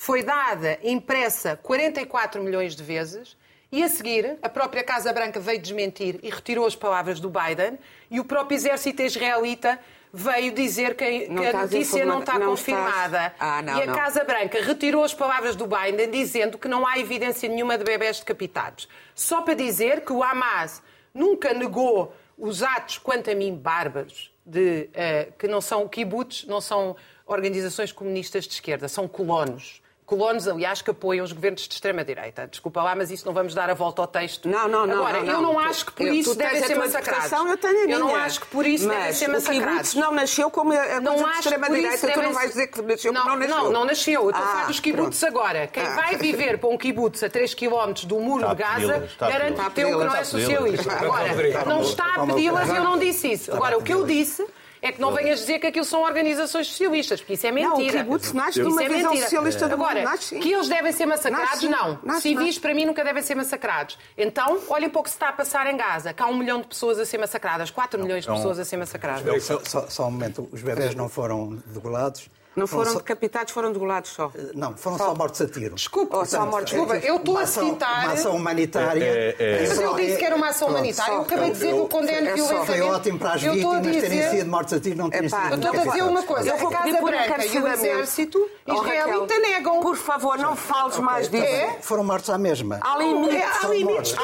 foi 0.00 0.22
dada, 0.22 0.78
impressa, 0.82 1.60
44 1.62 2.42
milhões 2.42 2.74
de 2.74 2.82
vezes. 2.82 3.36
E 3.70 3.82
a 3.84 3.88
seguir, 3.88 4.38
a 4.40 4.48
própria 4.48 4.82
Casa 4.82 5.12
Branca 5.12 5.38
veio 5.38 5.60
desmentir 5.60 6.18
e 6.22 6.30
retirou 6.30 6.64
as 6.64 6.74
palavras 6.74 7.20
do 7.20 7.28
Biden, 7.28 7.78
e 8.10 8.18
o 8.18 8.24
próprio 8.24 8.56
exército 8.56 9.02
israelita 9.02 9.78
veio 10.10 10.54
dizer 10.54 10.96
que, 10.96 11.28
que 11.28 11.46
a 11.46 11.52
notícia 11.52 12.06
não 12.06 12.20
está 12.20 12.38
não 12.38 12.46
confirmada. 12.46 13.34
Ah, 13.38 13.60
não, 13.60 13.78
e 13.78 13.82
a 13.82 13.86
não. 13.86 13.94
Casa 13.94 14.24
Branca 14.24 14.62
retirou 14.62 15.04
as 15.04 15.12
palavras 15.12 15.54
do 15.54 15.66
Biden, 15.66 16.10
dizendo 16.10 16.56
que 16.56 16.66
não 16.66 16.86
há 16.86 16.98
evidência 16.98 17.46
nenhuma 17.46 17.76
de 17.76 17.84
bebés 17.84 18.20
decapitados. 18.20 18.88
Só 19.14 19.42
para 19.42 19.52
dizer 19.52 20.00
que 20.02 20.14
o 20.14 20.22
Hamas 20.22 20.82
nunca 21.12 21.52
negou 21.52 22.16
os 22.38 22.62
atos, 22.62 22.96
quanto 22.96 23.30
a 23.30 23.34
mim, 23.34 23.54
bárbaros, 23.54 24.32
de, 24.46 24.88
uh, 24.94 25.32
que 25.38 25.46
não 25.46 25.60
são 25.60 25.86
kibbutz, 25.86 26.46
não 26.46 26.62
são 26.62 26.96
organizações 27.26 27.92
comunistas 27.92 28.46
de 28.46 28.54
esquerda, 28.54 28.88
são 28.88 29.06
colonos 29.06 29.82
colonos, 30.10 30.48
aliás, 30.48 30.82
que 30.82 30.90
apoiam 30.90 31.24
os 31.24 31.30
governos 31.30 31.68
de 31.68 31.72
extrema-direita. 31.72 32.48
Desculpa 32.48 32.82
lá, 32.82 32.96
mas 32.96 33.12
isso 33.12 33.24
não 33.24 33.32
vamos 33.32 33.54
dar 33.54 33.70
a 33.70 33.74
volta 33.74 34.02
ao 34.02 34.08
texto. 34.08 34.48
Não, 34.48 34.66
não, 34.66 34.84
não. 34.84 35.06
Agora, 35.06 35.18
não, 35.20 35.26
não. 35.26 35.32
eu 35.34 35.42
não 35.42 35.58
acho 35.60 35.86
que 35.86 35.92
por 35.92 36.06
eu, 36.08 36.14
isso 36.14 36.34
devem 36.34 36.64
ser 36.64 36.74
massacrados. 36.74 37.30
Eu, 37.30 37.56
tenho 37.56 37.82
a 37.82 37.84
minha. 37.84 37.94
eu 37.94 38.00
não 38.00 38.16
acho 38.16 38.40
que 38.40 38.46
por 38.48 38.66
isso 38.66 38.88
mas 38.88 38.96
devem 38.96 39.12
ser 39.12 39.28
massacrados. 39.28 39.94
não 39.94 40.12
nasceu 40.12 40.50
como 40.50 40.72
a 40.72 41.00
não 41.00 41.14
coisa 41.14 41.30
de 41.30 41.38
extrema-direita. 41.38 42.08
Tu 42.08 42.22
não 42.22 42.32
vais 42.32 42.48
dizer 42.50 42.66
que 42.66 42.82
nasceu 42.82 43.12
não, 43.12 43.24
não 43.24 43.36
nasceu. 43.36 43.56
Não, 43.56 43.72
não 43.72 43.84
nasceu. 43.84 44.22
Eu 44.24 44.30
estou 44.30 44.44
ah, 44.44 44.48
a 44.48 44.52
falar 44.52 44.66
dos 44.66 44.80
kibbutz 44.80 45.22
agora. 45.22 45.66
Quem 45.68 45.82
ah. 45.84 45.94
vai 45.94 46.16
viver 46.16 46.58
para 46.58 46.68
um 46.68 46.76
kibbutz 46.76 47.22
a 47.22 47.30
3 47.30 47.54
km 47.54 47.92
do 48.06 48.18
muro 48.18 48.48
de 48.48 48.54
Gaza 48.56 49.08
garante 49.16 49.60
que 49.62 49.70
teu 49.70 49.96
que 49.96 50.04
não 50.04 50.16
é 50.16 50.24
socialista. 50.24 50.92
Agora, 50.92 51.64
não 51.66 51.82
está 51.82 52.16
a 52.16 52.26
pedi-las 52.26 52.68
e 52.68 52.76
eu 52.76 52.82
não 52.82 52.98
disse 52.98 53.30
isso. 53.30 53.52
Agora, 53.52 53.78
o 53.78 53.82
que 53.82 53.94
eu 53.94 54.04
disse 54.04 54.44
é 54.82 54.92
que 54.92 55.00
não 55.00 55.12
venhas 55.12 55.40
dizer 55.40 55.58
que 55.58 55.66
aquilo 55.66 55.84
são 55.84 56.02
organizações 56.02 56.66
socialistas, 56.68 57.20
porque 57.20 57.34
isso 57.34 57.46
é 57.46 57.52
mentira. 57.52 57.76
Não, 57.76 57.86
o 57.86 57.90
kibbutz 57.90 58.32
nasce 58.32 58.62
de 58.62 58.66
uma 58.66 58.82
é 58.82 58.88
visão 58.88 59.16
socialista 59.16 59.68
do 59.68 59.74
Agora, 59.74 60.00
mundo. 60.00 60.04
Nasce, 60.04 60.38
que 60.38 60.52
eles 60.52 60.68
devem 60.68 60.92
ser 60.92 61.06
massacrados, 61.06 61.62
nasce, 61.62 61.68
não. 61.68 61.98
Nasce, 62.02 62.22
Civis, 62.22 62.46
nasce. 62.46 62.60
para 62.60 62.74
mim, 62.74 62.86
nunca 62.86 63.04
devem 63.04 63.22
ser 63.22 63.34
massacrados. 63.34 63.98
Então, 64.16 64.58
olhem 64.68 64.88
para 64.88 65.00
o 65.00 65.02
que 65.02 65.10
se 65.10 65.16
está 65.16 65.28
a 65.28 65.32
passar 65.32 65.66
em 65.66 65.76
Gaza, 65.76 66.12
que 66.12 66.22
há 66.22 66.26
um 66.26 66.36
milhão 66.36 66.60
de 66.60 66.68
pessoas 66.68 66.98
a 66.98 67.04
ser 67.04 67.18
massacradas, 67.18 67.70
quatro 67.70 68.00
milhões 68.02 68.24
de 68.24 68.30
pessoas 68.30 68.58
a 68.58 68.64
ser 68.64 68.76
massacradas. 68.76 69.42
Só, 69.42 69.60
só, 69.64 69.88
só 69.88 70.06
um 70.06 70.10
momento, 70.10 70.48
os 70.50 70.62
bebés 70.62 70.94
não 70.94 71.08
foram 71.08 71.58
degolados 71.66 72.28
não 72.56 72.66
foram 72.66 72.96
decapitados, 72.96 73.52
foram 73.52 73.72
degolados 73.72 74.10
só. 74.10 74.32
Eh, 74.34 74.50
não, 74.54 74.76
foram 74.76 74.98
só, 74.98 75.06
só 75.06 75.14
mortos 75.14 75.40
a 75.40 75.46
tiro. 75.46 75.76
Desculpa, 75.76 76.16
Portanto, 76.18 76.30
só 76.30 76.46
mortos. 76.46 76.72
Desculpa, 76.72 76.96
eu 76.96 77.16
estou 77.16 77.38
a 77.38 77.46
citar. 77.46 78.04
Uma 78.04 78.12
ação 78.12 78.36
humanitária. 78.36 79.04
É, 79.04 79.36
é, 79.38 79.64
é. 79.64 79.68
Mas 79.68 79.80
eu 79.80 79.94
disse 79.94 80.16
que 80.16 80.24
era 80.24 80.34
uma 80.34 80.48
ação 80.48 80.68
humanitária. 80.68 81.12
Eu 81.14 81.20
acabei 81.20 81.46
de 81.46 81.52
dizer 81.52 81.68
que 81.68 81.80
o 81.80 81.88
condeno 81.88 82.34
violentamente. 82.34 82.66
Foi 82.66 82.80
ótimo 82.80 83.18
para 83.20 83.32
as 83.34 83.42
vítimas 83.42 83.82
dizer... 83.82 84.00
terem 84.00 84.30
sido 84.30 84.50
mortos 84.50 84.74
a 84.74 84.80
tiro, 84.80 84.96
não 84.96 85.10
terem 85.10 85.28
sido 85.28 85.40
Eu 85.40 85.54
estou 85.54 85.80
a 85.80 85.84
dizer 85.84 86.02
uma 86.02 86.22
coisa. 86.24 86.54
A 86.54 86.58
Casa 86.58 87.02
Branca 87.02 87.46
e 87.46 87.58
o 87.58 87.68
Exército 87.68 88.50
israelita 88.66 89.38
negam. 89.38 89.80
Por 89.80 89.96
favor, 89.96 90.36
não 90.36 90.56
fales 90.56 90.98
mais 90.98 91.28
disso. 91.28 91.44
É? 91.44 91.76
Foram 91.80 92.02
mortos 92.02 92.30
à 92.30 92.38
mesma. 92.38 92.80
Há 92.82 92.98
limites. 92.98 93.40
Há 93.62 93.68
limites. 93.68 94.16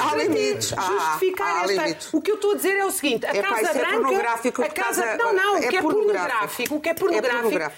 Há 0.00 0.16
limites. 0.16 0.68
Justificar 0.70 1.70
esta. 1.70 2.16
O 2.16 2.20
que 2.20 2.32
eu 2.32 2.34
estou 2.34 2.52
a 2.52 2.56
dizer 2.56 2.76
é 2.76 2.84
o 2.84 2.90
seguinte. 2.90 3.26
A 3.26 3.42
Casa 3.42 3.72
Branca. 3.74 4.64
A 4.64 4.68
Casa. 4.68 5.16
Não, 5.16 5.32
não. 5.32 5.58
O 5.58 5.68
que 5.68 5.76
é 5.76 5.82
pornográfico. 5.82 6.74
O 6.74 6.80
que 6.80 6.88
é 6.88 6.94
pornográfico 6.94 7.27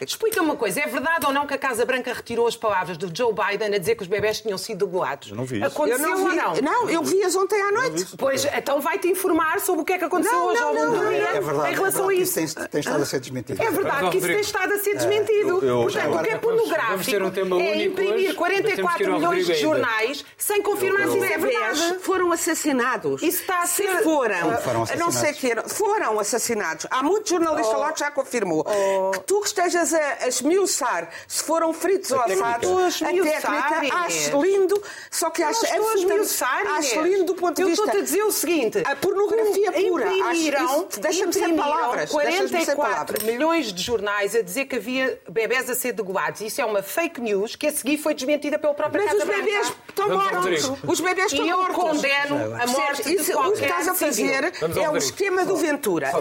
explica 0.05 0.41
uma 0.41 0.57
coisa, 0.57 0.81
é 0.81 0.87
verdade 0.87 1.27
ou 1.27 1.33
não 1.33 1.47
que 1.47 1.55
a 1.55 1.59
Casa 1.59 1.85
Branca 1.85 2.13
retirou 2.13 2.47
as 2.47 2.57
palavras 2.57 2.97
do 2.97 3.11
Joe 3.15 3.33
Biden 3.33 3.75
a 3.75 3.79
dizer 3.79 3.95
que 3.95 4.03
os 4.03 4.09
bebés 4.09 4.41
tinham 4.41 4.59
sido 4.59 4.87
degolados? 4.87 5.31
Eu 5.31 5.37
não 5.37 5.45
vi 5.45 5.63
Aconteceu 5.63 5.99
eu 5.99 6.09
não 6.09 6.17
vi, 6.17 6.39
ou 6.39 6.63
não? 6.63 6.63
Não, 6.63 6.91
eu 6.91 7.03
vi-as 7.03 7.35
ontem 7.35 7.61
à 7.61 7.73
noite. 7.73 8.07
Pois, 8.17 8.45
então 8.45 8.81
vai-te 8.81 9.09
informar 9.09 9.61
sobre 9.61 9.83
o 9.83 9.85
que 9.85 9.93
é 9.93 9.99
que 9.99 10.05
aconteceu 10.05 10.37
não, 10.37 10.47
hoje 10.47 10.63
ao 10.63 10.75
longo 10.75 10.99
do 10.99 11.09
dia 11.09 11.29
é 11.29 11.41
verdade, 11.41 11.73
em 11.73 11.75
relação 11.75 12.11
é 12.11 12.15
a 12.15 12.17
isso. 12.17 12.35
Tem, 12.35 12.47
tem 12.47 12.81
estado 12.81 13.03
a 13.03 13.07
ser 13.07 13.21
desmentido. 13.21 13.63
É 13.63 13.71
verdade 13.71 14.11
que 14.11 14.17
isso 14.19 14.27
tem 14.27 14.41
estado 14.41 14.73
a 14.73 14.79
ser 14.79 14.97
desmentido. 14.97 15.59
Eu, 15.63 15.69
eu, 15.69 15.83
Portanto, 15.83 16.15
o 16.15 16.23
que 16.23 16.31
é 16.31 16.39
pornográfico 16.39 17.55
um 17.55 17.61
é 17.61 17.85
imprimir 17.85 18.35
44 18.35 19.13
milhões 19.13 19.47
de 19.47 19.55
jornais 19.55 20.25
sem 20.37 20.63
confirmar 20.63 21.09
se 21.09 21.19
isso 21.19 21.33
é 21.33 21.39
verdade. 21.39 21.99
Foram 22.01 22.33
assassinados. 22.33 23.23
Isso 23.23 23.43
está 23.43 23.63
a 23.63 23.67
ser... 23.67 23.91
Se 23.91 24.03
foram, 24.03 24.57
foram 24.59 24.85
não 24.99 25.11
sei 25.11 25.33
que 25.33 25.55
foram 25.69 26.19
assassinados. 26.19 26.87
Há 26.91 27.03
muitos 27.03 27.31
jornalistas 27.31 27.77
oh. 27.77 27.81
lá 27.81 27.93
que 27.93 28.01
já 28.01 28.11
confirmou. 28.11 28.65
Oh. 28.67 29.11
Que 29.13 29.21
tu 29.21 29.40
que 29.41 29.47
estejas 29.47 29.93
a 29.95 30.29
esmiuçar 30.29 31.09
se 31.27 31.43
foram 31.43 31.73
fritos 31.73 32.11
ou 32.11 32.21
assados, 32.21 33.03
a 33.03 33.07
técnica, 33.07 33.97
acho 33.97 34.43
lindo, 34.43 34.83
só 35.11 35.31
que 35.31 35.43
acho 35.43 35.65
absolutamente 35.67 36.45
acho 36.79 37.01
lindo 37.03 37.25
do 37.25 37.35
ponto 37.35 37.57
de 37.57 37.65
vista... 37.65 37.83
Eu 37.83 37.87
estou 37.87 38.01
a 38.01 38.05
dizer 38.05 38.23
o 38.23 38.33
seguinte... 38.33 38.83
A 38.85 38.97
pornografia 38.97 39.73
pura, 39.73 40.13
imprimiram, 40.13 40.89
deixa-me 41.01 41.33
ser 41.33 41.55
palavras. 41.55 42.11
44 42.11 43.25
milhões 43.25 43.73
de 43.73 43.83
jornais 43.83 44.35
a 44.35 44.43
dizer 44.43 44.67
que 44.67 44.77
havia 44.77 45.21
bebés 45.29 45.69
a 45.71 45.75
ser 45.75 45.93
degolados. 45.93 46.41
Isso 46.41 46.61
é 46.61 46.65
uma 46.65 46.83
fake 46.83 47.21
news 47.21 47.57
que 47.57 47.67
a 47.67 47.73
seguir 47.73 47.99
foi 47.99 48.15
desmentida 48.15 48.59
pelo 48.59 48.75
próprio 48.75 49.05
Mas 49.05 49.15
os 49.15 49.25
bebés 49.25 49.73
estão 49.89 50.09
mortos. 50.09 50.73
Os 50.87 51.01
bebés 51.01 51.33
estão 51.33 51.47
mortos. 51.47 51.77
E 51.77 51.79
eu 51.79 51.85
condeno 51.85 52.37
a 52.61 52.67
morte 52.67 53.15
Isso, 53.15 53.25
de 53.25 53.33
qualquer 53.33 53.51
O 53.51 53.53
que 53.53 53.65
estás 53.65 53.89
a 53.89 53.95
fazer 53.95 54.53
é 54.81 54.91
o 54.91 54.97
esquema 54.97 55.45
do 55.45 55.57
Ventura. 55.57 56.11
Não, 56.13 56.21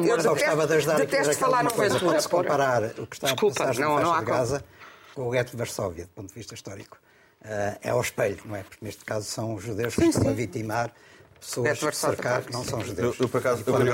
eu 0.00 0.96
detesto 0.96 1.36
falar 1.38 1.64
no 1.64 1.70
Ventura. 1.70 2.20
Comparar 2.42 2.84
o 2.98 3.06
que 3.06 3.16
está 3.16 3.30
a 3.30 3.36
passar 3.36 3.74
não, 3.76 4.00
não 4.00 4.12
há 4.12 4.20
de 4.20 4.26
Gaza 4.26 4.64
com 5.14 5.28
o 5.28 5.30
gueto 5.30 5.52
de 5.52 5.56
Varsóvia, 5.56 6.04
do 6.04 6.10
ponto 6.10 6.28
de 6.28 6.34
vista 6.34 6.54
histórico. 6.54 6.98
Uh, 7.42 7.78
é 7.82 7.90
ao 7.90 8.00
espelho, 8.00 8.38
não 8.44 8.54
é? 8.54 8.62
Porque 8.62 8.84
neste 8.84 9.04
caso 9.04 9.24
são 9.24 9.54
os 9.54 9.64
judeus 9.64 9.94
que 9.94 10.02
sim, 10.02 10.08
estão 10.08 10.24
sim. 10.24 10.30
a 10.30 10.32
vitimar 10.32 10.92
pessoas 11.40 11.78
que 11.78 11.96
cercar 11.96 12.42
que 12.42 12.52
não 12.52 12.62
são 12.62 12.84
judeus. 12.84 13.18
Eu, 13.18 13.24
eu 13.24 13.28
por 13.28 13.38
acaso, 13.38 13.64
eu, 13.66 13.74
eu. 13.74 13.86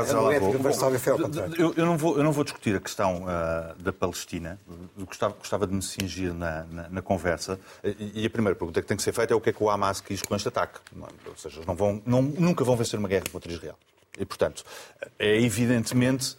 Eu, 1.56 1.74
eu, 1.76 1.86
não 1.86 1.96
vou, 1.96 2.18
eu 2.18 2.24
não 2.24 2.32
vou 2.32 2.42
discutir 2.42 2.74
a 2.74 2.80
questão 2.80 3.22
uh, 3.22 3.74
da 3.80 3.92
Palestina, 3.92 4.58
gostava, 4.98 5.34
gostava 5.34 5.66
de 5.66 5.74
me 5.74 5.82
cingir 5.82 6.34
na, 6.34 6.64
na, 6.64 6.88
na, 6.88 7.02
conversa. 7.02 7.58
E 7.84 8.26
a 8.26 8.30
primeira 8.30 8.56
pergunta 8.56 8.82
que 8.82 8.88
tem 8.88 8.96
que 8.96 9.02
ser 9.02 9.12
feita 9.12 9.32
é 9.32 9.36
o 9.36 9.40
que 9.40 9.50
é 9.50 9.52
que 9.52 9.62
o 9.62 9.70
Hamas 9.70 10.00
quis 10.00 10.20
com 10.22 10.34
este 10.34 10.48
ataque. 10.48 10.80
Ou 11.26 11.36
seja, 11.36 11.60
não 11.66 11.76
vão, 11.76 12.02
não, 12.04 12.20
nunca 12.20 12.64
vão 12.64 12.76
vencer 12.76 12.98
uma 12.98 13.08
guerra 13.08 13.26
contra 13.30 13.50
Israel. 13.50 13.78
E, 14.18 14.24
portanto, 14.24 14.64
é 15.18 15.40
evidentemente, 15.40 16.36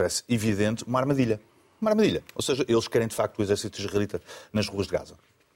parece 0.00 0.22
evidente, 0.28 0.84
uma 0.84 0.98
armadilha 0.98 1.40
uma 1.80 1.90
armadilha. 1.90 2.22
Ou 2.34 2.42
seja, 2.42 2.64
eles 2.68 2.86
querem 2.86 3.08
de 3.08 3.14
facto 3.14 3.38
o 3.38 3.42
exército 3.42 3.80
israelita 3.80 4.20
nas 4.52 4.68
ruas 4.68 4.86
de 4.86 4.92
Gaza. 4.92 5.14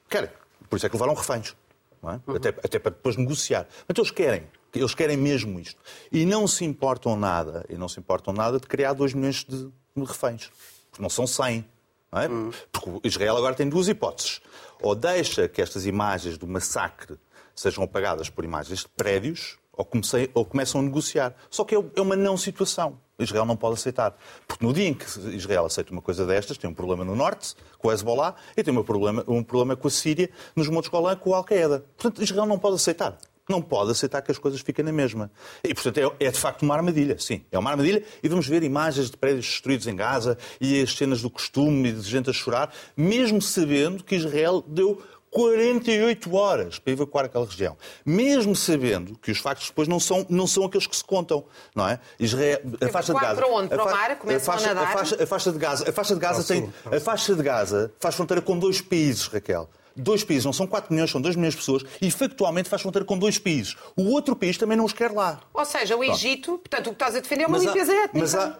Querem. 0.09 0.29
Por 0.69 0.77
isso 0.77 0.85
é 0.85 0.89
que 0.89 0.95
levaram 0.95 1.13
reféns. 1.13 1.55
É? 2.03 2.07
Uhum. 2.07 2.35
Até, 2.35 2.49
até 2.49 2.79
para 2.79 2.91
depois 2.91 3.15
negociar. 3.15 3.67
Mas 3.87 3.97
eles 3.97 4.11
querem. 4.11 4.47
Eles 4.73 4.93
querem 4.93 5.17
mesmo 5.17 5.59
isto. 5.59 5.79
E 6.11 6.25
não 6.25 6.47
se 6.47 6.65
importam 6.65 7.15
nada, 7.15 7.65
e 7.69 7.75
não 7.75 7.87
se 7.87 7.99
importam 7.99 8.33
nada 8.33 8.59
de 8.59 8.67
criar 8.67 8.93
2 8.93 9.13
milhões 9.13 9.43
de 9.43 9.71
reféns. 9.95 10.51
Porque 10.91 11.01
não 11.01 11.09
são 11.09 11.25
100. 11.25 11.65
Não 12.11 12.21
é? 12.21 12.27
Uhum. 12.27 12.51
Porque 12.71 13.07
Israel 13.07 13.37
agora 13.37 13.55
tem 13.55 13.67
duas 13.67 13.87
hipóteses. 13.87 14.41
Ou 14.81 14.93
deixa 14.93 15.47
que 15.47 15.61
estas 15.61 15.85
imagens 15.85 16.37
do 16.37 16.47
massacre 16.47 17.17
sejam 17.55 17.83
apagadas 17.83 18.29
por 18.29 18.43
imagens 18.43 18.81
de 18.81 18.89
prédios, 18.89 19.57
ou, 19.71 19.85
comecei, 19.85 20.29
ou 20.33 20.45
começam 20.45 20.81
a 20.81 20.83
negociar. 20.83 21.35
Só 21.49 21.63
que 21.63 21.75
é, 21.75 21.83
é 21.95 22.01
uma 22.01 22.15
não 22.15 22.37
situação. 22.37 22.99
Israel 23.19 23.45
não 23.45 23.55
pode 23.55 23.75
aceitar. 23.75 24.17
Porque 24.47 24.65
no 24.65 24.73
dia 24.73 24.87
em 24.87 24.93
que 24.93 25.05
Israel 25.35 25.65
aceita 25.65 25.91
uma 25.91 26.01
coisa 26.01 26.25
destas, 26.25 26.57
tem 26.57 26.69
um 26.69 26.73
problema 26.73 27.03
no 27.05 27.15
norte, 27.15 27.55
com 27.77 27.87
o 27.87 27.91
Hezbollah, 27.91 28.35
e 28.55 28.63
tem 28.63 28.75
um 28.75 28.83
problema, 28.83 29.23
um 29.27 29.43
problema 29.43 29.75
com 29.75 29.87
a 29.87 29.91
Síria, 29.91 30.29
nos 30.55 30.67
Montes 30.67 30.89
Golã, 30.89 31.15
com 31.15 31.33
a 31.33 31.37
Al-Qaeda. 31.37 31.85
Portanto, 31.97 32.23
Israel 32.23 32.45
não 32.45 32.59
pode 32.59 32.75
aceitar. 32.75 33.17
Não 33.47 33.61
pode 33.61 33.91
aceitar 33.91 34.23
que 34.23 34.31
as 34.31 34.39
coisas 34.39 34.59
fiquem 34.61 34.83
na 34.83 34.91
mesma. 34.91 35.29
E, 35.63 35.71
portanto, 35.71 35.99
é, 35.99 36.25
é, 36.25 36.31
de 36.31 36.39
facto 36.39 36.63
uma 36.63 36.73
armadilha. 36.73 37.19
Sim, 37.19 37.43
é 37.51 37.59
uma 37.59 37.69
armadilha. 37.69 38.03
E 38.23 38.27
vamos 38.27 38.47
ver 38.47 38.63
imagens 38.63 39.11
de 39.11 39.17
prédios 39.17 39.45
destruídos 39.45 39.85
em 39.85 39.95
Gaza 39.95 40.35
e 40.59 40.81
as 40.81 40.95
cenas 40.95 41.21
do 41.21 41.29
costume 41.29 41.89
e 41.89 41.91
de 41.91 42.09
gente 42.09 42.27
a 42.27 42.33
chorar, 42.33 42.73
mesmo 42.97 43.39
sabendo 43.39 44.03
que 44.03 44.15
Israel 44.15 44.63
deu 44.67 44.99
48 45.35 46.33
horas 46.33 46.79
para 46.79 46.93
evacuar 46.93 47.25
aquela 47.25 47.45
região. 47.45 47.77
Mesmo 48.05 48.55
sabendo 48.55 49.17
que 49.17 49.31
os 49.31 49.39
factos 49.39 49.67
depois 49.67 49.85
não 49.85 49.99
são, 49.99 50.25
não 50.29 50.47
são 50.47 50.63
aqueles 50.63 50.87
que 50.87 50.95
se 50.95 51.03
contam, 51.03 51.43
não 51.75 51.89
é? 51.89 51.99
Israel, 52.17 52.61
a 52.81 52.87
faixa 52.87 53.13
de 53.13 53.19
Gaza. 53.19 53.35
Para 53.35 53.47
onde? 53.47 53.67
Para 53.67 53.83
o 53.83 53.85
mar? 53.85 54.15
Começam 54.15 54.53
a, 54.53 54.57
faixa, 54.57 54.71
a 54.71 54.73
nadar? 54.73 54.89
A 54.89 54.97
faixa, 54.97 55.23
a 55.23 55.27
faixa 55.27 55.51
de 55.51 55.59
Gaza, 55.59 55.89
a 55.89 55.91
faixa 55.91 56.13
de 56.13 56.19
Gaza 56.21 56.43
tem, 56.45 56.73
a 56.85 56.99
faixa 57.01 57.35
de 57.35 57.43
Gaza 57.43 57.93
faz 57.99 58.15
fronteira 58.15 58.41
com 58.41 58.57
dois 58.57 58.79
países, 58.79 59.27
Raquel 59.27 59.69
dois 59.97 60.25
países, 60.25 60.43
não 60.43 60.51
são 60.51 60.67
4 60.67 60.93
milhões, 60.93 61.09
são 61.09 61.21
2 61.21 61.37
milhões 61.37 61.53
de 61.53 61.59
pessoas, 61.59 61.83
e 62.01 62.11
factualmente 62.11 62.67
faz 62.67 62.81
fronteira 62.81 63.05
com 63.05 63.17
dois 63.17 63.37
países. 63.37 63.77
O 63.95 64.11
outro 64.11 64.35
país 64.35 64.57
também 64.57 64.77
não 64.77 64.83
os 64.83 64.91
quer 64.91 65.09
lá. 65.09 65.39
Ou 65.53 65.63
seja, 65.63 65.95
o 65.95 66.03
Egito, 66.03 66.57
portanto, 66.57 66.87
o 66.87 66.89
que 66.89 66.95
estás 66.95 67.15
a 67.15 67.21
defender 67.21 67.45
é 67.45 67.47
uma 67.47 67.57
mas 67.57 67.65
limpeza 67.65 67.93
há, 67.93 67.95
étnica. 67.95 68.19
Mas 68.19 68.35
há... 68.35 68.59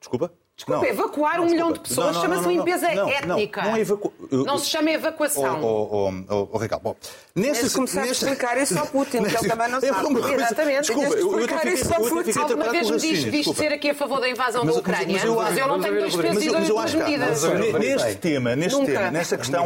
Desculpa? 0.00 0.32
Desculpa, 0.58 0.80
Não. 0.82 0.88
evacuar 0.88 1.38
um 1.40 1.44
Não, 1.44 1.50
milhão 1.52 1.72
de 1.72 1.78
desculpa. 1.78 1.88
pessoas 1.88 2.06
Não, 2.06 2.14
não, 2.14 2.20
chama-se 2.22 2.42
não, 2.42 2.50
não, 2.50 2.64
limpeza 2.64 2.88
não, 2.88 2.94
não, 3.06 3.08
étnica. 3.08 3.62
Não, 3.62 3.76
evacu... 3.76 4.12
Não 4.32 4.58
se 4.58 4.66
chama 4.66 4.90
evacuação. 4.90 5.60
Oh, 5.62 5.66
oh, 5.66 6.10
oh, 6.10 6.34
oh, 6.34 6.48
oh, 6.50 6.58
Ricardo, 6.58 6.82
bom, 6.82 6.96
nesse, 7.32 7.62
Mas 7.62 7.72
começar 7.76 8.02
a 8.02 8.06
explicar 8.08 8.58
isso 8.60 8.76
ao 8.76 8.86
Putin, 8.88 9.22
que 9.22 9.36
ele 9.36 9.48
também 9.48 9.68
não 9.68 9.78
É 9.78 9.80
sabe. 9.82 10.12
coisa- 10.14 10.34
Exatamente. 10.34 10.80
Desculpa, 10.80 11.14
eu, 11.14 11.18
eu 11.32 11.38
explicar 11.40 11.66
isso 11.68 11.94
ao 11.94 12.00
Putin. 12.02 12.38
Alguma 12.40 12.70
vez 12.70 12.90
me 12.90 12.98
diz, 12.98 13.18
diz 13.22 13.30
desculpa. 13.32 13.60
ser 13.62 13.72
aqui 13.72 13.90
a 13.90 13.94
favor 13.94 14.20
da 14.20 14.28
invasão 14.28 14.64
Mas- 14.64 14.74
da 14.74 14.82
mas- 14.82 14.90
Ucrânia, 14.98 15.12
mas 15.14 15.24
eu- 15.24 15.34
mas 15.36 15.58
eu 15.58 15.68
não 15.68 15.80
tenho 15.80 16.00
dois 16.00 16.16
pesos 16.16 16.42
e. 16.42 16.50
Mas 16.50 16.52
duas 16.52 16.60
mas 16.60 16.68
eu 16.68 16.78
acho 16.80 16.96
que 16.96 17.02
há- 17.02 17.06
medidas. 17.06 17.42
Neste 17.78 18.14
tema, 18.16 18.56
neste 18.56 18.84
tema, 18.84 19.10
nesta 19.12 19.38
questão, 19.38 19.64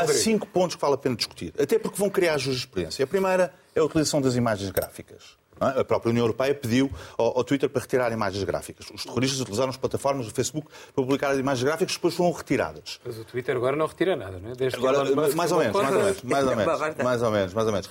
há 0.00 0.06
cinco 0.12 0.46
pontos 0.46 0.76
que 0.76 0.80
vale 0.80 0.94
a 0.94 0.98
pena 0.98 1.16
discutir. 1.16 1.52
Até 1.60 1.76
porque 1.76 1.98
vão 1.98 2.08
criar 2.08 2.38
jurisprudência. 2.38 3.02
A 3.04 3.06
primeira 3.08 3.52
é 3.74 3.80
a 3.80 3.84
utilização 3.84 4.20
das 4.22 4.36
imagens 4.36 4.70
gráficas. 4.70 5.36
É? 5.60 5.80
A 5.80 5.84
própria 5.84 6.10
União 6.10 6.24
Europeia 6.24 6.54
pediu 6.54 6.90
ao, 7.16 7.42
Twitter 7.44 7.68
para 7.68 7.80
retirar 7.82 8.12
imagens 8.12 8.42
gráficas. 8.44 8.86
Os 8.94 9.04
terroristas 9.04 9.40
utilizaram 9.40 9.70
as 9.70 9.76
plataformas 9.76 10.26
do 10.26 10.32
Facebook 10.34 10.68
para 10.94 11.04
publicar 11.04 11.30
as 11.30 11.38
imagens 11.38 11.64
gráficas 11.64 11.92
que 11.92 11.98
depois 11.98 12.14
foram 12.14 12.32
retiradas. 12.32 13.00
Mas 13.04 13.18
o 13.18 13.24
Twitter 13.24 13.56
agora 13.56 13.76
não 13.76 13.86
retira 13.86 14.14
nada, 14.16 14.38
não 14.38 14.50
é? 14.50 14.54
Desde 14.54 14.78
que 14.78 14.86
Agora, 14.86 15.04
mais 15.34 15.52
ou 15.52 15.58
menos, 15.58 15.74
mais 15.74 15.92
ou 15.92 15.98
menos, 16.04 16.22
mais 16.22 16.44
ou 16.46 16.56
menos, 16.56 17.02
mais 17.02 17.22
ou 17.22 17.30
menos, 17.30 17.54
mais 17.54 17.66
ou 17.66 17.72
menos. 17.72 17.88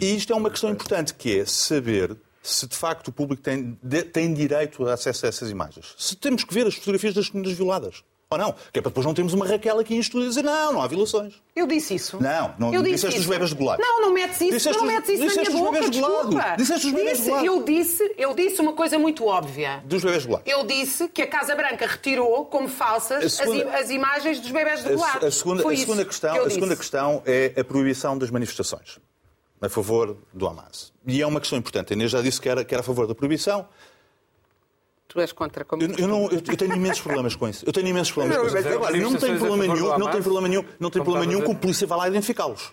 E, 0.00 0.04
e 0.04 0.16
isto 0.16 0.32
é 0.32 0.36
uma 0.36 0.50
questão 0.50 0.70
importante, 0.70 1.14
que 1.14 1.40
é 1.40 1.44
saber 1.44 2.16
se 2.42 2.66
de 2.66 2.76
facto 2.76 3.08
o 3.08 3.12
público 3.12 3.42
tem, 3.42 3.78
de- 3.82 4.02
tem 4.02 4.32
direito 4.34 4.86
a 4.86 4.92
acesso 4.94 5.24
a 5.24 5.28
essas 5.30 5.50
imagens. 5.50 5.94
Se 5.98 6.14
temos 6.14 6.44
que 6.44 6.52
ver 6.52 6.66
as 6.66 6.74
fotografias 6.74 7.14
das 7.14 7.30
meninas 7.30 7.56
violadas. 7.56 8.04
Ou 8.34 8.38
não? 8.38 8.54
Que 8.72 8.78
é 8.78 8.82
para 8.82 8.90
depois 8.90 9.06
não 9.06 9.14
termos 9.14 9.32
uma 9.32 9.46
Raquel 9.46 9.78
aqui 9.78 9.94
em 9.94 9.98
estúdio 9.98 10.26
a 10.26 10.28
dizer 10.28 10.42
não, 10.44 10.72
não 10.74 10.82
há 10.82 10.86
violações. 10.86 11.34
Eu 11.56 11.66
disse 11.66 11.94
isso. 11.94 12.18
Não, 12.22 12.54
não 12.58 12.74
eu 12.74 12.82
disse 12.82 12.94
disseste 12.96 13.18
isso. 13.20 13.28
os 13.30 13.32
bebés 13.34 13.52
golados. 13.52 13.86
Não, 13.86 14.00
não 14.02 14.12
metes 14.12 14.40
isso, 14.40 14.50
Disseste 14.52 14.78
não 14.78 14.86
metes 14.86 15.08
isso 15.10 15.20
na 15.20 15.26
disseste 15.28 15.50
minha 15.50 15.62
os 15.62 15.66
boca, 15.68 15.80
bebés 15.80 16.00
golados. 16.00 16.30
desculpa. 16.30 16.56
Disseste 16.56 16.86
os 16.86 16.92
bebés 16.92 17.16
Disse, 17.18 17.28
golados. 17.30 17.48
eu 17.48 17.62
disse, 17.64 18.14
eu 18.18 18.34
disse 18.34 18.60
uma 18.60 18.72
coisa 18.72 18.98
muito 18.98 19.26
óbvia. 19.26 19.82
Dos 19.84 20.02
bebés 20.04 20.26
golados. 20.26 20.50
Eu 20.52 20.64
disse 20.66 21.08
que 21.08 21.22
a 21.22 21.26
Casa 21.26 21.54
Branca 21.54 21.86
retirou 21.86 22.44
como 22.46 22.68
falsas 22.68 23.24
A 23.24 23.28
segunda- 23.28 23.68
as, 23.70 23.84
as 23.84 23.90
imagens 23.90 24.40
dos 24.40 24.50
bebés 24.50 24.80
A, 24.84 24.88
degolados. 24.88 25.24
a 25.24 25.30
segunda, 25.30 25.62
Foi 25.62 25.74
a 25.74 25.78
segunda 25.78 26.04
questão, 26.04 26.32
que 26.34 26.38
a 26.40 26.50
segunda 26.50 26.66
disse. 26.74 26.76
questão 26.80 27.22
é 27.24 27.52
a 27.58 27.64
proibição 27.64 28.18
das 28.18 28.30
manifestações 28.30 28.98
a 29.60 29.68
favor 29.68 30.16
do 30.32 30.46
Hamas. 30.46 30.92
E 31.06 31.22
é 31.22 31.26
uma 31.26 31.40
questão 31.40 31.58
importante. 31.58 31.92
A 31.92 31.96
Inês 31.96 32.10
já 32.10 32.20
disse 32.20 32.38
que 32.40 32.48
era, 32.48 32.64
que 32.64 32.74
era 32.74 32.82
a 32.82 32.84
favor 32.84 33.06
da 33.06 33.14
proibição. 33.14 33.66
Tu 35.06 35.20
és 35.20 35.32
contra 35.32 35.64
como 35.64 35.82
Eu, 35.82 35.90
eu 35.96 36.08
não, 36.08 36.24
eu, 36.24 36.42
eu 36.46 36.56
tenho 36.56 36.74
imensos 36.74 37.00
problemas 37.02 37.36
com 37.36 37.48
isso. 37.48 37.64
Eu 37.66 37.72
tenho 37.72 37.88
imensos 37.88 38.12
problemas 38.12 38.38
com 38.38 38.46
isso. 38.58 38.68
É 38.68 38.72
Agora, 38.74 38.96
não 38.96 39.16
tem 39.16 39.34
a 39.34 39.38
problema 39.38 39.74
nenhum, 39.74 39.98
não 39.98 40.10
tem 40.10 40.22
problema 40.22 40.48
nenhum, 40.48 40.64
não 40.80 40.90
tem 40.90 41.02
problema 41.02 41.24
a 41.24 41.28
nenhum 41.28 41.42
que 41.44 41.52
a 41.52 41.54
polícia 41.54 41.86
vá 41.86 41.96
lá 41.96 42.08
identificá-los. 42.08 42.72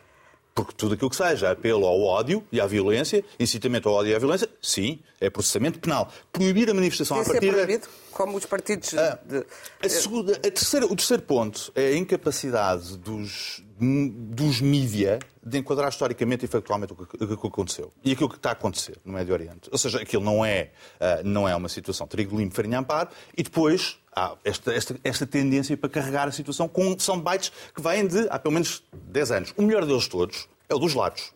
Porque 0.53 0.73
tudo 0.75 0.95
aquilo 0.95 1.09
que 1.09 1.15
seja 1.15 1.51
apelo 1.51 1.85
ao 1.85 2.01
ódio 2.01 2.43
e 2.51 2.59
à 2.59 2.67
violência, 2.67 3.23
incitamento 3.39 3.87
ao 3.87 3.95
ódio 3.95 4.11
e 4.11 4.15
à 4.15 4.19
violência, 4.19 4.49
sim, 4.61 4.99
é 5.19 5.29
processamento 5.29 5.79
penal. 5.79 6.11
Proibir 6.31 6.69
a 6.69 6.73
manifestação 6.73 7.17
à 7.17 7.21
é 7.21 7.23
partida. 7.23 7.53
proibido, 7.53 7.87
como 8.11 8.35
os 8.37 8.45
partidos 8.45 8.89
de... 8.89 8.97
A 8.97 9.89
segunda- 9.89 10.33
a 10.33 10.51
terceira- 10.51 10.85
o 10.85 10.95
terceiro 10.95 11.23
ponto 11.23 11.71
é 11.73 11.87
a 11.87 11.95
incapacidade 11.95 12.97
dos, 12.97 13.63
dos 13.81 14.61
mídia 14.61 15.17
de 15.43 15.57
enquadrar 15.57 15.89
historicamente 15.89 16.45
e 16.45 16.47
factualmente 16.47 16.93
o 16.93 16.95
que, 16.95 17.23
o 17.23 17.37
que 17.37 17.47
aconteceu. 17.47 17.91
E 18.03 18.11
aquilo 18.11 18.29
que 18.29 18.35
está 18.35 18.49
a 18.49 18.51
acontecer 18.53 18.97
no 19.03 19.13
Médio 19.13 19.33
Oriente. 19.33 19.69
Ou 19.71 19.77
seja, 19.77 19.99
aquilo 19.99 20.23
não 20.23 20.45
é, 20.45 20.69
ah, 20.99 21.21
não 21.23 21.49
é 21.49 21.55
uma 21.55 21.67
situação 21.67 22.05
trigo 22.05 22.37
limpo, 22.37 22.53
farinha 22.53 22.79
amparo, 22.79 23.09
e 23.35 23.41
depois 23.41 23.97
há 24.15 24.35
esta, 24.43 24.71
esta, 24.71 24.99
esta 25.03 25.25
tendência 25.25 25.75
para 25.75 25.89
carregar 25.89 26.27
a 26.27 26.31
situação 26.31 26.67
com 26.67 26.97
soundbites 26.99 27.51
que 27.73 27.81
vêm 27.81 28.05
de 28.05 28.27
há 28.29 28.37
pelo 28.37 28.53
menos 28.53 28.83
10 28.93 29.31
anos. 29.31 29.53
O 29.57 29.63
melhor 29.63 29.83
deles 29.85 30.07
todos 30.07 30.47
é 30.69 30.75
o 30.75 30.79
dos 30.79 30.93
lados. 30.93 31.33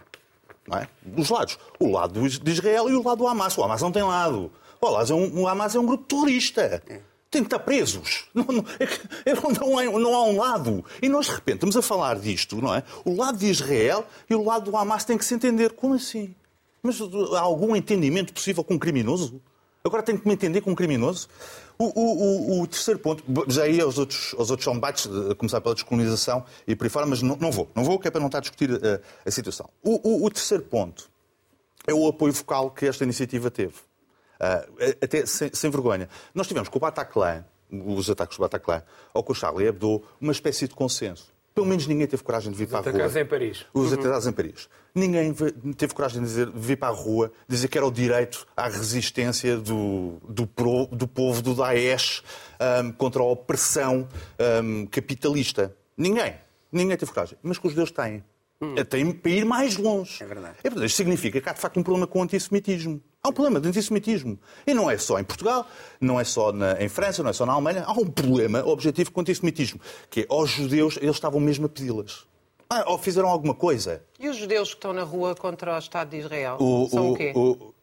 Não 0.68 0.78
é? 0.78 0.88
Dos 1.02 1.30
lados. 1.30 1.58
O 1.80 1.90
lado 1.92 2.30
de 2.30 2.52
Israel 2.52 2.90
e 2.90 2.94
o 2.94 3.04
lado 3.04 3.20
do 3.20 3.28
Hamas. 3.28 3.58
O 3.58 3.64
Hamas 3.64 3.82
não 3.82 3.92
tem 3.92 4.04
lado. 4.04 4.52
O 4.80 4.88
Hamas 4.88 5.10
é 5.10 5.14
um, 5.16 5.42
o 5.42 5.48
Hamas 5.48 5.76
é 5.76 5.80
um 5.80 5.86
grupo 5.86 6.04
terrorista. 6.04 6.84
Tem 7.32 7.42
que 7.44 7.48
estar 7.48 7.60
presos. 7.60 8.26
Não, 8.34 8.46
não, 8.46 8.66
é 8.80 8.84
é- 9.32 9.34
não, 9.60 9.78
há, 9.80 9.84
não 10.00 10.16
há 10.16 10.24
um 10.26 10.38
lado. 10.38 10.86
E 11.02 11.10
nós, 11.10 11.26
de 11.26 11.34
repente, 11.34 11.56
estamos 11.56 11.76
a 11.76 11.82
falar 11.82 12.18
disto, 12.20 12.56
não 12.62 12.74
é? 12.74 12.84
O 13.04 13.16
lado 13.16 13.38
de 13.38 13.48
Israel 13.48 14.06
e 14.30 14.36
o 14.36 14.44
lado 14.44 14.70
do 14.72 14.78
Hamas 14.78 15.04
tem 15.04 15.18
que 15.18 15.26
se 15.26 15.34
entender. 15.34 15.72
Como 15.74 15.96
assim? 15.96 16.34
Mas 16.82 17.00
há 17.34 17.40
algum 17.40 17.76
entendimento 17.76 18.32
possível 18.34 18.64
com 18.64 18.76
um 18.76 18.80
criminoso? 18.80 19.42
Agora 19.84 20.02
tenho 20.02 20.18
que 20.20 20.28
me 20.28 20.34
entender 20.34 20.62
com 20.62 20.72
um 20.72 20.76
criminoso? 20.76 21.28
O, 21.78 21.86
o- 21.86 22.60
o- 22.60 22.62
o 22.62 22.68
terceiro 22.68 23.00
ponto, 23.00 23.22
já 23.50 23.68
ia 23.68 23.84
aos 23.84 23.98
outros, 23.98 24.34
aos 24.38 24.50
outros 24.50 24.64
soundbites, 24.64 25.08
a 25.30 25.36
começar 25.36 25.60
pela 25.60 25.76
descolonização 25.76 26.46
e 26.66 26.74
por 26.76 26.86
aí 26.86 26.90
fora, 26.90 27.06
mas 27.06 27.22
não, 27.22 27.36
não 27.36 27.52
vou. 27.52 27.68
Não 27.76 27.84
vou, 27.84 28.00
que 28.00 28.08
é 28.08 28.12
para 28.12 28.20
não 28.22 28.28
estar 28.28 28.38
a 28.38 28.42
discutir 28.42 28.70
a 29.26 29.32
situação. 29.32 29.70
O, 29.84 30.00
o- 30.10 30.26
o 30.26 30.30
terceiro 30.30 30.64
ponto 30.64 31.10
é 31.86 31.94
o 31.94 32.08
apoio 32.08 32.32
vocal 32.32 32.72
que 32.72 32.86
esta 32.86 33.04
iniciativa 33.04 33.52
teve. 33.52 33.74
Ah, 34.46 34.96
até 35.02 35.26
sem, 35.26 35.50
sem 35.54 35.70
vergonha. 35.72 36.08
Nós 36.34 36.48
tivemos 36.48 36.70
com 36.70 36.78
o 36.78 36.82
Bataclan, 36.82 37.44
os 37.72 38.10
ataques 38.10 38.38
do 38.38 38.42
Bataclan, 38.42 38.84
ou 39.14 39.24
com 39.24 39.32
o 39.32 39.36
Charlie 39.36 39.68
Hebdo, 39.68 40.02
uma 40.22 40.32
espécie 40.32 40.68
de 40.68 40.76
consenso. 40.76 41.34
Pelo 41.54 41.68
menos 41.68 41.88
ninguém 41.88 42.06
teve 42.06 42.22
coragem 42.22 42.52
de 42.52 42.58
vir 42.58 42.68
para 42.68 42.80
a 42.80 42.82
rua. 42.82 42.92
ataques 42.92 43.16
em 43.16 43.26
Paris. 43.26 43.66
Os 43.74 43.94
atentados 43.94 44.28
em 44.28 44.32
Paris. 44.34 44.68
Ninguém 44.94 45.32
ve- 45.32 45.54
teve 45.78 45.94
coragem 45.94 46.22
de, 46.22 46.28
dizer, 46.28 46.48
de 46.52 46.60
vir 46.60 46.76
para 46.78 46.90
a 46.90 46.92
rua, 46.92 47.32
dizer 47.48 47.70
que 47.70 47.78
era 47.78 47.88
o 47.88 47.92
direito 47.92 48.46
à 48.58 48.68
resistência 48.68 49.56
do, 49.58 50.18
do, 50.28 50.46
pro- 50.46 50.88
do 50.88 51.08
povo 51.08 51.42
do 51.42 51.56
Daesh 51.56 52.24
ahm, 52.60 52.92
contra 52.92 53.22
a 53.22 53.26
opressão 53.26 54.06
ahm, 54.38 54.86
capitalista. 54.88 55.74
Ninguém. 55.98 56.36
Ninguém 56.72 56.98
teve 56.98 57.14
coragem. 57.14 57.38
Mas 57.42 57.58
que 57.58 57.68
os 57.68 57.72
judeus 57.74 57.90
têm. 57.92 58.22
Têm 58.90 59.12
para 59.14 59.32
ir 59.32 59.46
mais 59.46 59.78
longe. 59.78 60.22
É 60.24 60.26
verdade. 60.26 60.56
E, 60.60 60.64
portanto, 60.64 60.86
isto 60.86 60.96
significa 60.98 61.40
que 61.40 61.48
há, 61.50 61.54
de 61.54 61.60
facto, 61.60 61.78
um 61.80 61.84
problema 61.84 62.06
com 62.08 62.20
o 62.20 62.24
antissemitismo. 62.24 63.02
Há 63.26 63.30
um 63.30 63.34
problema 63.34 63.60
de 63.60 63.68
antissemitismo. 63.68 64.38
E 64.68 64.74
não 64.74 64.88
é 64.90 65.00
só 65.00 65.20
em 65.20 65.24
Portugal, 65.24 65.66
não 66.00 66.20
é 66.20 66.24
só 66.24 66.52
na- 66.52 66.80
em 66.80 66.88
França, 66.88 67.24
não 67.24 67.32
é 67.32 67.34
só 67.34 67.44
na 67.44 67.54
Alemanha. 67.54 67.84
Há 67.88 67.92
um 67.94 68.06
problema 68.06 68.64
objetivo 68.64 69.12
com 69.12 69.20
o 69.20 69.22
antissemitismo, 69.22 69.80
que 70.12 70.22
é 70.22 70.26
aos 70.30 70.52
judeus, 70.52 70.98
eles 71.02 71.16
estavam 71.16 71.40
mesmo 71.40 71.66
a 71.66 71.70
pedi-las. 71.70 72.28
Ah, 72.70 72.84
ou 72.88 73.00
fizeram 73.00 73.28
alguma 73.28 73.56
coisa. 73.56 74.04
E 74.20 74.30
os 74.30 74.38
judeus 74.38 74.70
que 74.70 74.76
estão 74.76 74.94
na 74.94 75.02
rua 75.04 75.34
contra 75.34 75.74
o 75.76 75.78
Estado 75.80 76.10
de 76.12 76.18
Israel? 76.18 76.58
O, 76.60 76.88
São 76.90 77.10
o, 77.10 77.12
o- 77.14 77.16
quê? 77.18 77.34
o- 77.36 77.74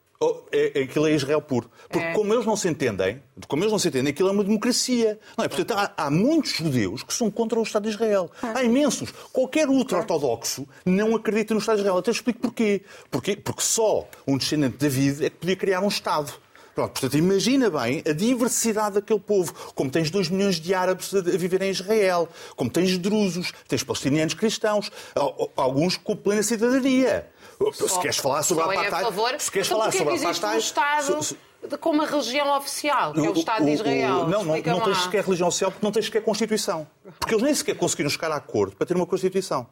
é, 0.53 0.81
é- 0.81 0.83
aquilo 0.85 1.07
é 1.07 1.13
Israel 1.15 1.41
puro. 1.43 1.71
Porque 1.89 2.05
É. 2.07 2.13
como 2.13 2.33
eles 2.33 2.45
não 2.47 2.57
se 2.57 2.69
entendem, 2.69 3.23
como 3.49 3.63
eles 3.63 3.73
não 3.73 3.79
se 3.79 3.89
entendem, 3.89 4.11
aquilo 4.13 4.29
é 4.29 4.33
uma 4.33 4.45
democracia. 4.45 5.19
Não 5.37 5.45
é? 5.45 5.49
Portanto, 5.49 5.73
há, 5.79 5.93
há 5.97 6.11
muitos 6.11 6.53
judeus 6.53 7.03
que 7.03 7.13
são 7.13 7.31
contra 7.31 7.59
o 7.59 7.63
Estado 7.63 7.85
de 7.85 7.91
Israel. 7.91 8.31
Há 8.43 8.63
imensos. 8.63 9.11
Qualquer 9.33 9.69
ultra-ortodoxo 9.69 10.67
não 10.85 11.15
acredita 11.17 11.55
no 11.55 11.61
Estado 11.61 11.77
de 11.77 11.83
Israel. 11.83 11.99
Até 11.99 12.11
explico 12.11 12.41
porquê. 12.41 12.83
porquê. 13.11 13.37
Porque 13.37 13.63
só 13.63 14.09
um 14.27 14.37
descendente 14.37 14.73
de 14.73 14.79
David 14.79 15.25
é 15.25 15.31
que 15.31 15.37
podia 15.37 15.57
criar 15.57 15.81
um 15.81 15.89
Estado. 15.89 16.33
Pronto, 16.75 16.93
portanto, 16.93 17.19
imagina 17.19 17.69
bem 17.69 18.03
a 18.09 18.13
diversidade 18.15 18.95
daquele 18.95 19.21
povo. 19.21 19.53
Como 19.75 19.91
tens 19.91 20.11
2 20.11 20.31
milhões 20.31 20.59
de 20.59 20.73
árabes 20.73 21.13
a 21.15 21.21
viver 21.21 21.61
em 21.61 21.71
Israel, 21.71 22.27
como 22.57 22.71
tens 22.71 22.97
drusos, 22.97 23.53
tens 23.69 23.83
palestinianos 23.85 24.33
cristãos, 24.33 24.91
al- 25.15 25.51
alguns 25.55 25.99
com 25.99 26.17
plena 26.17 26.43
cidadania. 26.43 27.29
Se 27.73 27.99
queres 28.01 28.17
falar 28.17 28.43
sobre 28.43 28.65
a 28.65 28.67
é 28.67 28.69
a 28.71 28.81
apartheid, 28.81 29.05
favor. 29.05 29.35
se 29.41 29.51
queres 29.51 29.69
falar 29.69 29.85
porquê 29.85 29.99
sobre 29.99 30.15
a 30.15 30.17
que 30.19 30.25
existe 30.25 30.45
um 30.45 30.49
apartheid, 30.49 31.37
de- 31.69 31.77
com 31.79 31.91
uma 31.91 32.07
religião 32.07 32.57
oficial, 32.57 33.13
que 33.13 33.21
é 33.21 33.31
o 33.31 33.33
Estado 33.35 33.59
de 33.65 33.65
o- 33.65 33.71
o- 33.71 33.75
Israel? 33.75 34.09
Não, 34.15 34.29
não, 34.29 34.41
Explica-me 34.57 34.79
não 34.79 34.85
tens 34.85 35.03
sequer 35.03 35.25
religião 35.25 35.49
oficial 35.49 35.71
porque 35.71 35.87
não 35.87 35.93
tens 35.93 36.05
sequer 36.07 36.23
Constituição. 36.23 36.87
Porque 37.21 37.35
eles 37.35 37.45
nem 37.45 37.55
sequer 37.55 37.77
conseguiram 37.77 38.11
chegar 38.11 38.33
a 38.33 38.37
acordo 38.37 38.75
para 38.77 38.87
ter 38.87 38.97
uma 38.97 39.07
Constituição. 39.07 39.67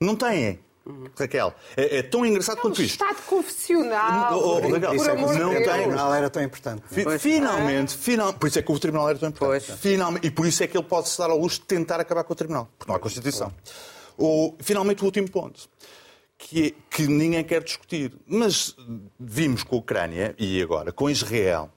Não 0.00 0.16
têm. 0.16 0.58
Raquel, 1.18 1.52
é, 1.76 1.98
é 1.98 2.02
tão 2.04 2.24
engraçado 2.24 2.58
É 2.58 2.60
um 2.60 2.62
quanto 2.62 2.80
isto. 2.80 3.02
Estado 3.04 3.20
confessional. 3.26 4.38
Oh, 4.38 4.46
oh, 4.46 4.54
Raquel, 4.70 4.80
por 4.90 4.94
isso 4.96 5.08
é 5.10 5.12
amor 5.14 5.32
que 5.32 5.38
não 5.40 5.48
de 5.50 5.56
tem- 5.56 5.66
O 5.68 5.72
tribunal 5.82 6.14
era 6.14 6.30
tão 6.30 6.42
importante. 6.44 6.82
Fi- 6.88 7.02
Pois. 7.02 7.22
Finalmente, 7.22 7.96
final, 7.96 8.32
por 8.32 8.46
isso 8.46 8.58
é 8.60 8.62
que 8.62 8.70
o 8.72 8.78
Tribunal 8.78 9.08
era 9.10 9.18
tão 9.18 9.28
importante. 9.28 9.64
Pois. 9.66 9.80
Finalmente, 9.80 10.26
e 10.28 10.30
por 10.30 10.46
isso 10.46 10.62
é 10.62 10.66
que 10.68 10.76
ele 10.76 10.84
pode 10.86 11.08
se 11.08 11.18
dar 11.18 11.30
ao 11.30 11.38
luxo 11.38 11.58
de 11.58 11.66
tentar 11.66 11.98
acabar 12.00 12.22
com 12.22 12.32
o 12.32 12.36
Tribunal, 12.36 12.68
porque 12.78 12.88
não 12.88 12.96
há 12.96 13.00
Constituição. 13.00 13.52
O, 14.16 14.54
finalmente, 14.60 15.02
o 15.02 15.06
último 15.06 15.28
ponto, 15.28 15.68
que, 16.38 16.68
é- 16.68 16.74
que 16.90 17.06
ninguém 17.06 17.42
quer 17.44 17.62
discutir, 17.64 18.12
mas 18.26 18.76
vimos 19.18 19.62
com 19.62 19.76
a 19.76 19.78
Ucrânia 19.78 20.34
e 20.38 20.60
agora 20.62 20.92
com 20.92 21.08
Israel, 21.10 21.70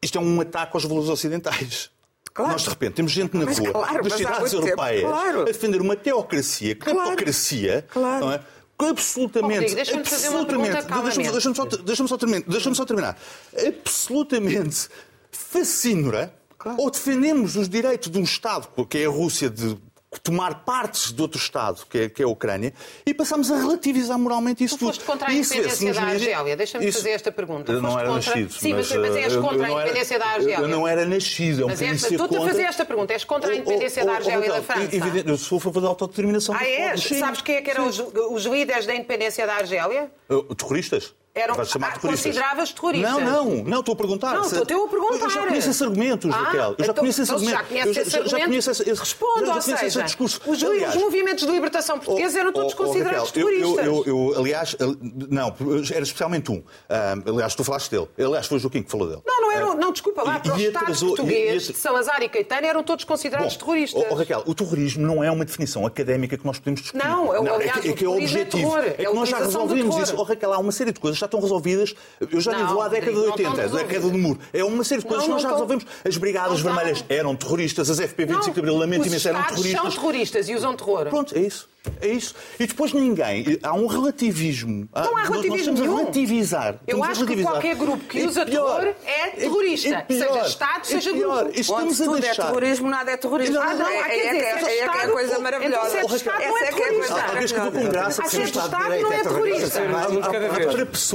isto 0.00 0.18
é 0.18 0.20
um 0.20 0.40
ataque 0.40 0.72
aos 0.76 0.84
valores 0.84 1.08
ocidentais. 1.08 1.90
Claro. 2.34 2.52
Nós, 2.52 2.62
de 2.62 2.68
repente, 2.70 2.94
temos 2.94 3.12
gente 3.12 3.36
na 3.36 3.44
Mas 3.44 3.58
rua 3.58 3.72
claro, 3.72 4.02
das 4.04 4.14
cidades 4.14 4.52
europeias 4.54 5.02
claro. 5.02 5.42
a 5.42 5.44
defender 5.44 5.80
uma 5.82 5.94
teocracia, 5.94 6.74
kleptocracia, 6.74 7.86
Claro. 7.88 8.24
não 8.26 8.32
é? 8.32 8.40
absolutamente, 8.78 9.74
Rodrigo, 9.76 9.98
absolutamente, 10.00 11.30
deixa-me- 11.30 11.54
só, 11.54 11.64
deixa-me 11.66 12.08
só 12.08 12.16
terminar, 12.16 12.42
deixa-me 12.48 12.74
só 12.74 12.84
terminar. 12.84 13.18
Absolutamente 13.54 14.88
fascínora, 15.30 16.34
ou 16.78 16.90
defendemos 16.90 17.54
os 17.56 17.68
direitos 17.68 18.10
de 18.10 18.18
um 18.18 18.22
Estado, 18.22 18.66
que 18.88 18.98
é 18.98 19.04
a 19.06 19.08
Rússia, 19.10 19.48
de 19.50 19.76
tomar 20.20 20.64
partes 20.64 21.12
de 21.12 21.22
outro 21.22 21.38
Estado, 21.38 21.84
que 21.88 21.98
é, 21.98 22.08
que 22.08 22.22
é 22.22 22.24
a 22.24 22.28
Ucrânia, 22.28 22.72
e 23.06 23.14
passamos 23.14 23.50
a 23.50 23.56
relativizar 23.56 24.18
moralmente 24.18 24.62
isso 24.62 24.76
Tu 24.76 24.84
foste 24.86 25.00
tudo. 25.00 25.06
contra 25.10 25.28
a 25.30 25.32
isso 25.32 25.54
independência 25.54 25.88
nos 25.88 25.96
da 25.96 26.02
Argélia. 26.02 26.56
Deixa-me 26.56 26.86
isso- 26.86 26.98
fazer 26.98 27.10
esta 27.10 27.32
pergunta. 27.32 27.72
Eu 27.72 27.80
não 27.80 27.90
Foste 27.92 28.02
era 28.04 28.12
contra- 28.12 28.30
nascido. 28.30 28.52
Sim, 28.52 28.74
mas, 28.74 28.92
mas 28.92 29.16
és 29.16 29.32
eh, 29.32 29.36
contra 29.40 29.54
a 29.54 29.56
não 29.56 29.64
era- 29.64 29.72
independência 29.88 30.18
da 30.18 30.26
Argélia. 30.26 30.58
Eu 30.58 30.68
não 30.68 30.86
era 30.88 31.06
nascido, 31.06 31.62
é 31.62 31.64
um 31.64 31.68
Mas 31.68 31.82
é, 31.82 31.86
estou-te 31.92 32.14
a 32.14 32.28
contra- 32.28 32.40
fazer 32.48 32.62
esta 32.62 32.84
pergunta. 32.84 33.12
És 33.12 33.24
contra 33.24 33.48
a 33.50 33.52
Oh, 33.52 33.56
oh, 33.56 33.60
independência 33.60 34.02
oh, 34.02 34.06
da 34.06 34.12
oh, 34.12 34.16
Argélia 34.16 34.44
e 34.44 34.48
da 34.48 34.54
Raquel, 34.56 34.62
França? 34.76 34.96
evidente, 34.96 35.28
Eu 35.28 35.38
sou 35.38 35.58
a 35.58 35.60
favor 35.60 35.80
da 35.80 35.88
autodeterminação 35.88 36.54
Ah, 36.54 36.64
és? 36.66 37.02
Sabes 37.02 37.40
quem 37.40 37.56
é 37.56 37.62
que 37.62 37.70
eram 37.70 37.86
os, 37.88 37.98
os 37.98 38.44
líderes 38.44 38.86
da 38.86 38.94
independência 38.94 39.46
da 39.46 39.54
Argélia? 39.54 40.10
Uh, 40.28 40.54
Terroristas? 40.54 41.14
Eram, 41.34 41.54
ah, 41.58 41.62
de 41.62 41.72
terroristas. 41.72 42.02
consideravas 42.02 42.72
terroristas? 42.72 43.10
Não, 43.10 43.20
não, 43.20 43.64
não, 43.64 43.80
estou 43.80 43.94
a 43.94 43.96
perguntar. 43.96 44.34
Não, 44.34 44.42
estou 44.42 44.66
eu 44.68 44.84
a 44.84 44.88
perguntar. 44.88 45.24
Eu 45.24 45.30
já 45.30 45.46
conheço 45.46 45.70
esses 45.70 45.80
argumentos, 45.82 46.30
Ah, 46.30 46.36
Raquel. 46.36 46.60
Eu 46.60 46.84
já 46.84 46.84
então- 46.84 46.94
conheço 46.96 47.22
esse 47.22 47.30
então 47.32 47.38
se 47.38 47.54
argumento. 47.54 47.62
já 47.62 47.68
conhece 47.68 47.86
Eu 47.98 48.02
esse 48.02 48.10
já, 48.10 48.18
já 48.18 48.24
argumento, 48.24 48.48
conheço 48.48 48.70
esse, 48.70 48.82
esse, 48.90 49.00
Responde, 49.00 49.32
já 49.32 49.40
ou 49.40 49.46
conheço 49.46 49.70
esse 49.70 49.78
seja, 49.80 50.02
discurso. 50.02 50.40
os, 50.46 50.62
Aliás, 50.62 50.94
os 50.94 51.00
movimentos 51.02 51.46
de 51.46 51.50
libertação 51.52 51.98
portuguesa 51.98 52.38
eram 52.38 52.52
todos 52.52 52.74
Oh, 52.74 52.76
oh, 52.82 52.84
considerados 52.86 53.28
Raquel, 53.30 53.32
terroristas. 53.46 53.86
Eu, 53.86 54.04
eu, 54.06 54.32
eu, 54.34 54.38
aliás, 54.40 54.76
al- 54.78 54.96
não, 55.30 55.56
era 55.90 56.02
especialmente 56.02 56.52
um. 56.52 56.62
Ah, 56.86 57.14
aliás, 57.26 57.54
tu 57.54 57.64
falaste 57.64 57.90
dele. 57.90 58.08
Aliás, 58.18 58.46
foi 58.46 58.58
o 58.58 58.60
Joaquim 58.60 58.82
que 58.82 58.90
falou 58.90 59.08
dele. 59.08 59.22
Não, 59.26 59.40
não 59.40 59.52
eram, 59.52 59.74
não, 59.74 59.90
desculpa 59.90 60.22
lá, 60.22 60.36
E- 60.36 60.40
para 60.40 60.52
os 60.54 60.60
e 60.60 60.64
Estados 60.66 60.82
atrasou- 60.82 61.08
e- 61.08 61.16
portugueses, 61.16 61.68
e- 61.70 61.72
de 61.72 61.78
Salazar 61.78 62.22
e 62.22 62.28
Caetano 62.28 62.66
eram 62.66 62.82
todos 62.82 63.06
considerados 63.06 63.56
terroristas. 63.56 64.02
oh, 64.06 64.12
oh, 64.12 64.16
Raquel, 64.16 64.42
o 64.44 64.54
terrorismo 64.54 65.06
não 65.06 65.24
é 65.24 65.30
uma 65.30 65.46
definição 65.46 65.86
académica 65.86 66.36
que 66.36 66.44
nós 66.44 66.58
podemos 66.58 66.82
discutir. 66.82 67.02
Não, 67.02 67.34
é 67.34 67.40
o- 67.40 67.46
é 67.46 67.54
aliás, 67.54 67.86
é 67.86 67.90
o 67.90 67.94
que 67.94 68.04
é 68.04 68.08
o 68.08 68.12
é 68.12 68.16
objetivo. 68.18 68.76
É 68.78 68.88
é 68.88 68.92
que 69.06 69.14
nós 69.14 69.30
já 69.30 69.38
resolvemos 69.38 69.96
isso. 69.96 70.14
Oh, 70.14 70.22
Raquel, 70.24 70.52
há 70.52 70.58
uma 70.58 70.72
série 70.72 70.92
de 70.92 71.00
coisas 71.00 71.21
já 71.22 71.26
estão 71.26 71.40
resolvidas. 71.40 71.94
Eu 72.20 72.40
já 72.40 72.52
Não, 72.52 72.76
lá 72.76 72.86
a 72.86 72.88
década 72.88 73.12
de 73.12 73.16
Rodrigo, 73.18 73.42
não 73.50 73.50
80, 73.56 73.64
estão 73.66 73.78
da 73.80 73.84
queda 73.88 74.08
do 74.08 74.18
muro. 74.18 74.38
É 74.52 74.64
uma 74.64 74.84
série 74.84 75.00
de 75.00 75.06
coisas 75.06 75.26
Não, 75.28 75.36
que 75.36 75.42
nós 75.42 75.42
já 75.42 75.48
estão. 75.48 75.66
resolvemos. 75.66 75.86
As 76.06 76.16
Brigadas 76.16 76.62
Não 76.62 76.74
Vermelhas 76.74 77.04
eram 77.08 77.36
terroristas, 77.36 77.90
as 77.90 77.98
FP25 78.00 78.52
de 78.54 78.60
Abril, 78.60 78.76
lamento 78.76 79.06
imenso, 79.06 79.28
eram 79.28 79.40
Estados 79.40 79.62
são 79.62 79.70
terroristas. 79.72 79.94
terroristas 79.94 80.48
e 80.48 80.54
usam 80.54 80.74
terror. 80.76 81.06
Pronto, 81.08 81.36
é 81.36 81.40
isso. 81.40 81.70
É 82.00 82.06
isso. 82.06 82.32
E 82.60 82.66
depois 82.66 82.92
ninguém. 82.92 83.58
Há 83.60 83.74
um 83.74 83.86
relativismo. 83.88 84.88
Não 84.94 85.02
há 85.02 85.02
nós- 85.04 85.12
nós 85.14 85.22
relativismo 85.30 85.56
estamos 85.58 85.80
a 85.80 85.82
nenhum. 85.82 85.96
relativizar. 85.96 86.76
Eu 86.86 87.02
acho 87.02 87.12
que 87.12 87.18
relativizar. 87.34 87.52
qualquer 87.52 87.74
grupo 87.74 88.04
que 88.04 88.20
É 88.20 88.26
usa 88.26 88.46
pior. 88.46 88.80
terror 88.80 88.94
é 89.04 89.30
terrorista. 89.30 89.88
É 89.88 90.00
pior. 90.02 90.28
Seja 90.32 90.46
Estado, 90.46 90.84
seja 90.86 91.10
É 91.10 91.12
pior. 91.12 91.42
grupo. 91.44 91.60
Estamos 91.60 91.82
Onde 91.82 92.02
a 92.02 92.04
tudo 92.04 92.16
é 92.16 92.20
deixar. 92.20 92.46
terrorismo, 92.46 92.88
nada 92.88 93.10
é 93.10 93.16
terrorismo. 93.16 93.58
Ah, 93.60 93.74
não, 93.74 93.88
é, 93.88 93.98
ah, 93.98 94.04
quer 94.04 94.12
é, 94.14 94.16
dizer, 94.22 94.30
que 94.30 94.36
é, 94.36 94.48
é 94.78 94.78
é, 94.84 94.88
que 94.88 94.96
é 94.98 95.02
a 95.02 95.08
coisa 95.08 95.30
então 95.30 95.42
maravilhosa. 95.42 95.90
se 95.90 95.96
é 95.96 96.04
de 96.06 96.14
Estado, 96.14 96.38
não 96.44 96.58
é 96.58 96.62
é 96.62 96.72
que 96.72 96.82
é 96.82 96.86
terrorista. 96.86 97.14
Alguém 97.22 97.42
que 97.42 97.48
ficou 97.48 97.72
com 97.72 97.88
graça 97.88 98.22
Ah, 98.22 98.24
porque 98.24 98.28
se 98.30 98.36
é 98.36 98.38
o 98.38 98.42
de 98.44 98.58
Estado 98.58 98.84
não 98.84 98.92
é 98.92 98.98
é 99.16 99.22
terrorista. 99.22 99.80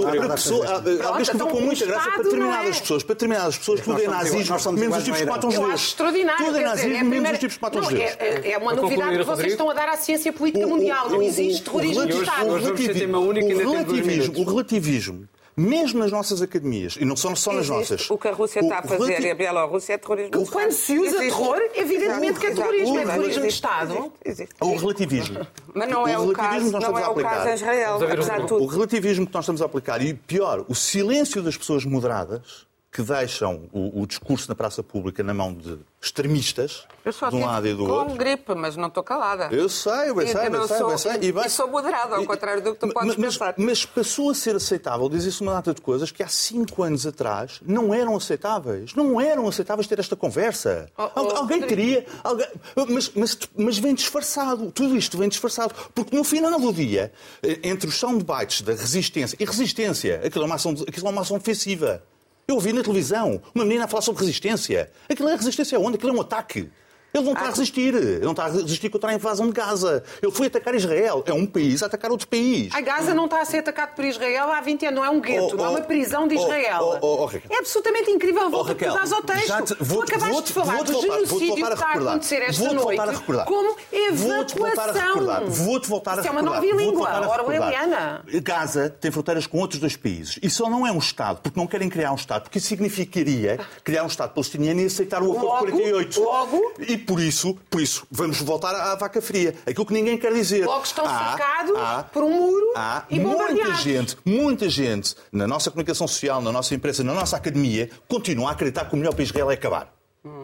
Há- 0.05 0.11
pessoa, 0.11 0.29
pessoa, 0.29 0.65
há- 0.67 1.07
alguém 1.07 1.25
que 1.25 1.31
ficou 1.31 1.47
com 1.47 1.53
então 1.55 1.65
muita 1.65 1.85
graça 1.85 2.09
para 2.11 2.23
determinadas 2.23 2.77
é. 2.77 2.79
pessoas. 2.79 3.03
Para 3.03 3.13
determinadas 3.15 3.57
pessoas, 3.57 3.81
tudo 3.81 4.01
é 4.01 4.07
nazismo, 4.07 4.71
menos 4.73 4.97
os 4.97 5.03
tipos 5.03 5.19
que 5.19 5.25
matam 5.25 5.49
acho 5.71 5.85
extraordinário. 5.87 6.45
Tudo 6.45 6.57
é 6.57 6.63
nazismo, 6.63 6.97
a 6.97 7.03
menos 7.03 7.31
os 7.31 7.39
tipos 7.39 7.55
que 7.57 7.61
matam 7.61 7.83
judeus. 7.83 8.01
é, 8.01 8.15
é- 8.19 8.51
é 8.51 8.57
uma 8.57 8.73
novidade 8.73 9.17
que 9.17 9.23
vocês 9.23 9.51
estão 9.51 9.69
a 9.69 9.73
dar 9.73 9.89
à 9.89 9.97
ciência 9.97 10.31
política 10.33 10.67
mundial. 10.67 11.09
Não 11.09 11.21
existe 11.21 11.63
terrorismo 11.63 12.05
de 12.05 12.17
Estado. 12.21 12.47
O 12.49 14.43
relativismo, 14.43 15.27
mesmo 15.57 15.99
nas 15.99 16.11
nossas 16.11 16.41
academias, 16.41 16.97
e 17.01 17.03
não 17.03 17.15
só, 17.15 17.33
só 17.33 17.51
nas 17.51 17.67
Existe. 17.67 17.91
nossas. 17.91 18.11
O 18.11 18.17
que 18.17 18.27
a 18.27 18.31
Rússia 18.33 18.59
está 18.59 18.77
a 18.77 18.79
o 18.81 18.87
fazer 18.87 19.05
relati- 19.05 19.25
e 19.27 19.31
a 19.31 19.35
Bielorrússia 19.35 19.93
é 19.93 19.97
terrorismo. 19.97 20.43
de 20.43 20.51
Quando 20.51 20.71
se 20.71 20.93
usa 20.99 21.07
Existe. 21.17 21.23
terror, 21.23 21.61
evidentemente 21.73 22.39
que 22.39 22.45
é 22.45 22.49
Exato, 22.51 22.67
terrorismo. 22.69 22.97
É 22.97 23.01
exato. 23.01 23.17
terrorismo 23.17 23.41
de 23.41 23.47
Estado. 23.49 23.93
existe, 23.93 24.11
existe. 24.25 24.55
O 24.61 24.75
relativismo. 24.77 25.47
Mas 25.73 25.89
não 25.89 26.07
é 26.07 26.17
o 26.17 26.21
relativismo 26.31 26.71
caso, 26.79 26.91
não 26.91 26.99
é 26.99 27.07
o 27.09 27.15
caso 27.15 27.49
em 27.49 27.53
Israel, 27.55 27.95
apesar 27.95 28.37
de 28.37 28.43
o- 28.43 28.47
tudo. 28.47 28.63
O 28.63 28.67
relativismo 28.67 29.25
que 29.25 29.33
nós 29.33 29.43
estamos 29.43 29.61
a 29.61 29.65
aplicar 29.65 30.01
e, 30.01 30.13
pior, 30.13 30.63
o 30.69 30.75
silêncio 30.75 31.41
das 31.41 31.57
pessoas 31.57 31.83
moderadas 31.85 32.67
que 32.91 33.01
deixam 33.03 33.69
o, 33.71 34.01
o 34.01 34.07
discurso 34.07 34.47
na 34.49 34.55
praça 34.55 34.81
pública 34.81 35.21
na 35.21 35.33
mão 35.33 35.53
de 35.53 35.77
extremistas, 36.01 36.85
Eu 37.05 37.11
de 37.11 37.35
um 37.35 37.45
lado 37.45 37.67
e 37.67 37.73
do 37.73 37.85
com 37.85 37.91
outro. 37.91 38.15
gripe, 38.15 38.55
mas 38.55 38.75
não 38.77 38.87
estou 38.87 39.03
calada. 39.03 39.49
Eu 39.53 39.67
sei, 39.67 40.09
eu 40.09 40.21
E 40.21 40.27
sei, 40.27 40.47
eu 40.47 40.67
sei, 40.67 40.77
sou- 40.77 40.87
bem 40.87 40.97
sei. 40.97 41.11
e 41.21 41.31
bem- 41.31 41.49
sou 41.49 41.67
moderada, 41.67 42.15
ao 42.15 42.23
E- 42.23 42.25
contrário 42.25 42.61
do 42.63 42.73
que 42.73 42.79
tu 42.79 42.87
podes 42.93 43.15
mas, 43.17 43.33
pensar. 43.37 43.53
Mas 43.57 43.85
passou 43.85 44.29
a 44.29 44.33
ser 44.33 44.55
aceitável 44.55 45.07
dizer-se 45.09 45.41
uma 45.41 45.53
data 45.53 45.73
de 45.73 45.81
coisas 45.81 46.11
que 46.11 46.23
há 46.23 46.27
cinco 46.27 46.81
anos 46.81 47.05
atrás 47.05 47.59
não 47.65 47.93
eram 47.93 48.15
aceitáveis. 48.15 48.93
Não 48.95 49.19
eram 49.19 49.47
aceitáveis 49.47 49.85
ter 49.85 49.99
esta 49.99 50.15
conversa. 50.15 50.89
Oh, 50.97 51.03
oh, 51.03 51.19
alguém 51.19 51.59
Rodrigo. 51.59 51.67
queria. 51.67 52.05
alguém- 52.23 52.47
mas, 52.89 53.11
mas, 53.15 53.37
mas 53.55 53.77
vem 53.77 53.93
disfarçado. 53.93 54.71
Tudo 54.71 54.95
isto 54.97 55.17
vem 55.17 55.27
disfarçado. 55.29 55.73
Porque 55.93 56.15
no 56.15 56.23
final 56.23 56.59
do 56.59 56.71
dia, 56.73 57.11
eh, 57.43 57.59
entre 57.63 57.89
os 57.89 57.95
soundbites 57.97 58.61
da 58.61 58.71
resistência 58.73 59.35
e 59.39 59.43
resistência, 59.45 60.21
aquilo 60.23 60.45
é 60.45 60.47
uma 60.47 60.55
ação, 60.55 60.71
aquilo 60.87 61.07
é 61.07 61.09
uma 61.11 61.21
ação 61.21 61.37
ofensiva. 61.37 62.01
Eu 62.49 62.55
ouvi 62.55 62.71
na 62.71 62.81
televisão 62.81 63.41
uma 63.53 63.65
menina 63.65 63.83
a 63.83 63.87
falar 63.89 64.01
sobre 64.01 64.21
resistência. 64.21 64.89
Aquilo 65.09 65.27
é 65.27 65.35
resistência 65.35 65.77
onde? 65.77 65.97
Aquilo 65.97 66.13
é 66.13 66.15
um 66.15 66.21
ataque. 66.21 66.69
Ele 67.17 67.25
não 67.25 67.33
está 67.33 67.45
a 67.45 67.49
resistir. 67.49 67.93
Ele 67.95 68.19
não 68.19 68.31
está 68.31 68.45
a 68.45 68.49
resistir 68.49 68.89
contra 68.89 69.11
a 69.11 69.13
invasão 69.13 69.47
de 69.47 69.53
Gaza. 69.53 70.03
Ele 70.21 70.31
foi 70.31 70.47
atacar 70.47 70.73
Israel. 70.75 71.23
É 71.25 71.33
um 71.33 71.45
país 71.45 71.81
a 71.83 71.87
atacar 71.87 72.11
outro 72.11 72.27
país. 72.27 72.73
A 72.73 72.81
Gaza 72.81 73.13
não 73.13 73.25
está 73.25 73.41
a 73.41 73.45
ser 73.45 73.57
atacado 73.59 73.95
por 73.95 74.05
Israel 74.05 74.51
há 74.51 74.61
20 74.61 74.85
anos. 74.85 74.95
Não 74.99 75.05
é 75.05 75.09
um 75.09 75.19
gueto, 75.19 75.49
Oh, 75.53 75.55
não 75.57 75.65
é 75.65 75.67
oh, 75.67 75.71
uma 75.71 75.81
prisão 75.81 76.27
de 76.27 76.35
oh, 76.35 76.41
Israel. 76.41 76.79
oh, 76.81 76.97
oh, 77.01 77.21
oh, 77.23 77.25
Raquel. 77.25 77.51
é 77.51 77.59
absolutamente 77.59 78.09
incrível. 78.11 78.43
Oh, 78.47 78.49
Volta 78.49 78.69
Raquel, 78.73 78.91
tudo 78.93 79.03
às 79.03 79.11
ao 79.11 79.21
texto. 79.21 79.63
te- 79.63 79.75
tu 79.75 79.83
vou-te- 79.85 80.11
acabaste 80.11 80.33
vou-te- 80.33 80.47
de 80.47 80.53
falar 80.53 80.75
vou-te 80.75 80.87
do 80.87 80.93
voltar- 80.93 81.13
genocídio 81.15 81.55
que 81.55 81.61
está 81.61 81.67
a 81.67 81.87
recordar. 81.87 82.09
acontecer 82.13 82.35
esta 82.41 82.59
Vou-te 82.63 82.75
noite 82.75 82.85
voltar 82.97 83.09
a 83.09 83.11
recordar. 83.11 83.45
como 83.45 83.75
Vou-te 84.13 84.55
voltar 84.57 84.89
a 84.89 84.91
recordar. 84.93 85.41
evacuação. 85.41 85.65
Vou-te 85.65 85.87
voltar 85.89 86.11
a 86.17 86.19
Isso 86.19 86.27
é 86.27 86.31
uma 86.31 86.41
recordar. 86.41 86.61
nova 86.63 86.81
língua 86.83 87.09
recordar. 87.19 87.39
orwelliana. 87.41 88.21
Gaza 88.43 88.89
tem 89.01 89.11
fronteiras 89.11 89.47
com 89.47 89.59
outros 89.59 89.79
dois 89.79 89.95
países. 89.95 90.39
E 90.41 90.49
só 90.49 90.69
não 90.69 90.85
é 90.85 90.91
um 90.91 90.97
Estado, 90.99 91.39
porque 91.41 91.59
não 91.59 91.67
querem 91.67 91.89
criar 91.89 92.11
um 92.11 92.15
Estado, 92.15 92.43
porque 92.43 92.57
isso 92.57 92.67
significaria 92.67 93.59
criar 93.83 94.03
um 94.03 94.07
Estado 94.07 94.33
palestiniano 94.33 94.81
e 94.81 94.85
aceitar 94.85 95.21
o 95.21 95.31
Acordo 95.31 95.45
Logo, 95.47 95.59
48. 95.71 96.21
logo. 96.21 96.71
E 96.79 96.97
por 97.07 97.19
isso, 97.21 97.55
por 97.69 97.81
isso, 97.81 98.05
vamos 98.11 98.39
voltar 98.41 98.75
à 98.75 98.93
vaca 98.95 99.21
fria. 99.21 99.55
Aquilo 99.65 99.85
que 99.85 99.93
ninguém 99.93 100.17
quer 100.17 100.33
dizer. 100.33 100.65
Logo 100.65 100.83
estão 100.83 101.05
Há- 101.05 101.29
cercados 101.29 101.75
há- 101.77 102.03
por 102.03 102.23
um 102.23 102.29
muro 102.29 102.73
há 102.75 103.05
e 103.09 103.19
muita 103.19 103.73
gente, 103.75 104.17
muita 104.25 104.69
gente, 104.69 105.15
na 105.31 105.47
nossa 105.47 105.71
comunicação 105.71 106.07
social, 106.07 106.41
na 106.41 106.51
nossa 106.51 106.75
imprensa, 106.75 107.03
na 107.03 107.13
nossa 107.13 107.37
academia, 107.37 107.89
continua 108.07 108.49
a 108.49 108.51
acreditar 108.51 108.85
que 108.85 108.93
o 108.93 108.97
melhor 108.97 109.13
para 109.13 109.23
Israel 109.23 109.49
é 109.49 109.53
acabar. 109.53 109.93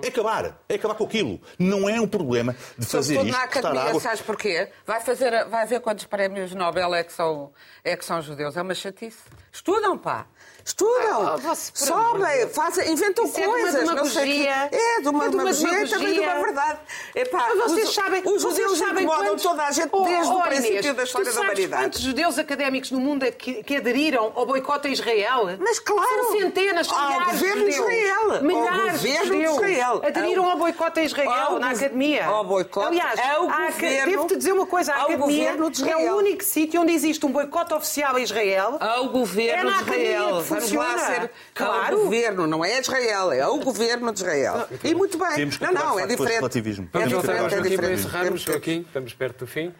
É 0.01 0.07
acabar. 0.07 0.63
É 0.69 0.75
acabar 0.75 0.95
com 0.95 1.03
aquilo. 1.03 1.41
Não 1.59 1.89
é 1.89 1.99
um 1.99 2.07
problema 2.07 2.55
de 2.77 2.85
fazer 2.85 3.15
Sobretudo 3.15 3.27
isto, 3.27 3.37
na 3.37 3.43
academia, 3.43 3.81
água. 3.89 3.99
sabes 3.99 4.21
porquê? 4.21 4.69
Vai, 4.87 5.01
fazer, 5.01 5.45
vai 5.49 5.65
ver 5.65 5.81
quantos 5.81 6.05
prémios 6.05 6.55
Nobel 6.55 6.95
é 6.95 7.03
que, 7.03 7.11
são, 7.11 7.51
é 7.83 7.97
que 7.97 8.05
são 8.05 8.21
judeus. 8.21 8.55
É 8.55 8.61
uma 8.61 8.73
chatice. 8.73 9.17
Estudam, 9.51 9.97
pá. 9.97 10.25
Estudam. 10.65 11.27
Ah, 11.27 11.35
de 11.37 11.57
Sobem, 11.77 12.47
fazem, 12.49 12.91
inventam 12.91 13.25
Isso 13.25 13.37
é 13.37 13.41
de 13.41 13.47
uma 13.47 13.57
coisas. 13.59 13.73
não 13.83 14.05
sei 14.05 14.23
que- 14.23 14.39
demagogia. 14.43 14.69
É, 14.71 15.01
de 15.01 15.09
uma 15.09 15.25
É 15.25 15.29
de 15.29 15.35
uma 15.35 15.43
demagogia 15.51 15.83
e 15.83 15.89
também 15.89 16.13
de 16.13 16.19
uma 16.19 16.27
demagogia. 16.33 16.43
verdade. 16.45 16.79
Epá, 17.15 17.37
Mas 17.49 17.71
vocês 17.71 17.89
os, 17.89 17.95
sabem, 17.95 18.21
os 18.25 18.43
vocês 18.43 18.61
judeus 18.71 18.77
sabem 18.77 19.03
incomodam 19.03 19.27
quantos- 19.31 19.43
toda 19.43 19.63
a 19.65 19.71
gente 19.71 19.89
Oh, 19.91 20.03
desde 20.05 20.31
oh, 20.33 20.37
o 20.37 20.41
princípio 20.43 20.79
Inês, 20.79 20.95
da 20.95 21.03
história 21.03 21.33
da 21.33 21.41
humanidade. 21.41 21.83
quantos 21.83 21.99
judeus 22.01 22.39
académicos 22.39 22.91
no 22.91 22.99
mundo 22.99 23.23
é 23.23 23.31
que, 23.31 23.61
que 23.63 23.75
aderiram 23.75 24.31
ao 24.35 24.45
boicote 24.45 24.87
a 24.87 24.91
Israel? 24.91 25.49
Mas 25.59 25.79
claro. 25.79 26.09
São 26.23 26.31
centenas, 26.39 26.89
Ao 26.89 27.07
milhares 27.09 27.27
governo 27.33 27.63
de. 27.65 27.69
Israel. 27.69 28.31
Ao 28.33 28.43
Milhares 28.43 29.01
de 29.01 29.07
governo 29.07 29.21
de 29.21 29.27
judeus 29.27 29.55
Israel. 29.55 30.01
aderiram 30.05 30.45
Ao- 30.45 30.51
ao 30.51 30.57
boicote 30.57 30.99
a 30.99 31.03
Israel 31.03 31.29
ao 31.29 31.59
na 31.59 31.69
academia. 31.71 32.25
ao 32.25 32.43
boicote, 32.45 32.87
Aliás, 32.87 33.19
ao 33.19 33.47
governo- 33.47 34.05
devo-te 34.11 34.35
dizer 34.37 34.53
uma 34.53 34.65
coisa, 34.65 34.93
a 34.93 34.95
ao 34.95 35.01
academia 35.07 35.49
é 35.49 36.11
o 36.11 36.15
único 36.17 36.43
sítio 36.43 36.81
onde 36.81 36.93
existe 36.93 37.25
um 37.25 37.31
boicote 37.31 37.73
oficial 37.73 38.15
a 38.15 38.19
Israel. 38.21 38.77
Ao 38.79 39.09
governo 39.09 39.69
É 39.69 39.73
de 39.73 39.81
Israel. 39.81 40.43
Que 40.55 40.67
Vamos 40.67 40.71
lá 40.73 40.97
funciona. 40.97 41.21
ser 41.21 41.31
Claro. 41.53 41.95
ao 41.97 42.03
governo, 42.03 42.47
não 42.47 42.63
é 42.65 42.79
Israel, 42.79 43.31
é 43.31 43.41
ao 43.41 43.57
governo 43.59 44.11
de 44.11 44.19
Israel. 44.21 44.67
E 44.83 44.93
muito 44.95 45.17
bem. 45.17 45.35
Temos 45.35 45.57
que 45.57 45.63
não, 45.65 45.73
não, 45.73 45.99
é 45.99 46.07
diferente. 46.07 46.35
relativismo. 46.37 46.89
É 46.93 47.05
diferente, 47.05 47.53
é 47.55 47.61
diferente. 47.61 47.93
encerrarmos, 47.93 48.23
Temos 48.25 48.45
que- 48.45 48.51
Joaquim. 48.51 48.81
Estamos 48.87 49.13
perto 49.13 49.39
do 49.39 49.47
fim. 49.47 49.73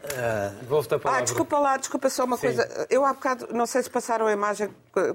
Devolvo-te 0.61 0.95
a 0.95 0.99
palavra. 0.99 1.21
Ah, 1.21 1.23
desculpa 1.25 1.59
lá, 1.59 1.77
desculpa 1.77 2.09
só 2.09 2.23
uma 2.25 2.37
coisa. 2.37 2.87
Eu 2.89 3.05
há 3.05 3.13
bocado, 3.13 3.47
não 3.51 3.65
sei 3.65 3.83
se 3.83 3.89
passaram 3.89 4.27
a 4.27 4.31
imagem, 4.31 4.69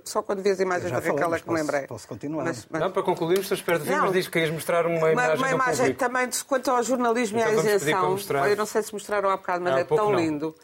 só 0.05 0.23
quando 0.23 0.43
vi 0.43 0.51
as 0.51 0.61
imagens 0.61 0.91
da 0.91 0.99
Raquel 0.99 1.13
é 1.13 1.17
que 1.17 1.25
me 1.25 1.41
posso- 1.41 1.53
lembrei. 1.53 1.87
posso 1.87 2.09
continuar. 2.09 2.45
Mas- 2.45 2.67
mas- 2.71 2.81
Não, 2.81 2.91
para 2.91 3.03
concluirmos, 3.03 3.45
estamos 3.47 3.63
perto 3.63 3.81
do 3.83 3.87
fim, 3.87 3.93
Não. 3.93 4.05
mas 4.05 4.13
diz 4.13 4.27
que 4.27 4.33
querias 4.33 4.51
mostrar 4.51 4.87
uma 4.87 4.99
uma, 4.99 5.13
imagem 5.13 5.37
uma 5.37 5.51
imagem 5.51 5.95
também 5.95 6.29
de- 6.29 6.45
quanto 6.45 6.71
ao 6.71 6.83
jornalismo 6.83 7.39
Então 7.39 7.51
e 7.53 7.57
à 7.59 7.63
para 7.63 7.75
isenção. 7.75 8.19
Eu 8.49 8.57
não 8.57 8.67
sei 8.67 8.83
se 8.83 8.93
mostraram 8.93 9.29
há 9.31 9.37
bocado, 9.37 9.63
mas 9.65 9.75
Há 9.75 9.81
é 9.81 9.85
tão 9.85 10.11
não. 10.13 10.55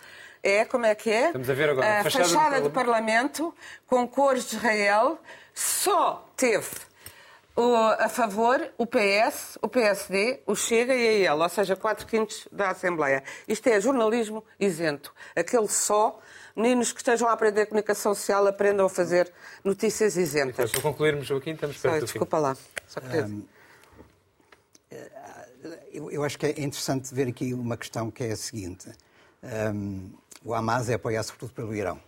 É, 0.45 0.65
como 0.67 0.85
é 0.85 0.95
que 0.95 1.11
é? 1.11 1.27
Estamos 1.29 1.49
a 1.49 1.55
ver 1.55 1.71
agora. 1.71 2.01
A 2.01 2.03
Fachada 2.05 2.25
fachada, 2.27 2.57
do 2.61 2.65
do 2.69 2.71
Parlamento, 2.71 3.55
com 3.87 4.07
cores 4.07 4.45
de 4.51 4.57
Israel, 4.57 5.19
só 5.55 6.29
teve 6.37 6.69
o- 7.57 7.75
a 7.75 8.09
favor 8.11 8.61
o 8.77 8.87
PS, 8.87 9.59
o 9.63 9.69
PSD, 9.69 10.41
o 10.47 10.55
Chega 10.55 10.95
e 10.95 11.09
a 11.09 11.13
IEL, 11.33 11.39
ou 11.41 11.49
seja, 11.49 11.75
4 11.75 12.07
quintos 12.07 12.47
da 12.53 12.69
Assembleia. 12.71 13.25
Isto 13.49 13.69
é 13.69 13.81
jornalismo 13.81 14.45
isento. 14.61 15.15
Aquele 15.35 15.69
só, 15.69 16.21
meninos 16.55 16.93
que 16.93 16.99
estejam 16.99 17.27
a 17.27 17.33
aprender 17.33 17.65
comunicação 17.67 18.15
social, 18.15 18.47
aprendam 18.47 18.85
a 18.85 18.91
fazer 18.91 19.33
notícias 19.65 20.15
isentas. 20.17 20.71
Para 20.73 20.83
concluirmos, 20.83 21.27
Joaquim, 21.27 21.53
estamos 21.53 21.77
Só, 21.77 21.83
perto 21.89 22.01
do 22.03 22.07
fim. 22.07 22.13
desculpa 22.13 22.39
lá. 22.39 22.55
Só 22.87 23.01
queria 23.01 23.23
dizer. 23.23 23.45
Eu, 25.93 26.11
eu 26.11 26.23
acho 26.25 26.39
que 26.39 26.47
é 26.47 26.51
interessante 26.61 27.15
ver 27.15 27.29
aqui 27.29 27.55
uma 27.55 27.77
questão 27.77 28.11
que 28.11 28.25
é 28.25 28.33
a 28.33 28.37
seguinte. 28.37 28.91
Hum, 29.43 30.11
o 30.45 30.53
Hamas 30.53 30.89
é 30.91 30.95
apoiado 30.95 31.25
sobretudo 31.25 31.53
pelo 31.55 31.75
Irão. 31.75 31.99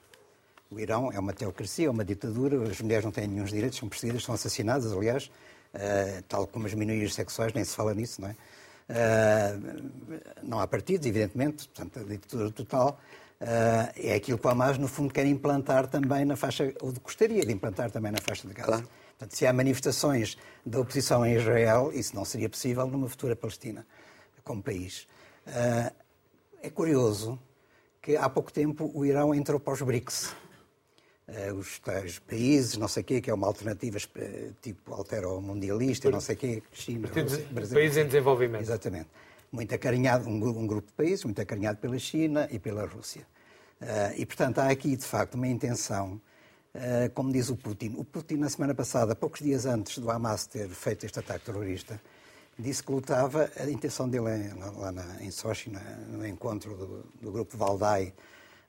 O 0.71 0.79
Irão 0.79 1.11
é 1.11 1.19
uma 1.19 1.33
teocracia, 1.33 1.87
é 1.87 1.91
uma 1.91 2.05
ditadura, 2.05 2.69
as 2.69 2.81
mulheres 2.81 3.05
não 3.05 3.13
têm 3.13 3.27
nenhum 3.27 3.45
direitos, 3.45 3.79
são 3.79 3.89
perseguidas, 3.89 4.25
são 4.25 4.35
assassinadas, 4.35 4.93
aliás, 4.93 5.31
eh, 5.73 6.23
tal 6.29 6.47
como 6.47 6.67
as 6.67 6.75
minorias 6.75 7.15
sexuais, 7.15 7.53
nem 7.55 7.65
se 7.65 7.75
fala 7.75 7.95
nisso, 7.95 8.21
não 8.21 8.29
é? 8.29 8.37
Eh, 8.89 9.59
não 10.43 10.61
há 10.61 10.67
partidos, 10.67 11.07
evidentemente, 11.07 11.69
portanto, 11.69 12.01
a 12.01 12.03
ditadura 12.03 12.51
total 12.51 13.01
eh, 13.41 13.93
é 13.97 14.15
aquilo 14.15 14.39
que 14.39 14.47
o 14.47 14.51
Hamas, 14.51 14.77
no 14.77 14.89
fundo, 14.89 15.15
quer 15.15 15.25
implantar 15.25 15.87
também 15.87 16.25
na 16.25 16.37
faixa, 16.37 16.75
ou 16.83 16.93
gostaria 17.03 17.47
de 17.47 17.53
implantar 17.53 17.91
também 17.91 18.13
na 18.13 18.21
faixa 18.21 18.47
de 18.47 18.53
Gaza. 18.53 18.67
Claro. 18.67 18.89
Portanto, 19.19 19.35
se 19.35 19.47
há 19.47 19.53
manifestações 19.53 20.37
da 20.65 20.81
oposição 20.81 21.25
em 21.25 21.37
Israel, 21.37 21.91
isso 21.95 22.15
não 22.15 22.25
seria 22.25 22.51
possível 22.51 22.87
numa 22.87 23.09
futura 23.09 23.35
Palestina 23.35 23.87
como 24.45 24.63
país. 24.63 25.09
Ah, 25.47 25.91
é 26.63 26.69
curioso 26.69 27.39
que 28.07 28.17
há 28.17 28.29
pouco 28.31 28.53
tempo 28.53 28.89
o 28.95 29.05
Irão 29.05 29.35
entrou 29.35 29.59
para 29.59 29.73
os 29.75 29.83
BRICS. 29.83 30.33
eh, 31.27 31.53
os 31.53 31.81
tais 31.81 32.21
países, 32.21 32.77
não 32.77 32.87
sei 32.87 33.03
o 33.03 33.05
quê, 33.05 33.21
que 33.21 33.29
é 33.29 33.35
uma 33.35 33.49
alternativa 33.49 33.99
eh, 34.15 34.51
tipo 34.63 34.95
altero-mundialista, 34.95 36.09
não 36.09 36.21
sei 36.21 36.37
o 36.37 36.39
quê, 36.39 36.63
China, 36.73 37.09
Brasil. 37.51 37.75
Países 37.75 37.97
em 37.97 38.07
desenvolvimento. 38.07 38.63
Exatamente. 38.63 39.09
Muito 39.51 39.75
acarinhado, 39.75 40.29
um, 40.29 40.39
gru- 40.39 40.53
grupo 40.69 40.87
de 40.87 40.93
países 40.93 41.25
muito 41.25 41.41
acarinhado 41.43 41.79
pela 41.79 41.99
China 41.99 42.47
e 42.53 42.61
pela 42.61 42.87
Rússia. 42.87 43.27
Eh, 43.81 44.15
e, 44.19 44.25
portanto, 44.27 44.61
há 44.61 44.69
aqui, 44.71 44.95
de 44.95 45.05
facto, 45.05 45.35
uma 45.35 45.49
intenção, 45.49 46.21
como 47.15 47.33
diz 47.33 47.49
o 47.49 47.57
Putin. 47.57 47.95
O 47.97 48.05
Putin, 48.05 48.37
na 48.37 48.49
semana 48.51 48.73
passada, 48.75 49.17
poucos 49.17 49.41
dias 49.41 49.67
antes 49.67 49.99
do 49.99 50.11
Hamas 50.13 50.47
ter 50.47 50.69
feito 50.69 51.07
este 51.07 51.19
ataque 51.19 51.47
terrorista, 51.47 52.01
disse 52.59 52.83
que 52.83 52.91
lutava, 52.93 53.51
a 53.59 53.71
intenção 53.71 54.09
dele 54.09 54.29
é, 54.31 54.53
lá, 54.77 54.91
na, 54.93 55.23
em 55.23 55.31
Sochi, 55.31 55.71
no 56.09 56.27
encontro 56.27 56.75
do, 56.75 57.05
do 57.21 57.33
grupo 57.33 57.57
Valdai, 57.57 58.13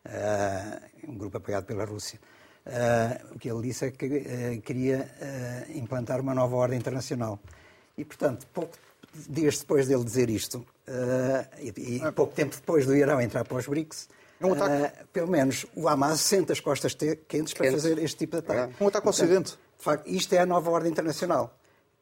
eh, 0.05 0.81
um 1.07 1.17
grupo 1.17 1.37
apoiado 1.37 1.65
pela 1.65 1.85
Rússia, 1.85 2.19
eh, 2.65 3.21
o 3.33 3.39
que 3.39 3.49
ele 3.49 3.61
disse 3.61 3.85
é 3.85 3.91
que 3.91 4.05
eh, 4.05 4.57
queria 4.63 5.09
implantar 5.75 6.19
uma 6.19 6.33
nova 6.33 6.55
ordem 6.55 6.77
internacional. 6.77 7.39
E, 7.97 8.03
portanto, 8.05 8.45
pouco 8.53 8.77
dias 9.29 9.57
depois 9.59 9.87
dele 9.87 10.03
dizer 10.03 10.29
isto, 10.29 10.65
e, 11.59 11.97
e 11.97 12.11
pouco 12.11 12.33
tempo 12.33 12.55
depois 12.55 12.85
do 12.85 12.95
Irão 12.95 13.19
entrar 13.19 13.43
para 13.45 13.57
os 13.57 13.65
BRICS, 13.67 14.07
É 14.39 14.45
um 14.45 14.53
ataque. 14.53 15.05
pelo 15.11 15.27
menos 15.27 15.65
o 15.75 15.87
Hamas 15.89 16.19
sente 16.21 16.51
as 16.51 16.59
costas 16.59 16.93
te- 16.93 17.15
quentes 17.27 17.53
para 17.53 17.71
fazer 17.71 17.97
este 17.97 18.17
tipo 18.19 18.33
de 18.33 18.39
ataque. 18.39 18.75
Um 18.83 18.87
ataque 18.87 19.07
ao 19.07 19.09
Ocidente. 19.09 19.51
De 19.77 19.83
facto, 19.83 20.07
isto 20.07 20.33
é 20.33 20.39
a 20.39 20.45
nova 20.45 20.69
ordem 20.69 20.91
internacional, 20.91 21.57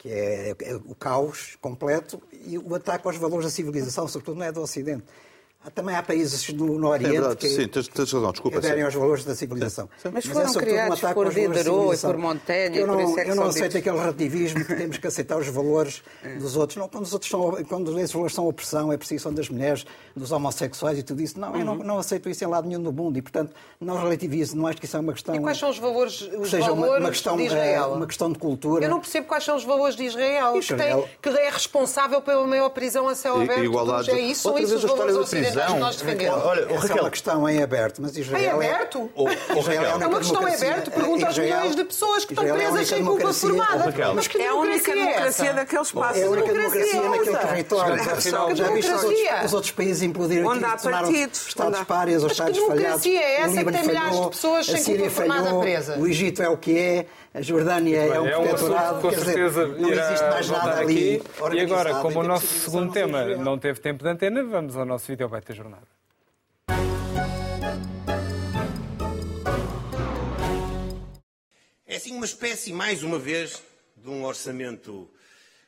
que 0.05 0.11
é, 0.11 0.55
é 0.61 0.75
o 0.75 0.93
caos 0.93 1.57
completo 1.59 2.21
e 2.31 2.59
o 2.59 2.75
ataque 2.75 3.07
aos 3.07 3.17
valores 3.17 3.45
da 3.45 3.51
civilização, 3.51 4.07
sobretudo 4.07 4.37
não 4.37 4.45
é 4.45 4.51
do 4.51 4.61
Ocidente. 4.61 5.03
Também 5.73 5.95
há 5.95 6.03
países 6.03 6.47
no, 6.53 6.77
no 6.77 6.87
É 6.87 6.89
Oriente 6.91 7.11
verdade, 7.11 7.35
que, 7.37 7.49
sim, 7.49 7.67
tens, 7.67 7.87
tens 7.87 8.11
razão, 8.11 8.27
que 8.27 8.33
desculpa. 8.33 8.57
aderem 8.59 8.77
sim. 8.77 8.83
aos 8.83 8.93
valores 8.93 9.23
da 9.25 9.35
civilização. 9.35 9.89
Mas 10.13 10.25
é 10.25 10.29
foram 10.29 10.47
sobretudo 10.47 10.63
criados 10.73 10.97
ataque 10.99 11.13
por 11.15 11.33
Diderot 11.33 11.95
e 11.95 11.97
por 11.99 12.17
Montaigne, 12.17 12.77
Eu 12.77 12.87
por 12.87 12.95
não, 12.97 13.01
isso 13.09 13.19
é 13.19 13.23
que 13.23 13.29
eu 13.31 13.35
não 13.35 13.43
são 13.43 13.49
aceito 13.49 13.71
ditos. 13.71 13.75
aquele 13.87 13.97
relativismo 13.99 14.65
que 14.65 14.75
temos 14.75 14.97
que 14.97 15.07
aceitar 15.07 15.37
os 15.37 15.47
valores 15.47 16.03
dos 16.39 16.55
outros. 16.55 16.77
Não, 16.77 16.87
quando, 16.87 17.03
os 17.03 17.13
outros 17.13 17.31
são, 17.31 17.63
quando 17.67 17.99
esses 17.99 18.11
valores 18.11 18.35
são 18.35 18.47
opressão, 18.47 18.91
é 18.93 18.97
perseguição 18.97 19.33
das 19.33 19.49
mulheres, 19.49 19.85
dos 20.15 20.31
homossexuais 20.31 20.99
e 20.99 21.03
tudo 21.03 21.21
isso. 21.21 21.39
Não, 21.39 21.55
eu 21.55 21.65
não, 21.65 21.75
não 21.75 21.97
aceito 21.97 22.29
isso 22.29 22.43
em 22.43 22.47
lado 22.47 22.67
nenhum 22.67 22.83
do 22.83 22.93
mundo 22.93 23.17
e, 23.17 23.21
portanto, 23.21 23.51
não 23.81 23.97
relativizo. 23.97 24.55
Não 24.55 24.67
acho 24.67 24.77
que 24.79 24.85
isso 24.85 24.95
é 24.97 24.99
uma 24.99 25.13
questão... 25.13 25.35
E 25.35 25.39
quais 25.39 25.57
são 25.57 25.69
os 25.69 25.79
valores, 25.79 26.21
os 26.21 26.29
que 26.29 26.49
seja 26.49 26.71
uma, 26.71 26.81
valores 26.85 27.03
uma 27.03 27.09
questão, 27.11 27.37
de 27.37 27.43
Israel? 27.45 27.93
uma 27.93 28.05
questão 28.07 28.31
de 28.31 28.37
cultura. 28.39 28.85
Eu 28.85 28.89
não 28.89 28.99
percebo 28.99 29.27
quais 29.27 29.43
são 29.43 29.55
os 29.55 29.63
valores 29.63 29.95
de 29.95 30.03
Israel, 30.03 30.53
que, 30.53 30.59
Israel- 30.59 31.09
tem, 31.21 31.33
que 31.33 31.39
é 31.39 31.49
responsável 31.49 32.21
pela 32.21 32.45
maior 32.45 32.69
prisão 32.69 33.07
a 33.07 33.15
céu 33.15 33.39
E- 33.41 33.43
aberto. 33.45 33.63
igualdade. 33.63 34.11
É 34.11 34.19
isso, 34.19 34.47
Outra 34.47 34.63
isso 34.63 34.71
vez 34.71 34.83
os 34.83 34.89
valores 34.89 35.54
que 35.61 35.73
nós 35.79 35.95
defendemos. 35.95 36.43
Olha, 36.43 36.61
oh, 36.69 36.73
Essa 36.73 36.73
é 36.73 36.87
Raquel. 36.89 37.03
uma 37.03 37.09
questão 37.11 37.49
em 37.49 37.63
aberto, 37.63 38.01
mas 38.01 38.17
Israel 38.17 38.61
Em 38.61 38.65
é- 38.65 38.71
aberto? 38.73 39.09
Oh, 39.15 39.23
oh, 39.23 39.29
Israel 39.29 39.59
Raquel. 39.59 39.75
a 39.75 39.79
única 39.95 40.03
É 40.03 40.07
uma 40.07 40.17
questão 40.19 40.35
em 40.35 40.45
democracia- 40.45 40.71
aberto. 40.71 40.91
Pergunta 40.91 41.25
aos 41.25 41.33
Israel- 41.35 41.57
milhões 41.57 41.75
de 41.75 41.83
pessoas 41.83 42.25
que 42.25 42.33
estão 42.33 42.45
Israel 42.45 42.61
é 42.61 42.65
a 42.65 42.71
presas 42.71 42.79
única 42.91 42.95
sem 42.95 43.05
culpa 43.05 43.17
democracia- 43.17 43.49
formada. 43.49 43.75
Oh, 43.75 43.85
Raquel. 43.85 44.15
Mas 44.15 44.27
que 44.27 44.37
É 44.37 44.47
a 44.47 44.53
única 44.55 44.65
democracia 44.77 44.93
é 44.93 45.05
democracia 45.05 45.45
essa? 45.45 45.53
daquele 45.55 45.81
espaço. 45.81 46.19
É 46.19 46.23
a 46.23 46.29
única 46.29 46.53
democracia 46.53 46.79
democracia 46.85 46.99
é 46.99 47.09
naquele 47.09 47.35
essa? 47.37 47.47
território. 47.47 47.93
Afinal, 47.95 48.55
Já, 48.55 48.67
viste 48.69 48.91
os 48.91 48.99
democracia. 49.01 49.31
outros, 49.31 49.45
os 49.45 49.53
outros 49.53 49.71
países 49.71 50.01
implodiram 50.03 50.47
Onde 50.47 50.63
aqui, 50.65 50.73
há 50.73 50.77
tornaram 50.77 51.07
partidos, 51.07 51.47
Estados 51.47 51.83
párias 51.83 52.21
ou 52.23 52.27
que 52.27 52.33
Estados 52.33 52.57
falhados. 52.57 52.77
democracia 52.81 53.19
é 53.21 53.41
essa 53.41 53.61
O 53.61 53.65
que 53.65 53.71
tem 53.71 53.83
milhares 53.87 54.19
de 54.21 54.29
pessoas 54.29 54.65
sem 54.65 54.83
culpa 54.97 55.09
formada 55.09 55.43
falhou, 55.43 55.61
presa? 55.61 55.97
O 55.97 56.07
Egito 56.07 56.41
é 56.43 56.49
o 56.49 56.57
que 56.57 56.77
é, 56.77 57.05
a 57.35 57.41
Jordânia 57.41 57.97
é 57.97 58.19
um 58.19 58.27
É 58.27 58.37
um 58.37 58.47
protetorado. 58.47 58.95
que 58.95 59.01
com 59.01 59.09
quer 59.09 59.15
dizer, 59.17 59.25
certeza 59.25 59.67
não 59.67 59.91
existe 59.91 60.23
mais 60.23 60.49
nada 60.49 60.79
ali. 60.79 61.21
E 61.53 61.59
agora, 61.59 61.95
como 61.95 62.21
o 62.21 62.23
nosso 62.23 62.47
segundo 62.47 62.93
tema 62.93 63.19
Israel. 63.23 63.41
não 63.41 63.59
teve 63.59 63.81
tempo 63.81 64.03
de 64.03 64.09
antena, 64.09 64.41
vamos 64.41 64.77
ao 64.77 64.85
nosso 64.85 65.05
vídeo 65.07 65.27
da 65.27 65.53
jornada. 65.53 65.85
É 71.85 71.97
assim 71.97 72.15
uma 72.15 72.25
espécie, 72.25 72.71
mais 72.71 73.03
uma 73.03 73.19
vez, 73.19 73.61
de 73.97 74.09
um 74.09 74.23
orçamento, 74.23 75.09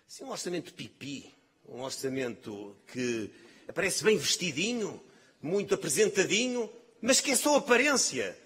assim, 0.07 0.23
um 0.23 0.31
orçamento 0.31 0.73
pipi, 0.73 1.29
um 1.67 1.81
orçamento 1.81 2.77
que 2.93 3.29
aparece 3.67 4.05
bem 4.05 4.17
vestidinho, 4.17 5.01
muito 5.41 5.75
apresentadinho, 5.75 6.69
mas 7.01 7.19
que 7.19 7.31
é 7.31 7.35
só 7.35 7.57
aparência. 7.57 8.37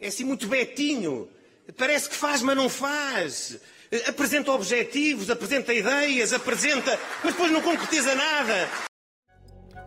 É 0.00 0.06
assim 0.06 0.22
muito 0.22 0.46
betinho. 0.46 1.28
Parece 1.76 2.08
que 2.08 2.16
faz, 2.16 2.42
mas 2.42 2.56
não 2.56 2.68
faz. 2.68 3.60
Apresenta 4.06 4.52
objetivos, 4.52 5.30
apresenta 5.30 5.74
ideias, 5.74 6.32
apresenta, 6.32 6.98
mas 7.24 7.32
depois 7.34 7.50
não 7.50 7.60
concretiza 7.60 8.14
nada. 8.14 8.68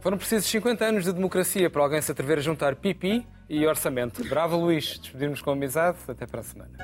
Foram 0.02 0.18
precisos 0.18 0.50
50 0.50 0.84
anos 0.84 1.06
de 1.06 1.14
democracia 1.14 1.70
para 1.70 1.82
alguém 1.82 2.02
se 2.02 2.12
atrever 2.12 2.38
a 2.38 2.42
juntar 2.42 2.76
pipi 2.76 3.26
e 3.50 3.66
orçamento. 3.66 4.22
Bravo, 4.28 4.58
Luís. 4.58 5.00
Despedimos 5.00 5.42
com 5.42 5.52
amizade. 5.52 5.98
Até 6.08 6.28
para 6.28 6.42
a 6.42 6.44
semana. 6.44 6.78